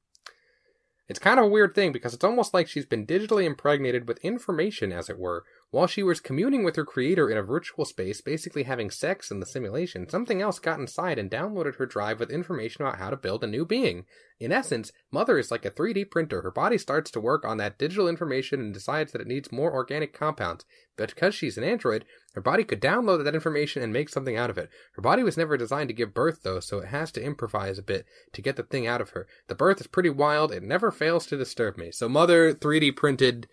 It's 1.10 1.20
kind 1.20 1.39
of 1.39 1.45
a 1.45 1.49
weird 1.49 1.74
thing 1.74 1.93
because 1.93 2.14
it's 2.14 2.24
almost 2.24 2.53
like 2.53 2.68
she's 2.68 2.86
been 2.86 3.05
digitally 3.05 3.45
impregnated 3.45 4.08
with 4.08 4.18
information, 4.20 4.91
as 4.91 5.10
it 5.10 5.18
were, 5.18 5.43
while 5.70 5.88
she 5.88 6.01
was 6.01 6.22
communing 6.22 6.63
with 6.63 6.78
her 6.78 6.86
creator 6.86 7.30
in 7.30 7.38
a 7.38 7.43
virtual 7.43 7.84
space, 7.84 8.22
basically 8.22 8.63
having 8.63 8.89
sex 8.89 9.30
in 9.30 9.39
the 9.39 9.45
simulation. 9.45 10.07
Something 10.09 10.41
else 10.41 10.59
got 10.59 10.80
inside 10.80 11.20
and 11.20 11.30
downloaded 11.30 11.76
her 11.76 11.86
drive 11.86 12.20
with 12.20 12.32
information 12.32 12.84
about 12.84 12.99
how 12.99 13.09
to 13.09 13.18
build 13.18 13.43
a 13.43 13.47
new 13.47 13.65
being. 13.65 14.05
In 14.39 14.51
essence, 14.51 14.91
Mother 15.11 15.38
is 15.38 15.51
like 15.51 15.65
a 15.65 15.72
3D 15.72 16.09
printer. 16.09 16.41
Her 16.41 16.51
body 16.51 16.78
starts 16.78 17.11
to 17.11 17.20
work 17.20 17.43
on 17.43 17.57
that 17.57 17.78
digital 17.78 18.07
information 18.07 18.61
and 18.61 18.74
decides 18.74 19.11
that 19.11 19.22
it 19.22 19.28
needs 19.28 19.51
more 19.51 19.74
organic 19.74 20.13
compounds. 20.13 20.63
But 20.95 21.13
because 21.13 21.36
she's 21.36 21.57
an 21.57 21.63
android, 21.63 22.05
her 22.34 22.41
body 22.41 22.63
could 22.63 22.82
download 22.82 23.24
that 23.24 23.36
information 23.36 23.84
and 23.84 23.91
make 23.91 24.09
something 24.09 24.38
out 24.38 24.49
of 24.49 24.57
it. 24.57 24.70
Her 24.93 25.01
body 25.01 25.24
was 25.24 25.38
never 25.38 25.57
designed 25.57 25.89
to 25.89 25.95
give 25.95 26.13
birth, 26.13 26.43
though, 26.43 26.59
so 26.59 26.80
it 26.80 26.88
has 26.88 27.11
to 27.13 27.24
improvise 27.24 27.78
a 27.78 27.84
bit 27.84 28.05
to 28.34 28.41
get 28.41 28.55
the 28.55 28.63
thing 28.63 28.88
out 28.88 29.01
of 29.01 29.09
her. 29.09 29.28
The 29.47 29.55
birth 29.55 29.82
is 29.82 29.88
pretty 29.88 30.09
wild. 30.09 30.51
It 30.51 30.63
never 30.63 30.91
fails 30.91 31.26
to 31.28 31.38
disturb 31.38 31.78
me. 31.78 31.91
So 31.91 32.07
Mother 32.07 32.53
3D 32.53 32.95
printed 32.95 33.47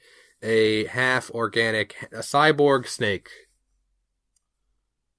a 0.45 0.85
half 0.87 1.31
organic, 1.31 1.97
a 2.13 2.19
cyborg 2.19 2.87
snake. 2.87 3.29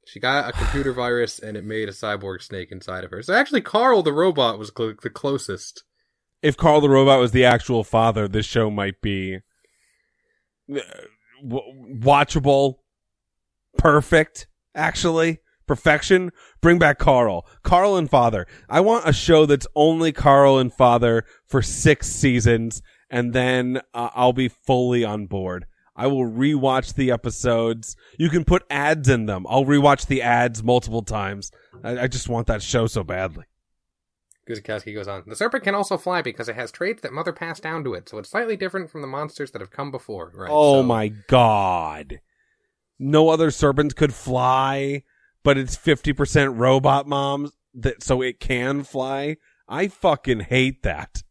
She 0.05 0.19
got 0.19 0.47
a 0.47 0.53
computer 0.53 0.93
virus 0.93 1.39
and 1.39 1.57
it 1.57 1.65
made 1.65 1.89
a 1.89 1.93
cyborg 1.93 2.41
snake 2.41 2.71
inside 2.71 3.03
of 3.03 3.11
her. 3.11 3.21
So 3.21 3.33
actually, 3.33 3.61
Carl 3.61 4.03
the 4.03 4.13
robot 4.13 4.57
was 4.57 4.71
cl- 4.75 4.93
the 5.01 5.09
closest. 5.09 5.83
If 6.41 6.57
Carl 6.57 6.79
the 6.79 6.89
Robot 6.89 7.19
was 7.19 7.31
the 7.31 7.43
actual 7.43 7.83
father, 7.83 8.27
this 8.27 8.45
show 8.45 8.69
might 8.69 9.01
be 9.01 9.39
uh, 10.71 10.79
w- 11.41 11.99
watchable, 11.99 12.75
perfect, 13.79 14.45
actually. 14.75 15.39
Perfection. 15.65 16.31
Bring 16.61 16.77
back 16.77 16.99
Carl. 16.99 17.47
Carl 17.63 17.97
and 17.97 18.07
Father. 18.07 18.45
I 18.69 18.81
want 18.81 19.09
a 19.09 19.13
show 19.13 19.47
that's 19.47 19.65
only 19.73 20.11
Carl 20.11 20.59
and 20.59 20.71
Father 20.71 21.25
for 21.47 21.63
six 21.63 22.07
seasons, 22.07 22.83
and 23.09 23.33
then 23.33 23.81
uh, 23.93 24.09
I'll 24.13 24.33
be 24.33 24.47
fully 24.47 25.03
on 25.03 25.27
board. 25.27 25.65
I 25.95 26.07
will 26.07 26.25
rewatch 26.25 26.95
the 26.95 27.11
episodes. 27.11 27.95
You 28.19 28.29
can 28.29 28.43
put 28.43 28.63
ads 28.69 29.07
in 29.07 29.27
them. 29.27 29.45
I'll 29.47 29.65
rewatch 29.65 30.07
the 30.07 30.21
ads 30.21 30.61
multiple 30.61 31.03
times. 31.03 31.51
I, 31.83 31.99
I 31.99 32.07
just 32.07 32.27
want 32.27 32.47
that 32.47 32.61
show 32.61 32.87
so 32.87 33.03
badly. 33.03 33.45
Guzikowski 34.49 34.93
goes 34.93 35.07
on. 35.07 35.23
The 35.25 35.35
serpent 35.35 35.63
can 35.63 35.73
also 35.73 35.97
fly 35.97 36.21
because 36.21 36.49
it 36.49 36.55
has 36.55 36.71
traits 36.71 37.01
that 37.01 37.13
Mother 37.13 37.33
passed 37.33 37.63
down 37.63 37.83
to 37.85 37.93
it, 37.93 38.07
so 38.09 38.17
it's 38.17 38.29
slightly 38.29 38.55
different 38.55 38.91
from 38.91 39.01
the 39.01 39.07
monsters 39.07 39.51
that 39.51 39.61
have 39.61 39.71
come 39.71 39.89
before. 39.89 40.31
Right. 40.35 40.49
oh 40.51 40.81
so- 40.81 40.83
my 40.83 41.07
god. 41.07 42.19
No 42.97 43.29
other 43.29 43.51
serpent 43.51 43.95
could 43.95 44.13
fly, 44.13 45.03
but 45.43 45.57
it's 45.57 45.75
50% 45.75 46.57
robot 46.57 47.07
moms 47.07 47.51
that 47.73 48.03
so 48.03 48.21
it 48.21 48.39
can 48.39 48.83
fly. 48.83 49.37
I 49.67 49.87
fucking 49.89 50.41
hate 50.41 50.83
that. 50.83 51.23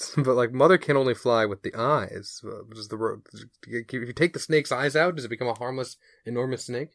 But 0.16 0.34
like 0.34 0.52
Mother 0.52 0.78
can 0.78 0.96
only 0.96 1.14
fly 1.14 1.46
with 1.46 1.62
the 1.62 1.74
eyes. 1.74 2.40
Uh, 2.44 2.62
Does 2.74 2.88
the 2.88 2.96
ro- 2.96 3.22
if 3.66 3.92
you 3.92 4.12
take 4.12 4.32
the 4.32 4.38
snake's 4.38 4.72
eyes 4.72 4.96
out, 4.96 5.16
does 5.16 5.24
it 5.24 5.28
become 5.28 5.48
a 5.48 5.54
harmless, 5.54 5.96
enormous 6.24 6.66
snake? 6.66 6.90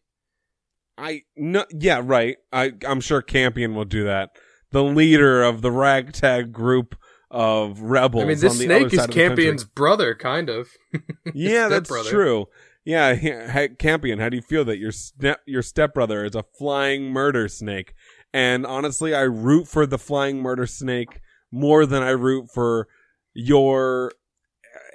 I 0.97 1.23
no 1.35 1.65
yeah, 1.71 2.01
right. 2.03 2.37
I 2.53 2.73
I'm 2.87 3.01
sure 3.01 3.21
Campion 3.21 3.75
will 3.75 3.85
do 3.85 4.05
that. 4.05 4.31
The 4.71 4.83
leader 4.83 5.43
of 5.43 5.61
the 5.61 5.71
ragtag 5.71 6.51
group 6.51 6.95
of 7.29 7.81
rebels. 7.81 8.23
I 8.23 8.27
mean, 8.27 8.39
this 8.39 8.57
the 8.57 8.63
snake 8.65 8.93
is 8.93 8.99
side 8.99 9.09
of 9.09 9.15
the 9.15 9.21
country. 9.21 9.27
Campion's 9.27 9.63
brother, 9.65 10.15
kind 10.15 10.49
of. 10.49 10.69
Yeah, 11.33 11.67
that's 11.67 11.89
true. 12.07 12.47
Yeah, 12.85 13.15
he- 13.15 13.69
Campion, 13.75 14.19
how 14.19 14.29
do 14.29 14.35
you 14.37 14.41
feel 14.43 14.63
that 14.65 14.77
your 14.77 14.91
step 14.91 15.41
your 15.45 15.61
stepbrother 15.61 16.23
is 16.23 16.35
a 16.35 16.43
flying 16.43 17.11
murder 17.11 17.47
snake? 17.49 17.93
And 18.33 18.65
honestly, 18.65 19.13
I 19.13 19.21
root 19.21 19.67
for 19.67 19.85
the 19.85 19.97
flying 19.97 20.41
murder 20.41 20.67
snake 20.67 21.19
more 21.55 21.85
than 21.85 22.03
I 22.03 22.09
root 22.11 22.49
for 22.53 22.87
your 23.33 24.11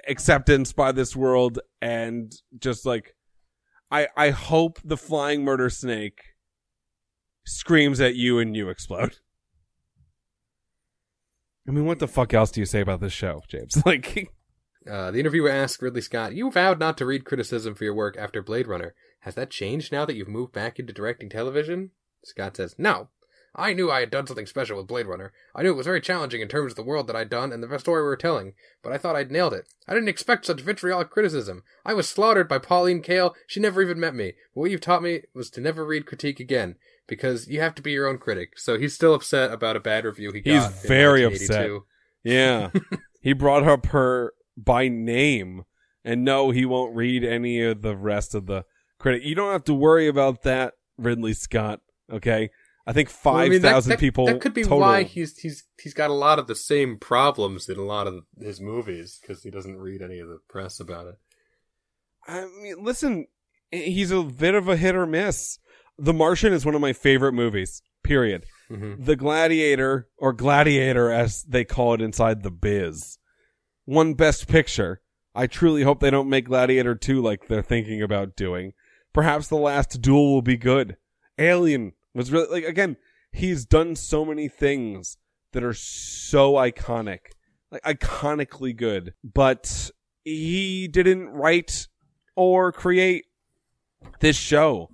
acceptance 0.07 0.73
by 0.73 0.91
this 0.91 1.15
world 1.15 1.59
and 1.81 2.31
just 2.59 2.85
like 2.85 3.15
I 3.89 4.07
I 4.15 4.29
hope 4.29 4.79
the 4.83 4.97
flying 4.97 5.43
murder 5.43 5.69
snake 5.69 6.21
screams 7.45 7.99
at 7.99 8.15
you 8.15 8.39
and 8.39 8.55
you 8.55 8.69
explode. 8.69 9.17
I 11.67 11.71
mean, 11.71 11.85
what 11.85 11.99
the 11.99 12.07
fuck 12.07 12.33
else 12.33 12.51
do 12.51 12.59
you 12.59 12.65
say 12.65 12.81
about 12.81 13.01
this 13.01 13.13
show, 13.13 13.41
James? 13.47 13.81
Like 13.85 14.31
Uh, 14.89 15.11
the 15.11 15.19
interviewer 15.19 15.49
asked 15.49 15.81
Ridley 15.81 16.01
Scott, 16.01 16.33
You 16.33 16.49
vowed 16.51 16.79
not 16.79 16.97
to 16.97 17.05
read 17.05 17.25
criticism 17.25 17.75
for 17.75 17.83
your 17.83 17.93
work 17.93 18.17
after 18.17 18.41
Blade 18.41 18.67
Runner. 18.67 18.95
Has 19.21 19.35
that 19.35 19.51
changed 19.51 19.91
now 19.91 20.05
that 20.05 20.15
you've 20.15 20.27
moved 20.27 20.53
back 20.53 20.79
into 20.79 20.93
directing 20.93 21.29
television? 21.29 21.91
Scott 22.25 22.57
says, 22.57 22.75
No. 22.77 23.09
I 23.53 23.73
knew 23.73 23.91
I 23.91 23.99
had 23.99 24.11
done 24.11 24.27
something 24.27 24.45
special 24.45 24.77
with 24.77 24.87
Blade 24.87 25.07
Runner. 25.07 25.33
I 25.53 25.61
knew 25.61 25.71
it 25.71 25.77
was 25.77 25.85
very 25.85 25.99
challenging 25.99 26.39
in 26.39 26.47
terms 26.47 26.71
of 26.71 26.75
the 26.77 26.83
world 26.83 27.07
that 27.07 27.15
I'd 27.15 27.29
done 27.29 27.51
and 27.51 27.61
the 27.61 27.79
story 27.79 28.01
we 28.01 28.07
were 28.07 28.15
telling, 28.15 28.53
but 28.81 28.93
I 28.93 28.97
thought 28.97 29.17
I'd 29.17 29.31
nailed 29.31 29.53
it. 29.53 29.67
I 29.87 29.93
didn't 29.93 30.09
expect 30.09 30.45
such 30.45 30.61
vitriolic 30.61 31.09
criticism. 31.09 31.63
I 31.85 31.93
was 31.93 32.07
slaughtered 32.07 32.47
by 32.47 32.59
Pauline 32.59 33.01
Kael. 33.01 33.33
She 33.47 33.59
never 33.59 33.81
even 33.81 33.99
met 33.99 34.15
me. 34.15 34.33
But 34.53 34.61
what 34.61 34.71
you've 34.71 34.81
taught 34.81 35.03
me 35.03 35.23
was 35.33 35.49
to 35.51 35.61
never 35.61 35.85
read 35.85 36.05
critique 36.05 36.39
again, 36.39 36.75
because 37.07 37.49
you 37.49 37.59
have 37.59 37.75
to 37.75 37.81
be 37.81 37.91
your 37.91 38.07
own 38.07 38.19
critic. 38.19 38.57
So 38.57 38.77
he's 38.77 38.93
still 38.93 39.13
upset 39.13 39.51
about 39.51 39.75
a 39.75 39.81
bad 39.81 40.05
review 40.05 40.31
he 40.31 40.39
got. 40.39 40.71
He's 40.71 40.81
very 40.83 41.23
upset. 41.23 41.69
Yeah. 42.23 42.69
he 43.21 43.33
brought 43.33 43.67
up 43.67 43.87
her 43.87 44.33
by 44.55 44.87
name. 44.87 45.65
And 46.05 46.23
no, 46.23 46.51
he 46.51 46.65
won't 46.65 46.95
read 46.95 47.23
any 47.23 47.61
of 47.61 47.81
the 47.81 47.95
rest 47.97 48.33
of 48.33 48.45
the 48.45 48.63
critic. 48.97 49.23
You 49.23 49.35
don't 49.35 49.51
have 49.51 49.65
to 49.65 49.73
worry 49.73 50.07
about 50.07 50.43
that, 50.43 50.75
Ridley 50.97 51.33
Scott. 51.33 51.81
Okay. 52.11 52.49
I 52.85 52.93
think 52.93 53.11
Well, 53.23 53.35
I 53.35 53.49
mean, 53.49 53.61
thousand 53.61 53.97
people. 53.97 54.25
That 54.25 54.41
could 54.41 54.53
be 54.53 54.63
total. 54.63 54.79
why 54.79 55.03
he's 55.03 55.37
he's 55.37 55.63
he's 55.81 55.93
got 55.93 56.09
a 56.09 56.13
lot 56.13 56.39
of 56.39 56.47
the 56.47 56.55
same 56.55 56.97
problems 56.97 57.69
in 57.69 57.77
a 57.77 57.83
lot 57.83 58.07
of 58.07 58.23
his 58.39 58.59
movies 58.59 59.19
because 59.21 59.43
he 59.43 59.51
doesn't 59.51 59.77
read 59.77 60.01
any 60.01 60.19
of 60.19 60.27
the 60.27 60.39
press 60.49 60.79
about 60.79 61.07
it. 61.07 61.15
I 62.27 62.45
mean, 62.61 62.83
listen, 62.83 63.27
he's 63.71 64.11
a 64.11 64.23
bit 64.23 64.55
of 64.55 64.67
a 64.67 64.77
hit 64.77 64.95
or 64.95 65.05
miss. 65.05 65.59
The 65.97 66.13
Martian 66.13 66.53
is 66.53 66.65
one 66.65 66.75
of 66.75 66.81
my 66.81 66.93
favorite 66.93 67.33
movies. 67.33 67.81
Period. 68.03 68.45
Mm-hmm. 68.71 69.03
The 69.03 69.15
Gladiator, 69.15 70.07
or 70.17 70.33
Gladiator 70.33 71.11
as 71.11 71.43
they 71.43 71.63
call 71.63 71.93
it 71.93 72.01
inside 72.01 72.41
the 72.41 72.51
biz, 72.51 73.19
won 73.85 74.15
Best 74.15 74.47
Picture. 74.47 75.01
I 75.35 75.47
truly 75.47 75.83
hope 75.83 75.99
they 75.99 76.09
don't 76.09 76.29
make 76.29 76.45
Gladiator 76.45 76.95
2 76.95 77.21
like 77.21 77.47
they're 77.47 77.61
thinking 77.61 78.01
about 78.01 78.35
doing. 78.35 78.73
Perhaps 79.13 79.47
The 79.47 79.57
Last 79.57 80.01
Duel 80.01 80.33
will 80.33 80.41
be 80.41 80.57
good. 80.57 80.97
Alien 81.37 81.93
was 82.13 82.31
really, 82.31 82.47
like, 82.49 82.63
again, 82.63 82.97
he's 83.31 83.65
done 83.65 83.95
so 83.95 84.25
many 84.25 84.47
things 84.47 85.17
that 85.53 85.63
are 85.63 85.73
so 85.73 86.53
iconic. 86.53 87.19
Like, 87.71 87.83
iconically 87.83 88.75
good. 88.75 89.13
But 89.23 89.91
he 90.23 90.87
didn't 90.87 91.29
write 91.29 91.87
or 92.35 92.71
create 92.71 93.25
this 94.19 94.35
show. 94.37 94.89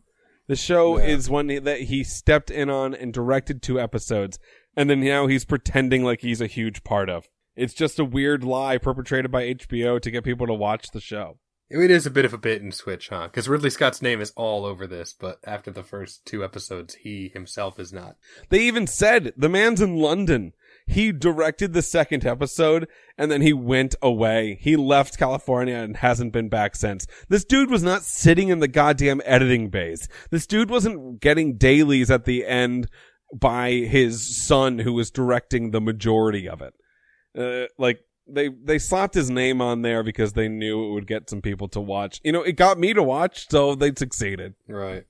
The 0.48 0.56
show 0.56 0.98
Yeah. 0.98 1.06
is 1.08 1.30
one 1.30 1.48
that 1.48 1.82
he 1.82 2.04
stepped 2.04 2.50
in 2.50 2.70
on 2.70 2.94
and 2.94 3.14
directed 3.14 3.62
two 3.62 3.80
episodes, 3.80 4.40
and 4.76 4.90
then 4.90 5.02
now 5.02 5.28
he's 5.28 5.44
pretending 5.44 6.04
like 6.04 6.22
he's 6.22 6.40
a 6.42 6.48
huge 6.48 6.84
part 6.84 7.10
of. 7.10 7.28
It's 7.56 7.74
just 7.74 8.00
a 8.00 8.06
weird 8.06 8.44
lie 8.44 8.78
perpetrated 8.78 9.32
by 9.32 9.44
HBO 9.44 10.00
to 10.00 10.12
get 10.12 10.24
people 10.24 10.48
to 10.48 10.54
watch 10.54 10.92
the 10.92 11.02
show. 11.02 11.40
It 11.70 11.92
is 11.92 12.06
a 12.06 12.12
bit 12.12 12.24
of 12.24 12.34
a 12.34 12.38
bait 12.38 12.62
and 12.62 12.74
switch, 12.74 13.10
huh? 13.10 13.28
Because 13.28 13.50
Ridley 13.50 13.70
Scott's 13.70 14.02
name 14.02 14.22
is 14.22 14.32
all 14.38 14.66
over 14.66 14.88
this, 14.88 15.14
but 15.14 15.40
after 15.44 15.70
the 15.70 15.84
first 15.84 16.26
two 16.26 16.44
episodes, 16.44 16.96
he 16.96 17.30
himself 17.34 17.78
is 17.78 17.92
not. 17.92 18.16
They 18.50 18.62
even 18.62 18.88
said 18.88 19.34
the 19.36 19.50
man's 19.50 19.82
in 19.82 19.98
London. 19.98 20.54
He 20.88 21.12
directed 21.12 21.74
the 21.74 21.82
second 21.82 22.26
episode 22.26 22.88
and 23.18 23.30
then 23.30 23.42
he 23.42 23.52
went 23.52 23.96
away. 24.02 24.58
He 24.62 24.78
left 24.78 25.18
California 25.18 25.76
and 25.76 25.98
hasn't 25.98 26.32
been 26.32 26.48
back 26.48 26.78
since. 26.78 27.06
This 27.28 27.44
dude 27.44 27.70
was 27.70 27.84
not 27.84 28.04
sitting 28.04 28.48
in 28.48 28.60
the 28.60 28.70
goddamn 28.70 29.22
editing 29.26 29.70
bays. 29.70 30.08
This 30.32 30.48
dude 30.48 30.70
wasn't 30.70 31.20
getting 31.20 31.58
dailies 31.58 32.10
at 32.10 32.24
the 32.24 32.46
end 32.46 32.90
by 33.36 33.72
his 33.72 34.42
son 34.42 34.80
who 34.80 34.94
was 34.94 35.12
directing 35.12 35.72
the 35.72 35.82
majority 35.82 36.48
of 36.48 36.62
it. 36.62 36.74
Uh, 37.38 37.68
like 37.78 38.00
they 38.30 38.50
they 38.50 38.80
slapped 38.80 39.14
his 39.14 39.30
name 39.30 39.62
on 39.62 39.82
there 39.82 40.04
because 40.04 40.34
they 40.34 40.48
knew 40.48 40.86
it 40.86 40.94
would 40.94 41.08
get 41.08 41.30
some 41.30 41.42
people 41.42 41.68
to 41.70 41.82
watch. 41.82 42.20
You 42.24 42.32
know, 42.32 42.44
it 42.44 42.56
got 42.56 42.80
me 42.80 42.94
to 42.94 43.04
watch, 43.04 43.50
so 43.50 43.76
they 43.76 43.94
succeeded. 43.96 44.56
Right. 44.68 45.06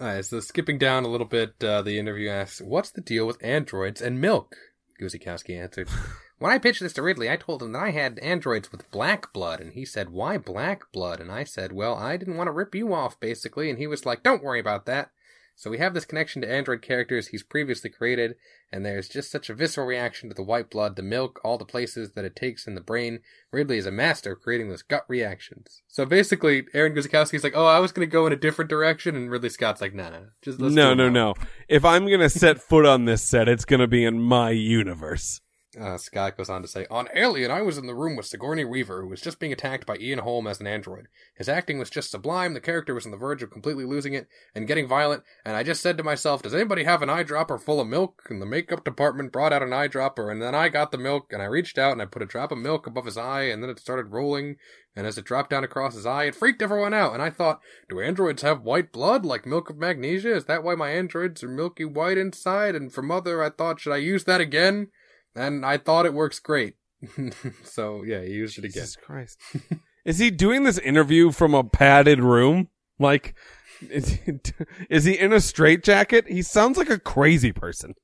Alright, 0.00 0.24
so 0.24 0.40
skipping 0.40 0.78
down 0.78 1.04
a 1.04 1.08
little 1.08 1.26
bit, 1.26 1.62
uh, 1.62 1.82
the 1.82 1.98
interview 1.98 2.28
asks, 2.28 2.60
What's 2.60 2.90
the 2.90 3.00
deal 3.00 3.26
with 3.26 3.42
androids 3.44 4.02
and 4.02 4.20
milk? 4.20 4.56
Guzikowski 5.00 5.60
answered, 5.60 5.88
When 6.38 6.50
I 6.50 6.58
pitched 6.58 6.80
this 6.80 6.92
to 6.94 7.02
Ridley, 7.02 7.30
I 7.30 7.36
told 7.36 7.62
him 7.62 7.72
that 7.72 7.82
I 7.82 7.90
had 7.90 8.18
androids 8.18 8.72
with 8.72 8.90
black 8.90 9.32
blood, 9.32 9.60
and 9.60 9.72
he 9.72 9.84
said, 9.84 10.10
Why 10.10 10.36
black 10.36 10.90
blood? 10.92 11.20
And 11.20 11.30
I 11.30 11.44
said, 11.44 11.72
Well, 11.72 11.94
I 11.94 12.16
didn't 12.16 12.36
want 12.36 12.48
to 12.48 12.52
rip 12.52 12.74
you 12.74 12.92
off, 12.92 13.20
basically, 13.20 13.70
and 13.70 13.78
he 13.78 13.86
was 13.86 14.04
like, 14.04 14.24
Don't 14.24 14.42
worry 14.42 14.58
about 14.58 14.86
that. 14.86 15.10
So 15.56 15.70
we 15.70 15.78
have 15.78 15.94
this 15.94 16.04
connection 16.04 16.42
to 16.42 16.50
android 16.50 16.82
characters 16.82 17.28
he's 17.28 17.42
previously 17.42 17.88
created, 17.88 18.34
and 18.72 18.84
there's 18.84 19.08
just 19.08 19.30
such 19.30 19.48
a 19.48 19.54
visceral 19.54 19.86
reaction 19.86 20.28
to 20.28 20.34
the 20.34 20.42
white 20.42 20.68
blood, 20.68 20.96
the 20.96 21.02
milk, 21.02 21.40
all 21.44 21.58
the 21.58 21.64
places 21.64 22.12
that 22.12 22.24
it 22.24 22.34
takes 22.34 22.66
in 22.66 22.74
the 22.74 22.80
brain. 22.80 23.20
Ridley 23.52 23.78
is 23.78 23.86
a 23.86 23.92
master 23.92 24.32
of 24.32 24.40
creating 24.40 24.68
those 24.68 24.82
gut 24.82 25.04
reactions. 25.08 25.82
So 25.86 26.04
basically, 26.04 26.66
Aaron 26.74 26.94
Guzikowski's 26.94 27.44
like, 27.44 27.56
"Oh, 27.56 27.66
I 27.66 27.78
was 27.78 27.92
going 27.92 28.08
to 28.08 28.12
go 28.12 28.26
in 28.26 28.32
a 28.32 28.36
different 28.36 28.68
direction," 28.68 29.14
and 29.14 29.30
Ridley 29.30 29.48
Scott's 29.48 29.80
like, 29.80 29.94
"No, 29.94 30.10
no, 30.10 30.20
no, 30.20 30.26
just 30.42 30.60
let's 30.60 30.74
no, 30.74 30.92
no, 30.92 31.08
no. 31.08 31.34
If 31.68 31.84
I'm 31.84 32.08
gonna 32.10 32.30
set 32.30 32.60
foot 32.60 32.84
on 32.84 33.04
this 33.04 33.22
set, 33.22 33.48
it's 33.48 33.64
gonna 33.64 33.86
be 33.86 34.04
in 34.04 34.20
my 34.20 34.50
universe. 34.50 35.40
Uh, 35.80 35.96
Scott 35.98 36.36
goes 36.36 36.48
on 36.48 36.62
to 36.62 36.68
say, 36.68 36.86
On 36.90 37.08
Alien, 37.14 37.50
I 37.50 37.62
was 37.62 37.78
in 37.78 37.86
the 37.86 37.94
room 37.94 38.16
with 38.16 38.26
Sigourney 38.26 38.64
Weaver, 38.64 39.02
who 39.02 39.08
was 39.08 39.20
just 39.20 39.40
being 39.40 39.52
attacked 39.52 39.86
by 39.86 39.96
Ian 39.96 40.20
Holm 40.20 40.46
as 40.46 40.60
an 40.60 40.66
android. 40.66 41.08
His 41.34 41.48
acting 41.48 41.78
was 41.78 41.90
just 41.90 42.10
sublime, 42.10 42.54
the 42.54 42.60
character 42.60 42.94
was 42.94 43.04
on 43.04 43.10
the 43.10 43.16
verge 43.16 43.42
of 43.42 43.50
completely 43.50 43.84
losing 43.84 44.14
it 44.14 44.28
and 44.54 44.66
getting 44.66 44.86
violent, 44.86 45.24
and 45.44 45.56
I 45.56 45.62
just 45.62 45.82
said 45.82 45.96
to 45.98 46.04
myself, 46.04 46.42
Does 46.42 46.54
anybody 46.54 46.84
have 46.84 47.02
an 47.02 47.08
eyedropper 47.08 47.60
full 47.60 47.80
of 47.80 47.88
milk? 47.88 48.22
And 48.30 48.40
the 48.40 48.46
makeup 48.46 48.84
department 48.84 49.32
brought 49.32 49.52
out 49.52 49.62
an 49.62 49.70
eyedropper, 49.70 50.30
and 50.30 50.40
then 50.40 50.54
I 50.54 50.68
got 50.68 50.92
the 50.92 50.98
milk, 50.98 51.32
and 51.32 51.42
I 51.42 51.46
reached 51.46 51.78
out 51.78 51.92
and 51.92 52.02
I 52.02 52.06
put 52.06 52.22
a 52.22 52.26
drop 52.26 52.52
of 52.52 52.58
milk 52.58 52.86
above 52.86 53.06
his 53.06 53.16
eye, 53.16 53.42
and 53.42 53.62
then 53.62 53.70
it 53.70 53.80
started 53.80 54.12
rolling, 54.12 54.56
and 54.96 55.06
as 55.06 55.18
it 55.18 55.24
dropped 55.24 55.50
down 55.50 55.64
across 55.64 55.94
his 55.94 56.06
eye, 56.06 56.24
it 56.24 56.36
freaked 56.36 56.62
everyone 56.62 56.94
out, 56.94 57.14
and 57.14 57.22
I 57.22 57.30
thought, 57.30 57.60
Do 57.88 58.00
androids 58.00 58.42
have 58.42 58.62
white 58.62 58.92
blood, 58.92 59.24
like 59.24 59.44
milk 59.44 59.70
of 59.70 59.78
magnesia? 59.78 60.36
Is 60.36 60.44
that 60.44 60.62
why 60.62 60.76
my 60.76 60.90
androids 60.90 61.42
are 61.42 61.48
milky 61.48 61.84
white 61.84 62.18
inside? 62.18 62.76
And 62.76 62.92
for 62.92 63.02
Mother, 63.02 63.42
I 63.42 63.50
thought, 63.50 63.80
Should 63.80 63.92
I 63.92 63.96
use 63.96 64.24
that 64.24 64.40
again? 64.40 64.88
And 65.34 65.64
I 65.64 65.78
thought 65.78 66.06
it 66.06 66.14
works 66.14 66.38
great. 66.38 66.74
so 67.64 68.02
yeah, 68.02 68.22
he 68.22 68.32
used 68.32 68.58
it 68.58 68.64
again. 68.64 68.82
Jesus 68.82 68.96
Christ. 68.96 69.38
is 70.04 70.18
he 70.18 70.30
doing 70.30 70.64
this 70.64 70.78
interview 70.78 71.30
from 71.30 71.54
a 71.54 71.64
padded 71.64 72.20
room? 72.20 72.68
Like, 72.98 73.34
is 73.90 74.08
he, 74.08 74.32
is 74.88 75.04
he 75.04 75.18
in 75.18 75.32
a 75.32 75.40
straitjacket? 75.40 76.28
He 76.28 76.42
sounds 76.42 76.78
like 76.78 76.90
a 76.90 76.98
crazy 76.98 77.52
person. 77.52 77.94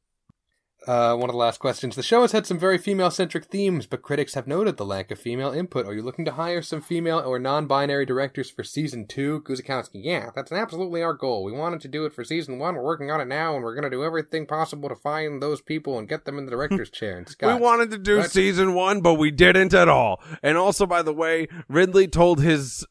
Uh, 0.86 1.14
one 1.14 1.28
of 1.28 1.34
the 1.34 1.38
last 1.38 1.58
questions. 1.58 1.94
The 1.94 2.02
show 2.02 2.22
has 2.22 2.32
had 2.32 2.46
some 2.46 2.58
very 2.58 2.78
female 2.78 3.10
centric 3.10 3.44
themes, 3.44 3.84
but 3.86 4.00
critics 4.00 4.32
have 4.32 4.46
noted 4.46 4.78
the 4.78 4.86
lack 4.86 5.10
of 5.10 5.18
female 5.18 5.52
input. 5.52 5.84
Are 5.84 5.92
you 5.92 6.00
looking 6.02 6.24
to 6.24 6.32
hire 6.32 6.62
some 6.62 6.80
female 6.80 7.18
or 7.18 7.38
non 7.38 7.66
binary 7.66 8.06
directors 8.06 8.50
for 8.50 8.64
season 8.64 9.06
two? 9.06 9.42
Guzikowski, 9.42 10.02
yeah, 10.02 10.30
that's 10.34 10.52
absolutely 10.52 11.02
our 11.02 11.12
goal. 11.12 11.44
We 11.44 11.52
wanted 11.52 11.82
to 11.82 11.88
do 11.88 12.06
it 12.06 12.14
for 12.14 12.24
season 12.24 12.58
one. 12.58 12.74
We're 12.76 12.82
working 12.82 13.10
on 13.10 13.20
it 13.20 13.26
now, 13.28 13.54
and 13.54 13.62
we're 13.62 13.74
going 13.74 13.84
to 13.84 13.90
do 13.90 14.02
everything 14.04 14.46
possible 14.46 14.88
to 14.88 14.96
find 14.96 15.42
those 15.42 15.60
people 15.60 15.98
and 15.98 16.08
get 16.08 16.24
them 16.24 16.38
in 16.38 16.46
the 16.46 16.50
director's 16.50 16.90
chair. 16.90 17.18
And 17.18 17.28
Scott, 17.28 17.54
we 17.54 17.60
wanted 17.60 17.90
to 17.90 17.98
do 17.98 18.16
That's- 18.16 18.32
season 18.32 18.72
one, 18.72 19.02
but 19.02 19.14
we 19.14 19.30
didn't 19.30 19.74
at 19.74 19.88
all. 19.88 20.22
And 20.42 20.56
also, 20.56 20.86
by 20.86 21.02
the 21.02 21.12
way, 21.12 21.46
Ridley 21.68 22.08
told 22.08 22.40
his, 22.40 22.86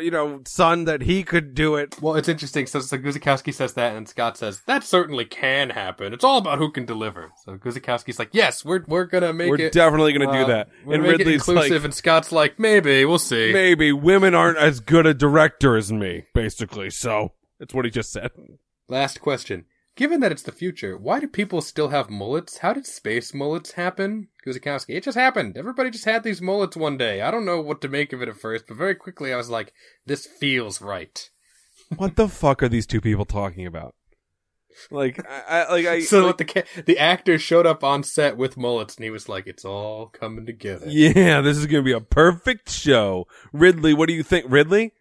you 0.00 0.10
know, 0.10 0.42
son 0.46 0.84
that 0.84 1.02
he 1.02 1.22
could 1.22 1.54
do 1.54 1.76
it. 1.76 2.00
Well, 2.00 2.14
it's 2.14 2.28
interesting. 2.28 2.66
So, 2.66 2.80
so 2.80 2.98
Guzikowski 2.98 3.52
says 3.52 3.74
that, 3.74 3.96
and 3.96 4.08
Scott 4.08 4.36
says 4.36 4.62
that 4.66 4.84
certainly 4.84 5.24
can 5.24 5.70
happen. 5.70 6.12
It's 6.12 6.24
all 6.24 6.38
about 6.38 6.58
who 6.58 6.70
can 6.70 6.84
deliver. 6.84 7.32
So 7.44 7.56
Guzikowski's 7.56 8.18
like, 8.18 8.30
"Yes, 8.32 8.64
we're 8.64 8.84
we're 8.86 9.04
gonna 9.04 9.32
make 9.32 9.50
We're 9.50 9.60
it. 9.60 9.72
definitely 9.72 10.12
going 10.12 10.28
to 10.28 10.34
uh, 10.34 10.40
do 10.40 10.52
that. 10.52 10.68
And 10.82 10.90
gonna 11.02 11.08
Ridley's 11.08 11.46
inclusive." 11.48 11.72
like, 11.72 11.84
and 11.84 11.94
Scott's 11.94 12.32
like, 12.32 12.58
"Maybe 12.58 13.04
we'll 13.04 13.18
see." 13.18 13.52
maybe 13.52 13.92
women 13.92 14.34
aren't 14.34 14.58
as 14.58 14.80
good 14.80 15.06
a 15.06 15.14
director 15.14 15.76
as 15.76 15.92
me, 15.92 16.24
basically. 16.34 16.90
So 16.90 17.32
that's 17.58 17.74
what 17.74 17.84
he 17.84 17.90
just 17.90 18.12
said. 18.12 18.30
Last 18.88 19.20
question. 19.20 19.64
Given 19.96 20.18
that 20.20 20.32
it's 20.32 20.42
the 20.42 20.50
future, 20.52 20.98
why 20.98 21.20
do 21.20 21.28
people 21.28 21.60
still 21.60 21.88
have 21.90 22.10
mullets? 22.10 22.58
How 22.58 22.72
did 22.72 22.84
space 22.86 23.32
mullets 23.32 23.72
happen? 23.72 24.28
Guzikowski, 24.44 24.96
it 24.96 25.04
just 25.04 25.16
happened. 25.16 25.56
Everybody 25.56 25.90
just 25.90 26.04
had 26.04 26.24
these 26.24 26.42
mullets 26.42 26.76
one 26.76 26.96
day. 26.96 27.20
I 27.22 27.30
don't 27.30 27.44
know 27.44 27.60
what 27.60 27.80
to 27.82 27.88
make 27.88 28.12
of 28.12 28.20
it 28.20 28.28
at 28.28 28.36
first, 28.36 28.66
but 28.66 28.76
very 28.76 28.96
quickly 28.96 29.32
I 29.32 29.36
was 29.36 29.50
like, 29.50 29.72
this 30.06 30.26
feels 30.26 30.80
right. 30.82 31.30
What 31.96 32.16
the 32.16 32.28
fuck 32.28 32.62
are 32.62 32.68
these 32.68 32.86
two 32.86 33.00
people 33.00 33.24
talking 33.26 33.66
about? 33.66 33.94
Like, 34.90 35.24
I, 35.30 35.62
I 35.62 35.70
like 35.72 35.86
I. 35.86 36.00
so 36.00 36.26
like, 36.26 36.38
the 36.38 36.64
the 36.86 36.98
actor 36.98 37.38
showed 37.38 37.66
up 37.66 37.84
on 37.84 38.02
set 38.02 38.36
with 38.36 38.56
mullets, 38.56 38.96
and 38.96 39.04
he 39.04 39.10
was 39.10 39.28
like, 39.28 39.46
"It's 39.46 39.64
all 39.64 40.06
coming 40.08 40.46
together." 40.46 40.86
yeah, 40.88 41.40
this 41.42 41.56
is 41.56 41.66
going 41.66 41.84
to 41.84 41.88
be 41.88 41.92
a 41.92 42.00
perfect 42.00 42.70
show. 42.70 43.28
Ridley, 43.52 43.94
what 43.94 44.08
do 44.08 44.14
you 44.14 44.24
think? 44.24 44.46
Ridley, 44.48 44.92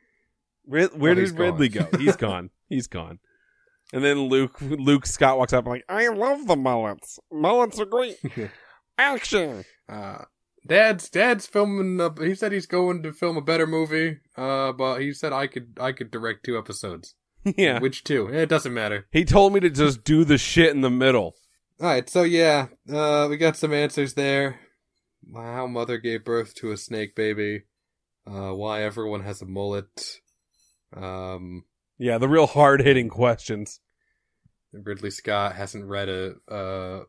Rid- 0.68 1.00
where 1.00 1.14
Oh, 1.14 1.16
did 1.16 1.32
Ridley 1.32 1.70
gone. 1.70 1.88
go? 1.92 1.98
He's 1.98 2.16
gone. 2.28 2.50
He's 2.70 2.88
gone. 2.88 3.18
And 3.94 4.04
then 4.04 4.22
Luke, 4.28 4.60
Luke 4.60 5.06
Scott 5.06 5.38
walks 5.38 5.54
up 5.54 5.66
and 5.66 5.74
like, 5.76 5.86
I 5.88 6.08
love 6.10 6.48
the 6.48 6.56
mullets. 6.58 7.20
Mullets 7.32 7.80
are 7.80 7.86
great. 7.86 8.18
Action. 8.98 9.64
Uh, 9.88 10.24
Dad's 10.68 11.10
Dad's 11.10 11.46
filming. 11.46 12.00
A, 12.02 12.12
he 12.26 12.36
said 12.36 12.52
he's 12.52 12.66
going 12.66 13.04
to 13.04 13.14
film 13.14 13.38
a 13.38 13.42
better 13.42 13.68
movie. 13.68 14.18
Uh, 14.36 14.72
but 14.72 15.00
he 15.00 15.14
said 15.14 15.32
I 15.32 15.48
could 15.48 15.78
I 15.80 15.92
could 15.92 16.12
direct 16.12 16.44
two 16.46 16.58
episodes. 16.58 17.16
Yeah. 17.58 17.80
Which 17.80 18.06
two? 18.06 18.30
Eh, 18.34 18.44
It 18.44 18.50
doesn't 18.50 18.74
matter. 18.74 19.06
He 19.12 19.26
told 19.26 19.52
me 19.54 19.60
to 19.60 19.70
just 19.70 20.06
do 20.06 20.24
the 20.24 20.38
shit 20.38 20.72
in 20.72 20.80
the 20.80 20.90
middle. 20.90 21.36
All 21.82 21.88
right, 21.88 22.10
so 22.10 22.24
yeah, 22.24 22.68
uh, 22.90 23.28
we 23.30 23.36
got 23.36 23.58
some 23.58 23.74
answers 23.74 24.14
there. 24.14 24.62
How 25.36 25.68
mother 25.68 25.98
gave 25.98 26.24
birth 26.24 26.54
to 26.56 26.72
a 26.72 26.78
snake 26.78 27.16
baby. 27.16 27.64
Uh, 28.26 28.52
why 28.54 28.84
everyone 28.84 29.24
has 29.24 29.42
a 29.42 29.46
mullet. 29.46 30.22
Um, 30.96 31.66
Yeah, 31.98 32.18
the 32.18 32.28
real 32.28 32.48
hard 32.48 32.82
hitting 32.82 33.10
questions. 33.10 33.80
Ridley 34.74 35.12
Scott 35.12 35.56
hasn't 35.56 35.86
read 35.86 36.10
a 36.10 36.36
uh, 36.50 37.04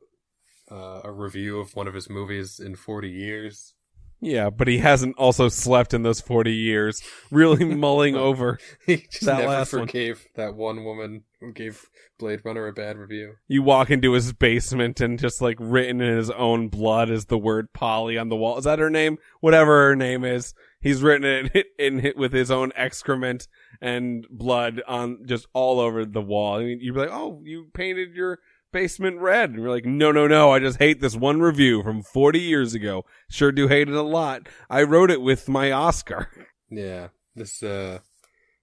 uh, 0.70 1.00
a 1.04 1.12
review 1.12 1.60
of 1.60 1.74
one 1.74 1.88
of 1.88 1.94
his 1.94 2.10
movies 2.10 2.60
in 2.60 2.76
forty 2.76 3.10
years. 3.10 3.74
Yeah, 4.20 4.48
but 4.50 4.68
he 4.68 4.78
hasn't 4.78 5.16
also 5.18 5.48
slept 5.48 5.92
in 5.92 6.02
those 6.02 6.20
40 6.20 6.52
years, 6.52 7.02
really 7.30 7.64
mulling 7.76 8.16
over. 8.16 8.58
He 8.86 8.96
just 9.10 9.26
That 9.26 9.38
never 9.38 9.48
last 9.48 9.72
one. 9.72 9.86
forgave 9.86 10.26
that 10.36 10.54
one 10.54 10.84
woman 10.84 11.24
who 11.40 11.52
gave 11.52 11.88
Blade 12.18 12.40
Runner 12.44 12.66
a 12.66 12.72
bad 12.72 12.96
review. 12.96 13.34
You 13.48 13.62
walk 13.62 13.90
into 13.90 14.12
his 14.12 14.32
basement 14.32 15.00
and 15.00 15.18
just 15.18 15.42
like 15.42 15.56
written 15.60 16.00
in 16.00 16.16
his 16.16 16.30
own 16.30 16.68
blood 16.68 17.10
is 17.10 17.26
the 17.26 17.36
word 17.38 17.72
Polly 17.74 18.16
on 18.16 18.28
the 18.28 18.36
wall. 18.36 18.56
Is 18.56 18.64
that 18.64 18.78
her 18.78 18.88
name? 18.90 19.18
Whatever 19.40 19.88
her 19.88 19.96
name 19.96 20.24
is. 20.24 20.54
He's 20.80 21.02
written 21.02 21.50
it 21.52 21.66
in, 21.78 22.00
in 22.00 22.12
with 22.16 22.32
his 22.32 22.50
own 22.50 22.72
excrement 22.76 23.48
and 23.80 24.26
blood 24.30 24.80
on 24.86 25.26
just 25.26 25.46
all 25.52 25.80
over 25.80 26.04
the 26.06 26.22
wall. 26.22 26.56
I 26.56 26.64
mean, 26.64 26.78
you'd 26.80 26.94
be 26.94 27.00
like, 27.00 27.10
"Oh, 27.12 27.40
you 27.44 27.66
painted 27.74 28.14
your 28.14 28.38
basement 28.74 29.20
red." 29.20 29.50
And 29.50 29.60
you're 29.60 29.70
like, 29.70 29.86
"No, 29.86 30.12
no, 30.12 30.26
no. 30.26 30.50
I 30.50 30.58
just 30.58 30.78
hate 30.78 31.00
this 31.00 31.16
one 31.16 31.40
review 31.40 31.82
from 31.82 32.02
40 32.02 32.40
years 32.40 32.74
ago. 32.74 33.06
Sure 33.30 33.50
do 33.50 33.68
hate 33.68 33.88
it 33.88 33.94
a 33.94 34.02
lot. 34.02 34.48
I 34.68 34.82
wrote 34.82 35.10
it 35.10 35.22
with 35.22 35.48
my 35.48 35.72
Oscar." 35.72 36.28
Yeah, 36.70 37.08
this 37.34 37.62
uh 37.62 38.00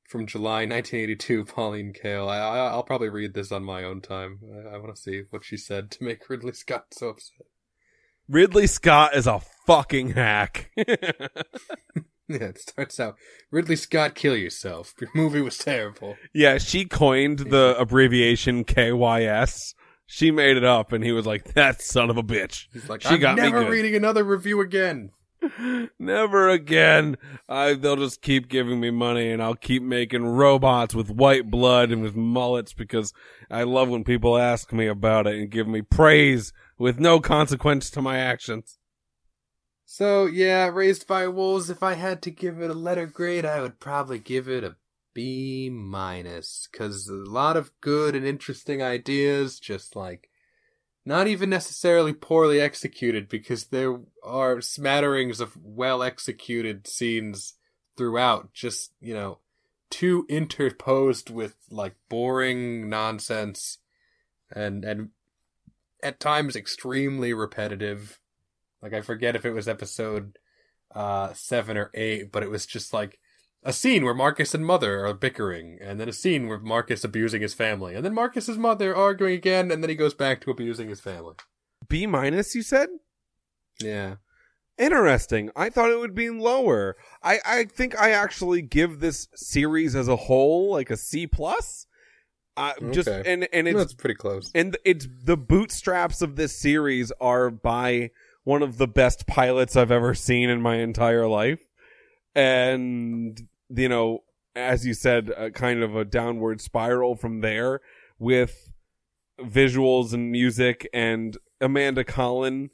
from 0.07 0.27
July 0.27 0.65
1982, 0.65 1.45
Pauline 1.55 1.93
Kael. 1.93 2.27
I, 2.27 2.37
I 2.37 2.67
I'll 2.67 2.83
probably 2.83 3.09
read 3.09 3.33
this 3.33 3.51
on 3.51 3.63
my 3.63 3.83
own 3.83 4.01
time. 4.01 4.39
I, 4.53 4.75
I 4.75 4.77
want 4.77 4.95
to 4.95 5.01
see 5.01 5.23
what 5.31 5.43
she 5.43 5.57
said 5.57 5.89
to 5.91 6.03
make 6.03 6.29
Ridley 6.29 6.53
Scott 6.53 6.87
so 6.91 7.09
upset. 7.09 7.47
Ridley 8.27 8.67
Scott 8.67 9.15
is 9.15 9.25
a 9.25 9.41
fucking 9.65 10.09
hack. 10.11 10.69
Yeah, 12.31 12.45
it 12.45 12.59
starts 12.59 12.99
out 12.99 13.17
Ridley 13.51 13.75
Scott, 13.75 14.15
kill 14.15 14.37
yourself. 14.37 14.93
Your 15.01 15.09
movie 15.13 15.41
was 15.41 15.57
terrible. 15.57 16.15
Yeah, 16.33 16.59
she 16.59 16.85
coined 16.85 17.39
the 17.39 17.75
abbreviation 17.77 18.63
KYS. 18.63 19.73
She 20.13 20.29
made 20.29 20.57
it 20.57 20.65
up, 20.65 20.91
and 20.91 21.05
he 21.05 21.13
was 21.13 21.25
like, 21.25 21.53
"That 21.53 21.81
son 21.81 22.09
of 22.09 22.17
a 22.17 22.21
bitch." 22.23 22.67
He's 22.73 22.89
like, 22.89 23.01
She 23.01 23.07
I'm 23.07 23.19
got 23.21 23.37
me 23.37 23.43
never 23.43 23.63
good." 23.63 23.71
reading 23.71 23.95
another 23.95 24.25
review 24.25 24.59
again. 24.59 25.11
Never 25.97 26.49
again. 26.49 27.17
I, 27.49 27.73
they'll 27.73 27.95
just 27.95 28.21
keep 28.21 28.49
giving 28.49 28.79
me 28.81 28.91
money, 28.91 29.31
and 29.31 29.41
I'll 29.41 29.55
keep 29.55 29.81
making 29.81 30.25
robots 30.25 30.93
with 30.93 31.09
white 31.09 31.49
blood 31.49 31.91
and 31.91 32.01
with 32.01 32.15
mullets 32.15 32.73
because 32.73 33.13
I 33.49 33.63
love 33.63 33.87
when 33.87 34.03
people 34.03 34.37
ask 34.37 34.71
me 34.73 34.85
about 34.85 35.27
it 35.27 35.35
and 35.35 35.49
give 35.49 35.67
me 35.67 35.81
praise 35.81 36.51
with 36.77 36.99
no 36.99 37.19
consequence 37.21 37.89
to 37.91 38.01
my 38.01 38.19
actions. 38.19 38.77
So 39.85 40.25
yeah, 40.25 40.67
Raised 40.67 41.07
by 41.07 41.27
Wolves. 41.27 41.69
If 41.69 41.81
I 41.81 41.93
had 41.93 42.21
to 42.23 42.31
give 42.31 42.61
it 42.61 42.69
a 42.69 42.73
letter 42.75 43.05
grade, 43.07 43.45
I 43.45 43.61
would 43.61 43.79
probably 43.79 44.19
give 44.19 44.47
it 44.49 44.63
a 44.65 44.75
B 45.13 45.69
minus 45.69 46.67
because 46.71 47.07
a 47.07 47.13
lot 47.13 47.57
of 47.57 47.71
good 47.81 48.15
and 48.15 48.25
interesting 48.25 48.81
ideas, 48.81 49.59
just 49.59 49.95
like 49.95 50.29
not 51.05 51.27
even 51.27 51.49
necessarily 51.49 52.13
poorly 52.13 52.61
executed, 52.61 53.27
because 53.27 53.65
there 53.65 53.99
are 54.23 54.61
smatterings 54.61 55.39
of 55.39 55.57
well 55.57 56.03
executed 56.03 56.87
scenes 56.87 57.55
throughout. 57.97 58.53
Just 58.53 58.93
you 59.01 59.13
know, 59.13 59.39
too 59.89 60.25
interposed 60.29 61.29
with 61.29 61.55
like 61.69 61.95
boring 62.09 62.89
nonsense, 62.89 63.79
and 64.51 64.83
and 64.85 65.09
at 66.03 66.19
times 66.19 66.55
extremely 66.55 67.33
repetitive. 67.33 68.19
Like 68.81 68.93
I 68.93 69.01
forget 69.01 69.35
if 69.35 69.45
it 69.45 69.51
was 69.51 69.67
episode 69.67 70.37
uh 70.93 71.33
seven 71.33 71.77
or 71.77 71.89
eight, 71.93 72.31
but 72.31 72.43
it 72.43 72.49
was 72.49 72.65
just 72.65 72.93
like 72.93 73.19
a 73.63 73.73
scene 73.73 74.03
where 74.03 74.13
Marcus 74.13 74.53
and 74.53 74.65
Mother 74.65 75.05
are 75.05 75.13
bickering, 75.13 75.77
and 75.81 75.99
then 75.99 76.09
a 76.09 76.13
scene 76.13 76.47
where 76.47 76.59
Marcus 76.59 77.03
abusing 77.03 77.41
his 77.41 77.53
family, 77.53 77.95
and 77.95 78.03
then 78.03 78.13
Marcus's 78.13 78.57
mother 78.57 78.95
arguing 78.95 79.35
again, 79.35 79.71
and 79.71 79.83
then 79.83 79.89
he 79.89 79.95
goes 79.95 80.13
back 80.13 80.41
to 80.41 80.51
abusing 80.51 80.89
his 80.89 80.99
family. 80.99 81.35
B 81.87 82.07
minus, 82.07 82.55
you 82.55 82.61
said? 82.63 82.89
Yeah. 83.79 84.15
Interesting. 84.77 85.51
I 85.55 85.69
thought 85.69 85.91
it 85.91 85.99
would 85.99 86.15
be 86.15 86.29
lower. 86.29 86.95
I, 87.21 87.39
I 87.45 87.63
think 87.65 87.99
I 87.99 88.11
actually 88.11 88.63
give 88.63 88.99
this 88.99 89.27
series 89.35 89.95
as 89.95 90.07
a 90.07 90.15
whole 90.15 90.71
like 90.71 90.89
a 90.89 90.97
C 90.97 91.27
plus. 91.27 91.85
Uh, 92.57 92.73
just 92.91 93.07
and 93.07 93.47
and 93.53 93.67
it's 93.67 93.77
That's 93.77 93.93
pretty 93.93 94.15
close. 94.15 94.51
and 94.53 94.75
it's 94.83 95.07
the 95.23 95.37
bootstraps 95.37 96.21
of 96.21 96.35
this 96.35 96.57
series 96.59 97.11
are 97.21 97.49
by 97.49 98.11
one 98.43 98.61
of 98.61 98.77
the 98.77 98.87
best 98.87 99.25
pilots 99.25 99.75
I've 99.77 99.91
ever 99.91 100.13
seen 100.13 100.49
in 100.49 100.61
my 100.61 100.75
entire 100.77 101.27
life, 101.27 101.59
and 102.35 103.41
you 103.75 103.89
know, 103.89 104.19
as 104.55 104.85
you 104.85 104.93
said, 104.93 105.29
a 105.29 105.51
kind 105.51 105.81
of 105.81 105.95
a 105.95 106.05
downward 106.05 106.61
spiral 106.61 107.15
from 107.15 107.41
there 107.41 107.81
with 108.19 108.71
visuals 109.39 110.13
and 110.13 110.31
music 110.31 110.87
and 110.93 111.37
Amanda 111.59 112.03
Collin 112.03 112.69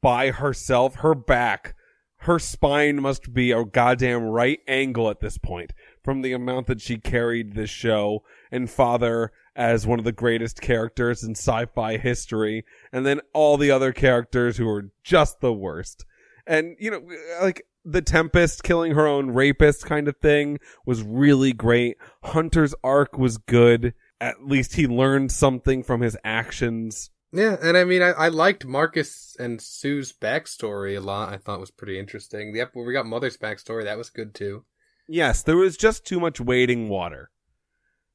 by 0.00 0.30
herself, 0.30 0.96
her 0.96 1.14
back, 1.14 1.74
her 2.18 2.38
spine 2.38 3.02
must 3.02 3.34
be 3.34 3.52
a 3.52 3.64
goddamn 3.64 4.24
right 4.24 4.60
angle 4.66 5.10
at 5.10 5.20
this 5.20 5.36
point 5.36 5.72
from 6.02 6.22
the 6.22 6.32
amount 6.32 6.66
that 6.66 6.80
she 6.80 6.96
carried 6.96 7.52
this 7.52 7.70
show 7.70 8.22
and 8.50 8.70
father 8.70 9.30
as 9.54 9.86
one 9.86 9.98
of 9.98 10.04
the 10.04 10.12
greatest 10.12 10.60
characters 10.60 11.22
in 11.22 11.32
sci-fi 11.32 11.96
history 11.96 12.64
and 12.92 13.04
then 13.04 13.20
all 13.32 13.56
the 13.56 13.70
other 13.70 13.92
characters 13.92 14.56
who 14.56 14.68
are 14.68 14.90
just 15.02 15.40
the 15.40 15.52
worst. 15.52 16.06
And 16.46 16.76
you 16.78 16.90
know 16.90 17.02
like 17.42 17.66
the 17.84 18.02
tempest 18.02 18.62
killing 18.62 18.92
her 18.92 19.06
own 19.06 19.30
rapist 19.30 19.84
kind 19.86 20.08
of 20.08 20.16
thing 20.16 20.58
was 20.86 21.02
really 21.02 21.52
great 21.52 21.96
hunter's 22.24 22.74
arc 22.82 23.18
was 23.18 23.38
good 23.38 23.94
at 24.20 24.46
least 24.46 24.76
he 24.76 24.86
learned 24.86 25.30
something 25.30 25.82
from 25.82 26.00
his 26.00 26.16
actions 26.24 27.10
Yeah, 27.32 27.56
and 27.60 27.76
I 27.76 27.82
mean, 27.82 28.00
I, 28.00 28.10
I 28.10 28.28
liked 28.28 28.64
Marcus 28.64 29.34
and 29.40 29.60
Sue's 29.60 30.12
backstory 30.12 30.96
a 30.96 31.00
lot. 31.00 31.32
I 31.32 31.36
thought 31.36 31.58
was 31.58 31.72
pretty 31.72 31.98
interesting. 31.98 32.52
The 32.52 32.60
ep- 32.60 32.74
where 32.74 32.86
we 32.86 32.92
got 32.92 33.06
Mother's 33.06 33.36
backstory, 33.36 33.82
that 33.82 33.98
was 33.98 34.08
good 34.08 34.34
too. 34.36 34.64
Yes, 35.08 35.42
there 35.42 35.56
was 35.56 35.76
just 35.76 36.06
too 36.06 36.20
much 36.20 36.40
wading 36.40 36.88
water. 36.88 37.30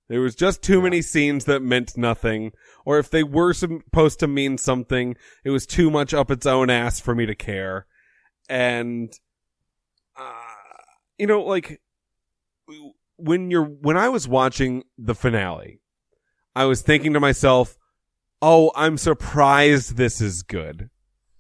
There 0.08 0.22
was 0.22 0.36
just 0.36 0.64
too 0.64 0.82
many 0.82 1.02
scenes 1.02 1.44
that 1.46 1.62
meant 1.62 1.98
nothing, 1.98 2.54
or 2.86 2.98
if 2.98 3.12
they 3.12 3.22
were 3.24 3.54
supposed 3.54 4.20
to 4.22 4.28
mean 4.28 4.58
something, 4.58 5.18
it 5.44 5.52
was 5.52 5.68
too 5.68 5.92
much 5.92 6.14
up 6.14 6.32
its 6.32 6.46
own 6.46 6.70
ass 6.70 7.00
for 7.02 7.14
me 7.14 7.26
to 7.26 7.36
care. 7.36 7.86
And, 8.50 9.14
you 11.20 11.28
know, 11.28 11.42
like, 11.42 11.82
when 13.18 13.52
you're, 13.52 13.66
when 13.66 13.98
I 13.98 14.10
was 14.10 14.28
watching 14.28 14.84
the 14.98 15.16
finale, 15.16 15.82
I 16.56 16.66
was 16.66 16.82
thinking 16.82 17.14
to 17.14 17.20
myself, 17.20 17.78
oh, 18.42 18.72
I'm 18.76 18.98
surprised 18.98 19.98
this 19.98 20.22
is 20.22 20.44
good. 20.44 20.90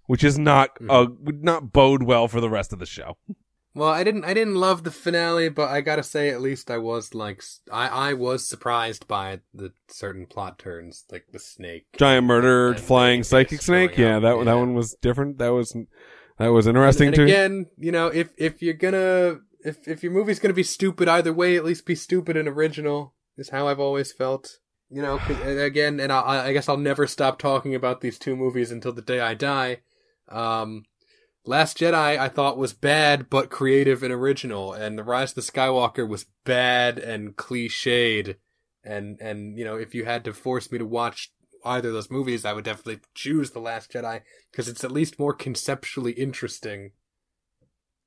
Which 0.05 0.23
is 0.23 0.39
not, 0.39 0.71
uh, 0.89 1.05
would 1.19 1.43
not 1.43 1.71
bode 1.71 2.01
well 2.01 2.27
for 2.27 2.41
the 2.41 2.49
rest 2.49 2.73
of 2.73 2.79
the 2.79 2.87
show. 2.87 3.17
Well, 3.75 3.89
I 3.89 4.03
didn't 4.03 4.25
I 4.25 4.33
didn't 4.33 4.55
love 4.55 4.83
the 4.83 4.91
finale, 4.91 5.47
but 5.49 5.69
I 5.69 5.81
gotta 5.81 6.03
say 6.03 6.29
at 6.29 6.41
least 6.41 6.71
I 6.71 6.79
was 6.79 7.13
like 7.13 7.43
I 7.71 7.87
I 7.87 8.13
was 8.13 8.45
surprised 8.45 9.07
by 9.07 9.41
the 9.53 9.71
certain 9.87 10.25
plot 10.25 10.57
turns, 10.57 11.05
like 11.11 11.27
the 11.31 11.39
snake. 11.39 11.85
Giant 11.97 12.25
murdered 12.25 12.77
And 12.77 12.85
flying 12.85 13.23
psychic 13.23 13.61
snake. 13.61 13.97
Yeah, 13.97 14.19
that 14.19 14.45
that 14.45 14.53
one 14.55 14.73
was 14.73 14.95
different. 15.01 15.37
That 15.37 15.49
was 15.49 15.77
that 16.39 16.47
was 16.47 16.65
interesting 16.67 17.07
and, 17.07 17.15
too. 17.15 17.21
and 17.21 17.29
again, 17.29 17.65
you 17.77 17.91
know, 17.91 18.07
if 18.07 18.31
if 18.37 18.61
you're 18.63 18.73
gonna 18.73 19.39
if 19.63 19.87
if 19.87 20.03
your 20.03 20.11
movie's 20.11 20.39
gonna 20.39 20.53
be 20.53 20.63
stupid 20.63 21.07
either 21.07 21.33
way, 21.33 21.55
at 21.55 21.65
least 21.65 21.85
be 21.85 21.95
stupid 21.95 22.37
and 22.37 22.47
original. 22.47 23.13
Is 23.37 23.49
how 23.49 23.67
I've 23.67 23.79
always 23.79 24.11
felt. 24.11 24.59
You 24.89 25.01
know, 25.03 25.19
again, 25.45 25.99
and 25.99 26.11
I, 26.11 26.47
I 26.47 26.53
guess 26.53 26.67
I'll 26.67 26.75
never 26.75 27.05
stop 27.05 27.37
talking 27.37 27.75
about 27.75 28.01
these 28.01 28.17
two 28.17 28.35
movies 28.35 28.71
until 28.71 28.91
the 28.91 29.03
day 29.03 29.19
I 29.19 29.35
die. 29.35 29.81
Um, 30.27 30.85
Last 31.45 31.77
Jedi 31.77 32.17
I 32.17 32.27
thought 32.27 32.57
was 32.57 32.73
bad 32.73 33.29
but 33.29 33.49
creative 33.49 34.03
and 34.03 34.13
original, 34.13 34.73
and 34.73 34.97
The 34.97 35.03
Rise 35.03 35.31
of 35.31 35.35
the 35.35 35.41
Skywalker 35.41 36.07
was 36.07 36.25
bad 36.43 36.99
and 36.99 37.35
cliched. 37.35 38.35
And 38.83 39.17
and 39.21 39.57
you 39.57 39.65
know, 39.65 39.75
if 39.75 39.95
you 39.95 40.05
had 40.05 40.23
to 40.25 40.33
force 40.33 40.71
me 40.71 40.77
to 40.77 40.85
watch 40.85 41.31
either 41.65 41.89
of 41.89 41.93
those 41.93 42.11
movies, 42.11 42.45
I 42.45 42.53
would 42.53 42.65
definitely 42.65 42.99
choose 43.15 43.51
The 43.51 43.59
Last 43.59 43.91
Jedi 43.91 44.21
because 44.51 44.67
it's 44.67 44.83
at 44.83 44.91
least 44.91 45.19
more 45.19 45.33
conceptually 45.33 46.11
interesting. 46.11 46.91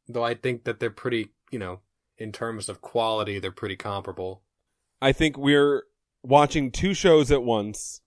Though 0.09 0.25
I 0.25 0.35
think 0.35 0.65
that 0.65 0.79
they're 0.79 0.91
pretty, 0.91 1.31
you 1.53 1.59
know, 1.59 1.81
in 2.19 2.33
terms 2.33 2.69
of 2.69 2.81
quality, 2.81 3.39
they're 3.39 3.53
pretty 3.53 3.77
comparable. 3.77 4.43
I 5.01 5.13
think 5.13 5.37
we're 5.37 5.85
watching 6.23 6.73
two 6.73 6.95
shows 6.95 7.31
at 7.31 7.45
once 7.45 8.01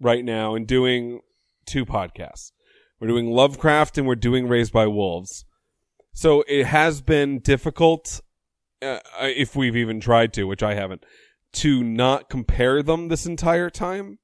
right 0.00 0.24
now 0.24 0.54
and 0.54 0.66
doing 0.66 1.20
two 1.64 1.86
podcasts. 1.86 2.52
We're 3.00 3.08
doing 3.08 3.30
Lovecraft 3.30 3.96
and 3.96 4.06
we're 4.06 4.14
doing 4.16 4.48
Raised 4.48 4.72
by 4.72 4.86
Wolves. 4.86 5.44
So 6.12 6.44
it 6.48 6.66
has 6.66 7.02
been 7.02 7.40
difficult, 7.40 8.20
uh, 8.82 9.00
if 9.20 9.54
we've 9.54 9.76
even 9.76 10.00
tried 10.00 10.32
to, 10.34 10.44
which 10.44 10.62
I 10.62 10.74
haven't, 10.74 11.04
to 11.52 11.84
not 11.84 12.28
compare 12.30 12.82
them 12.82 13.08
this 13.08 13.26
entire 13.26 13.70
time. 13.70 14.18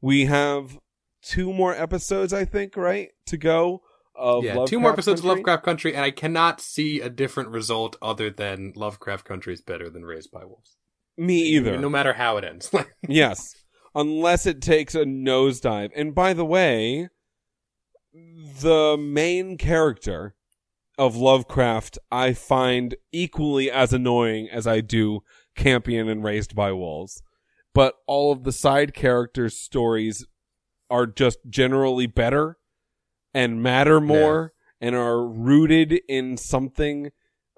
We 0.00 0.26
have 0.26 0.78
two 1.22 1.52
more 1.52 1.74
episodes, 1.74 2.32
I 2.32 2.46
think, 2.46 2.76
right, 2.76 3.10
to 3.26 3.36
go. 3.36 3.82
Of 4.18 4.44
yeah, 4.44 4.50
Lovecraft 4.50 4.70
two 4.70 4.80
more 4.80 4.92
episodes 4.92 5.20
Country. 5.20 5.30
of 5.30 5.36
Lovecraft 5.36 5.64
Country, 5.64 5.94
and 5.94 6.04
I 6.04 6.10
cannot 6.10 6.60
see 6.60 7.00
a 7.00 7.10
different 7.10 7.50
result 7.50 7.96
other 8.00 8.30
than 8.30 8.72
Lovecraft 8.74 9.24
Country 9.24 9.52
is 9.52 9.60
better 9.60 9.90
than 9.90 10.04
Raised 10.04 10.30
by 10.30 10.44
Wolves. 10.44 10.76
Me 11.16 11.40
either. 11.42 11.78
No 11.78 11.88
matter 11.88 12.14
how 12.14 12.36
it 12.36 12.44
ends. 12.44 12.70
Yes. 13.08 13.54
Unless 13.94 14.44
it 14.44 14.60
takes 14.60 14.94
a 14.94 15.04
nosedive. 15.04 15.90
And 15.96 16.14
by 16.14 16.34
the 16.34 16.44
way, 16.44 17.08
the 18.12 18.96
main 18.98 19.56
character 19.56 20.34
of 20.98 21.16
Lovecraft 21.16 21.98
I 22.10 22.32
find 22.32 22.94
equally 23.12 23.70
as 23.70 23.92
annoying 23.92 24.48
as 24.50 24.66
I 24.66 24.80
do 24.80 25.20
Campion 25.54 26.08
and 26.08 26.22
Raised 26.22 26.54
by 26.54 26.72
Wolves. 26.72 27.22
But 27.74 27.94
all 28.06 28.32
of 28.32 28.44
the 28.44 28.52
side 28.52 28.94
characters' 28.94 29.58
stories 29.58 30.26
are 30.90 31.06
just 31.06 31.38
generally 31.48 32.06
better 32.06 32.58
and 33.36 33.62
matter 33.62 34.00
more 34.00 34.54
and 34.80 34.96
are 34.96 35.22
rooted 35.22 35.92
in 36.08 36.38
something 36.38 37.12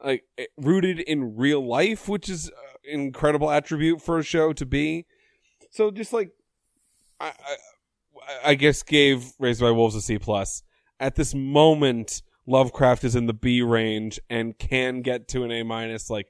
like 0.05 0.25
eh, 0.37 0.47
rooted 0.57 0.99
in 0.99 1.37
real 1.37 1.65
life, 1.65 2.09
which 2.09 2.29
is 2.29 2.51
an 2.91 3.01
incredible 3.01 3.49
attribute 3.49 4.03
for 4.03 4.19
a 4.19 4.25
show 4.25 4.53
to 4.53 4.67
be. 4.67 5.07
So 5.71 5.93
just 5.93 6.13
like 6.13 6.33
I, 7.21 7.29
I, 7.29 7.57
I 8.45 8.55
guess 8.55 8.83
gave 8.83 9.33
Raised 9.39 9.61
by 9.61 9.71
Wolves 9.71 9.95
a 9.95 10.01
C 10.01 10.19
plus. 10.19 10.65
At 10.99 11.15
this 11.15 11.33
moment, 11.33 12.23
Lovecraft 12.45 13.05
is 13.05 13.15
in 13.15 13.27
the 13.27 13.33
B 13.33 13.63
range 13.63 14.19
and 14.29 14.59
can 14.59 15.01
get 15.01 15.29
to 15.29 15.45
an 15.45 15.53
A 15.53 15.63
minus. 15.63 16.11
Like 16.11 16.27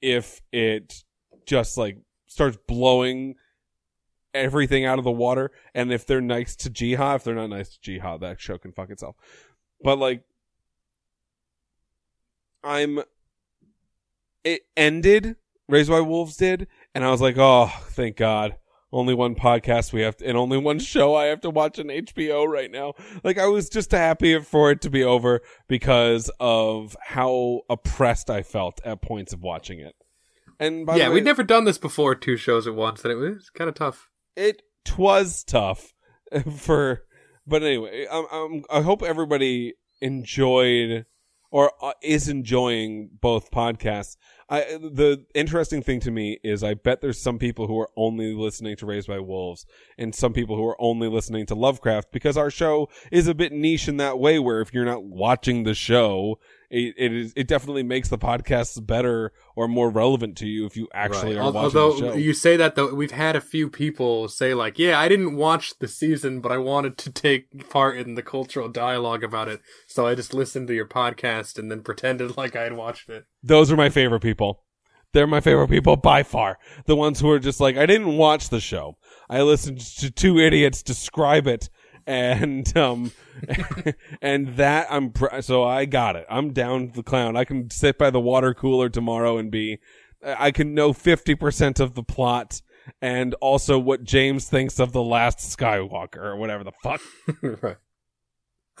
if 0.00 0.42
it 0.50 1.04
just 1.46 1.78
like 1.78 1.98
starts 2.26 2.58
blowing 2.66 3.36
everything 4.34 4.84
out 4.84 4.98
of 4.98 5.04
the 5.04 5.10
water, 5.10 5.50
and 5.74 5.92
if 5.92 6.06
they're 6.06 6.20
nice 6.20 6.56
to 6.56 6.70
Ji-Ah, 6.70 7.16
if 7.16 7.24
they're 7.24 7.34
not 7.34 7.50
nice 7.50 7.70
to 7.70 7.80
Ji-Ah, 7.80 8.18
that 8.18 8.40
show 8.40 8.58
can 8.58 8.72
fuck 8.72 8.90
itself. 8.90 9.16
But 9.82 9.98
like, 9.98 10.22
I'm. 12.64 13.00
It 14.44 14.62
ended. 14.76 15.36
Raised 15.68 15.90
by 15.90 16.00
Wolves 16.00 16.36
did, 16.36 16.66
and 16.94 17.04
I 17.04 17.10
was 17.10 17.22
like, 17.22 17.38
oh, 17.38 17.72
thank 17.90 18.16
God. 18.16 18.56
Only 18.92 19.14
one 19.14 19.34
podcast 19.34 19.92
we 19.92 20.02
have, 20.02 20.18
to, 20.18 20.26
and 20.26 20.36
only 20.36 20.58
one 20.58 20.80
show 20.80 21.14
I 21.14 21.26
have 21.26 21.40
to 21.42 21.50
watch 21.50 21.78
on 21.78 21.86
HBO 21.86 22.46
right 22.46 22.70
now. 22.70 22.92
Like, 23.24 23.38
I 23.38 23.46
was 23.46 23.70
just 23.70 23.90
happy 23.92 24.38
for 24.40 24.70
it 24.70 24.82
to 24.82 24.90
be 24.90 25.02
over 25.02 25.40
because 25.68 26.30
of 26.38 26.94
how 27.00 27.62
oppressed 27.70 28.28
I 28.28 28.42
felt 28.42 28.82
at 28.84 29.00
points 29.00 29.32
of 29.32 29.40
watching 29.40 29.78
it. 29.78 29.94
And 30.60 30.84
by 30.84 30.96
yeah, 30.96 31.04
the 31.04 31.10
way, 31.10 31.14
we'd 31.14 31.24
never 31.24 31.42
done 31.42 31.64
this 31.64 31.78
before, 31.78 32.14
two 32.14 32.36
shows 32.36 32.66
at 32.66 32.74
once, 32.74 33.02
and 33.02 33.12
it 33.12 33.16
was 33.16 33.48
kind 33.48 33.68
of 33.68 33.74
tough. 33.74 34.10
It 34.36 34.62
was 34.96 35.44
tough 35.44 35.94
for 36.56 37.02
but 37.46 37.62
anyway 37.62 38.06
um, 38.06 38.26
um, 38.30 38.64
i 38.70 38.80
hope 38.80 39.02
everybody 39.02 39.74
enjoyed 40.00 41.04
or 41.50 41.70
uh, 41.82 41.92
is 42.02 42.28
enjoying 42.28 43.10
both 43.20 43.50
podcasts 43.50 44.16
i 44.52 44.60
the 44.78 45.24
interesting 45.34 45.82
thing 45.82 45.98
to 46.00 46.10
me 46.10 46.38
is 46.44 46.62
i 46.62 46.74
bet 46.74 47.00
there's 47.00 47.20
some 47.20 47.38
people 47.38 47.66
who 47.66 47.78
are 47.80 47.90
only 47.96 48.34
listening 48.34 48.76
to 48.76 48.86
raised 48.86 49.08
by 49.08 49.18
wolves 49.18 49.64
and 49.98 50.14
some 50.14 50.32
people 50.32 50.56
who 50.56 50.64
are 50.66 50.80
only 50.80 51.08
listening 51.08 51.46
to 51.46 51.54
lovecraft 51.54 52.12
because 52.12 52.36
our 52.36 52.50
show 52.50 52.88
is 53.10 53.26
a 53.26 53.34
bit 53.34 53.52
niche 53.52 53.88
in 53.88 53.96
that 53.96 54.18
way 54.18 54.38
where 54.38 54.60
if 54.60 54.72
you're 54.74 54.84
not 54.84 55.02
watching 55.04 55.62
the 55.64 55.74
show 55.74 56.38
it, 56.70 56.94
it 56.96 57.12
is 57.12 57.32
it 57.36 57.46
definitely 57.46 57.82
makes 57.82 58.08
the 58.08 58.16
podcasts 58.18 58.84
better 58.84 59.32
or 59.56 59.68
more 59.68 59.90
relevant 59.90 60.38
to 60.38 60.46
you 60.46 60.64
if 60.64 60.74
you 60.74 60.88
actually 60.94 61.36
Right. 61.36 61.42
are 61.44 61.52
watching 61.52 61.78
Although 61.78 61.92
the 61.92 62.12
show 62.12 62.14
you 62.14 62.32
say 62.32 62.56
that 62.56 62.76
though, 62.76 62.94
we've 62.94 63.10
had 63.10 63.36
a 63.36 63.42
few 63.42 63.68
people 63.68 64.26
say 64.28 64.54
like, 64.54 64.78
"Yeah, 64.78 64.98
I 64.98 65.06
didn't 65.08 65.36
watch 65.36 65.78
the 65.80 65.86
season, 65.86 66.40
but 66.40 66.50
I 66.50 66.56
wanted 66.56 66.96
to 67.04 67.12
take 67.12 67.68
part 67.68 67.98
in 67.98 68.14
the 68.14 68.22
cultural 68.22 68.70
dialogue 68.70 69.22
about 69.22 69.48
it, 69.48 69.60
so 69.86 70.06
I 70.06 70.14
just 70.14 70.32
listened 70.32 70.66
to 70.68 70.74
your 70.74 70.86
podcast 70.86 71.58
and 71.58 71.70
then 71.70 71.82
pretended 71.82 72.36
like 72.38 72.56
I 72.56 72.62
had 72.62 72.72
watched 72.74 73.10
it." 73.10 73.26
Those 73.42 73.70
are 73.70 73.76
my 73.76 73.90
favorite 73.90 74.20
people. 74.22 74.41
They're 75.12 75.26
my 75.26 75.40
favorite 75.40 75.68
people 75.68 75.96
by 75.96 76.22
far. 76.22 76.58
The 76.86 76.96
ones 76.96 77.20
who 77.20 77.30
are 77.30 77.38
just 77.38 77.60
like, 77.60 77.76
I 77.76 77.86
didn't 77.86 78.16
watch 78.16 78.48
the 78.48 78.60
show. 78.60 78.96
I 79.28 79.42
listened 79.42 79.80
to 79.98 80.10
two 80.10 80.38
idiots 80.38 80.82
describe 80.82 81.46
it. 81.46 81.68
And, 82.06 82.76
um, 82.76 83.12
and 84.22 84.56
that 84.56 84.88
I'm, 84.90 85.10
pr- 85.12 85.40
so 85.40 85.62
I 85.62 85.84
got 85.84 86.16
it. 86.16 86.26
I'm 86.28 86.52
down 86.52 86.92
the 86.94 87.02
clown. 87.02 87.36
I 87.36 87.44
can 87.44 87.70
sit 87.70 87.98
by 87.98 88.10
the 88.10 88.20
water 88.20 88.54
cooler 88.54 88.88
tomorrow 88.88 89.38
and 89.38 89.50
be, 89.50 89.78
I 90.24 90.50
can 90.50 90.74
know 90.74 90.92
50% 90.92 91.78
of 91.78 91.94
the 91.94 92.02
plot 92.02 92.62
and 93.00 93.34
also 93.34 93.78
what 93.78 94.04
James 94.04 94.48
thinks 94.48 94.80
of 94.80 94.92
the 94.92 95.02
last 95.02 95.38
Skywalker 95.38 96.16
or 96.16 96.36
whatever 96.36 96.64
the 96.64 96.72
fuck. 96.82 97.00
right. 97.42 97.76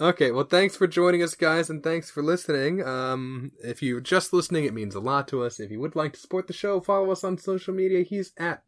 Okay, 0.02 0.32
well, 0.32 0.42
thanks 0.42 0.74
for 0.76 0.88
joining 0.88 1.22
us, 1.22 1.36
guys, 1.36 1.70
and 1.70 1.80
thanks 1.80 2.10
for 2.10 2.24
listening. 2.24 2.82
Um, 2.82 3.52
if 3.62 3.84
you're 3.84 4.00
just 4.00 4.32
listening, 4.32 4.64
it 4.64 4.74
means 4.74 4.96
a 4.96 5.00
lot 5.00 5.28
to 5.28 5.44
us. 5.44 5.60
If 5.60 5.70
you 5.70 5.78
would 5.78 5.94
like 5.94 6.14
to 6.14 6.18
support 6.18 6.48
the 6.48 6.52
show, 6.52 6.80
follow 6.80 7.12
us 7.12 7.22
on 7.22 7.38
social 7.38 7.72
media. 7.72 8.02
He's 8.02 8.32
at 8.36 8.64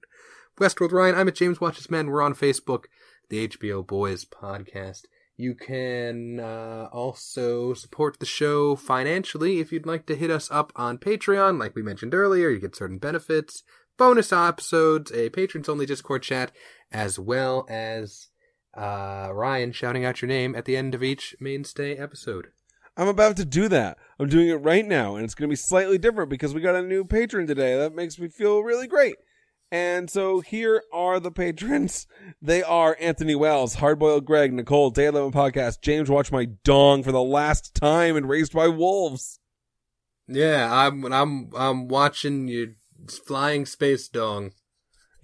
Westworld 0.60 0.92
Ryan. 0.92 1.16
I'm 1.16 1.26
at 1.26 1.34
James 1.34 1.60
Watches 1.60 1.90
Men. 1.90 2.06
We're 2.06 2.22
on 2.22 2.36
Facebook, 2.36 2.84
the 3.30 3.48
HBO 3.48 3.84
Boys 3.84 4.24
Podcast. 4.24 5.06
You 5.36 5.56
can 5.56 6.38
uh, 6.38 6.88
also 6.92 7.74
support 7.74 8.20
the 8.20 8.26
show 8.26 8.76
financially 8.76 9.58
if 9.58 9.72
you'd 9.72 9.86
like 9.86 10.06
to 10.06 10.14
hit 10.14 10.30
us 10.30 10.48
up 10.52 10.72
on 10.76 10.98
Patreon. 10.98 11.58
Like 11.58 11.74
we 11.74 11.82
mentioned 11.82 12.14
earlier, 12.14 12.48
you 12.48 12.60
get 12.60 12.76
certain 12.76 12.98
benefits, 12.98 13.64
bonus 13.98 14.32
episodes, 14.32 15.10
a 15.10 15.30
patrons 15.30 15.68
only 15.68 15.84
Discord 15.84 16.22
chat, 16.22 16.52
as 16.92 17.18
well 17.18 17.66
as 17.68 18.28
uh, 18.76 19.28
Ryan 19.32 19.72
shouting 19.72 20.04
out 20.04 20.22
your 20.22 20.28
name 20.28 20.54
at 20.54 20.64
the 20.64 20.76
end 20.76 20.94
of 20.94 21.02
each 21.02 21.36
mainstay 21.40 21.96
episode. 21.96 22.48
I'm 22.96 23.08
about 23.08 23.36
to 23.38 23.44
do 23.44 23.68
that. 23.68 23.98
I'm 24.18 24.28
doing 24.28 24.48
it 24.48 24.54
right 24.54 24.86
now, 24.86 25.16
and 25.16 25.24
it's 25.24 25.34
going 25.34 25.48
to 25.48 25.52
be 25.52 25.56
slightly 25.56 25.98
different 25.98 26.30
because 26.30 26.54
we 26.54 26.60
got 26.60 26.76
a 26.76 26.82
new 26.82 27.04
patron 27.04 27.46
today. 27.46 27.76
That 27.76 27.94
makes 27.94 28.18
me 28.18 28.28
feel 28.28 28.60
really 28.60 28.86
great. 28.86 29.16
And 29.72 30.08
so 30.08 30.38
here 30.40 30.82
are 30.92 31.18
the 31.18 31.32
patrons. 31.32 32.06
They 32.40 32.62
are 32.62 32.96
Anthony 33.00 33.34
Wells, 33.34 33.76
Hardboiled 33.76 34.24
Greg, 34.24 34.52
Nicole, 34.52 34.90
Day 34.90 35.06
11 35.06 35.32
Podcast, 35.32 35.80
James 35.80 36.10
Watch 36.10 36.30
My 36.30 36.44
Dong 36.62 37.02
for 37.02 37.10
the 37.10 37.22
last 37.22 37.74
time 37.74 38.16
and 38.16 38.28
Raised 38.28 38.52
by 38.52 38.68
Wolves. 38.68 39.40
Yeah, 40.28 40.68
I'm 40.70 41.10
I'm 41.10 41.50
I'm 41.56 41.88
watching 41.88 42.48
your 42.48 42.68
flying 43.26 43.64
space 43.66 44.08
dong. 44.08 44.52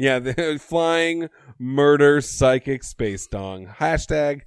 Yeah, 0.00 0.18
the 0.18 0.58
flying 0.62 1.28
murder 1.58 2.22
psychic 2.22 2.84
space 2.84 3.26
dong. 3.26 3.66
Hashtag 3.66 4.40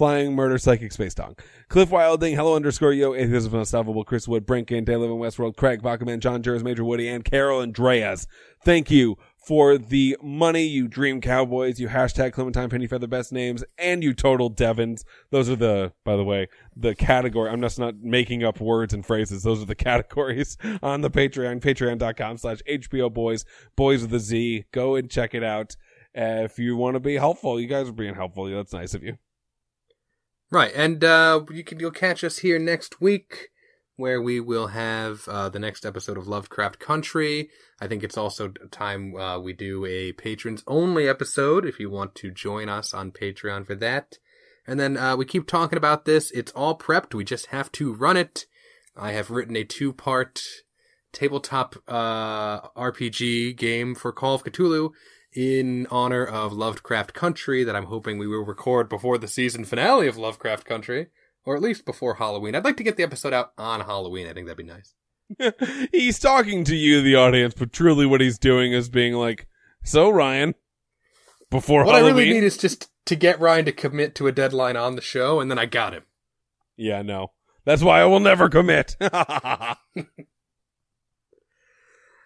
flying 0.00 0.34
murder 0.34 0.56
psychic 0.56 0.92
space 0.92 1.12
dong. 1.12 1.36
Cliff 1.68 1.90
Wilding, 1.90 2.34
hello 2.34 2.56
underscore 2.56 2.94
yo, 2.94 3.12
atheism 3.12 3.54
unstoppable, 3.54 4.02
Chris 4.02 4.26
Wood, 4.26 4.46
Brinkin, 4.46 4.86
Day 4.86 4.96
Live 4.96 5.10
in 5.10 5.18
Westworld, 5.18 5.56
Craig, 5.56 5.82
Bachman, 5.82 6.20
John 6.20 6.42
Juris, 6.42 6.62
Major 6.62 6.84
Woody, 6.84 7.06
and 7.06 7.22
Carol 7.22 7.60
Andreas. 7.60 8.26
Thank 8.64 8.90
you 8.90 9.18
for 9.36 9.76
the 9.76 10.16
money, 10.22 10.64
you 10.64 10.88
dream 10.88 11.20
cowboys, 11.20 11.78
you 11.78 11.88
hashtag 11.88 12.32
Clementine 12.32 12.70
Pennyfeather 12.70 13.10
best 13.10 13.30
names, 13.30 13.62
and 13.76 14.02
you 14.02 14.14
total 14.14 14.48
Devons. 14.48 15.04
Those 15.32 15.50
are 15.50 15.56
the, 15.56 15.92
by 16.02 16.16
the 16.16 16.24
way, 16.24 16.48
the 16.74 16.94
category. 16.94 17.50
I'm 17.50 17.60
just 17.60 17.78
not 17.78 17.96
making 18.00 18.42
up 18.42 18.58
words 18.58 18.94
and 18.94 19.04
phrases. 19.04 19.42
Those 19.42 19.60
are 19.60 19.66
the 19.66 19.74
categories 19.90 20.56
on 20.82 21.02
the 21.02 21.10
Patreon, 21.10 21.60
patreon.com 21.60 22.38
slash 22.38 22.62
HBO 22.66 23.12
boys, 23.12 23.44
boys 23.76 24.00
with 24.00 24.14
a 24.14 24.18
Z. 24.18 24.64
Go 24.72 24.94
and 24.94 25.10
check 25.10 25.34
it 25.34 25.44
out. 25.44 25.76
Uh, 26.16 26.40
if 26.44 26.58
you 26.58 26.74
want 26.74 26.94
to 26.94 27.00
be 27.00 27.16
helpful, 27.16 27.60
you 27.60 27.66
guys 27.66 27.90
are 27.90 27.92
being 27.92 28.14
helpful. 28.14 28.46
That's 28.46 28.72
nice 28.72 28.94
of 28.94 29.02
you. 29.02 29.18
Right, 30.52 30.72
and 30.74 31.04
uh, 31.04 31.44
you 31.52 31.62
can 31.62 31.78
you'll 31.78 31.92
catch 31.92 32.24
us 32.24 32.38
here 32.38 32.58
next 32.58 33.00
week, 33.00 33.50
where 33.94 34.20
we 34.20 34.40
will 34.40 34.68
have 34.68 35.28
uh, 35.28 35.48
the 35.48 35.60
next 35.60 35.86
episode 35.86 36.18
of 36.18 36.26
Lovecraft 36.26 36.80
Country. 36.80 37.50
I 37.80 37.86
think 37.86 38.02
it's 38.02 38.18
also 38.18 38.48
time 38.72 39.14
uh, 39.14 39.38
we 39.38 39.52
do 39.52 39.86
a 39.86 40.10
patrons 40.12 40.64
only 40.66 41.08
episode. 41.08 41.64
If 41.64 41.78
you 41.78 41.88
want 41.88 42.16
to 42.16 42.32
join 42.32 42.68
us 42.68 42.92
on 42.92 43.12
Patreon 43.12 43.64
for 43.64 43.76
that, 43.76 44.18
and 44.66 44.80
then 44.80 44.96
uh, 44.96 45.16
we 45.16 45.24
keep 45.24 45.46
talking 45.46 45.76
about 45.76 46.04
this. 46.04 46.32
It's 46.32 46.50
all 46.50 46.76
prepped. 46.76 47.14
We 47.14 47.22
just 47.22 47.46
have 47.46 47.70
to 47.72 47.94
run 47.94 48.16
it. 48.16 48.46
I 48.96 49.12
have 49.12 49.30
written 49.30 49.54
a 49.54 49.62
two 49.62 49.92
part 49.92 50.42
tabletop 51.12 51.76
uh, 51.86 52.62
RPG 52.70 53.56
game 53.56 53.94
for 53.94 54.10
Call 54.10 54.34
of 54.34 54.42
Cthulhu 54.42 54.90
in 55.32 55.86
honor 55.90 56.24
of 56.24 56.52
Lovecraft 56.52 57.14
Country 57.14 57.64
that 57.64 57.76
I'm 57.76 57.86
hoping 57.86 58.18
we 58.18 58.26
will 58.26 58.44
record 58.44 58.88
before 58.88 59.18
the 59.18 59.28
season 59.28 59.64
finale 59.64 60.08
of 60.08 60.16
Lovecraft 60.16 60.66
Country, 60.66 61.08
or 61.44 61.56
at 61.56 61.62
least 61.62 61.84
before 61.84 62.14
Halloween. 62.14 62.54
I'd 62.54 62.64
like 62.64 62.76
to 62.78 62.82
get 62.82 62.96
the 62.96 63.02
episode 63.02 63.32
out 63.32 63.52
on 63.56 63.80
Halloween. 63.80 64.26
I 64.26 64.32
think 64.32 64.46
that'd 64.46 64.56
be 64.56 64.64
nice. 64.64 64.94
he's 65.92 66.18
talking 66.18 66.64
to 66.64 66.74
you, 66.74 67.02
the 67.02 67.14
audience, 67.14 67.54
but 67.56 67.72
truly 67.72 68.06
what 68.06 68.20
he's 68.20 68.38
doing 68.38 68.72
is 68.72 68.88
being 68.88 69.14
like, 69.14 69.46
so 69.84 70.10
Ryan, 70.10 70.54
before 71.50 71.84
what 71.84 71.94
Halloween. 71.94 72.14
I 72.14 72.18
really 72.18 72.32
need 72.32 72.44
is 72.44 72.56
just 72.56 72.90
to 73.06 73.14
get 73.14 73.40
Ryan 73.40 73.64
to 73.66 73.72
commit 73.72 74.14
to 74.16 74.26
a 74.26 74.32
deadline 74.32 74.76
on 74.76 74.96
the 74.96 75.02
show, 75.02 75.40
and 75.40 75.50
then 75.50 75.58
I 75.58 75.66
got 75.66 75.92
him. 75.92 76.02
Yeah, 76.76 77.02
no. 77.02 77.32
That's 77.64 77.82
why 77.82 78.00
I 78.00 78.06
will 78.06 78.20
never 78.20 78.48
commit. 78.48 78.96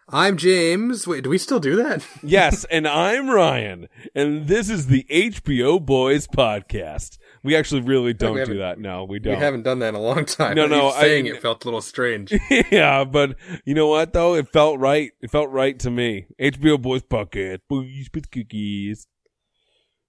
I'm 0.09 0.37
James. 0.37 1.07
Wait, 1.07 1.25
do 1.25 1.31
we 1.31 1.39
still 1.39 1.61
do 1.61 1.77
that? 1.77 2.07
yes, 2.23 2.65
and 2.71 2.87
I'm 2.87 3.31
Ryan, 3.31 3.89
and 4.15 4.47
this 4.47 4.69
is 4.69 4.87
the 4.87 5.07
HBO 5.11 5.85
Boys 5.85 6.27
podcast. 6.27 7.17
We 7.43 7.57
actually 7.57 7.81
really 7.81 8.13
don't 8.13 8.45
do 8.45 8.59
that. 8.59 8.79
No, 8.79 9.05
we 9.05 9.19
don't. 9.19 9.35
We 9.35 9.39
haven't 9.39 9.63
done 9.63 9.79
that 9.79 9.89
in 9.91 9.95
a 9.95 10.01
long 10.01 10.27
time. 10.27 10.57
No, 10.57 10.67
no, 10.67 10.91
saying 10.93 11.27
I- 11.27 11.31
it 11.31 11.43
felt 11.43 11.65
a 11.65 11.69
little 11.69 11.81
strange. 11.81 12.35
yeah, 12.71 13.05
but 13.05 13.37
you 13.65 13.75
know 13.75 13.87
what 13.87 14.13
though? 14.13 14.35
It 14.35 14.49
felt 14.49 14.79
right. 14.79 15.11
It 15.23 15.31
felt 15.31 15.51
right 15.51 15.79
to 15.81 15.91
me. 15.91 16.27
HBO 16.39 16.81
Boys 16.81 17.03
podcast. 17.03 17.61
Boys 17.69 18.09
with 18.15 18.31
cookies. 18.31 19.07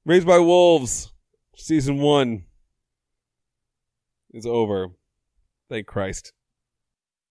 Raised 0.06 0.28
by 0.28 0.40
Wolves. 0.40 1.14
Season 1.56 2.00
one 2.00 2.44
is 4.32 4.46
over. 4.46 4.90
Thank 5.70 5.88
Christ. 5.88 6.34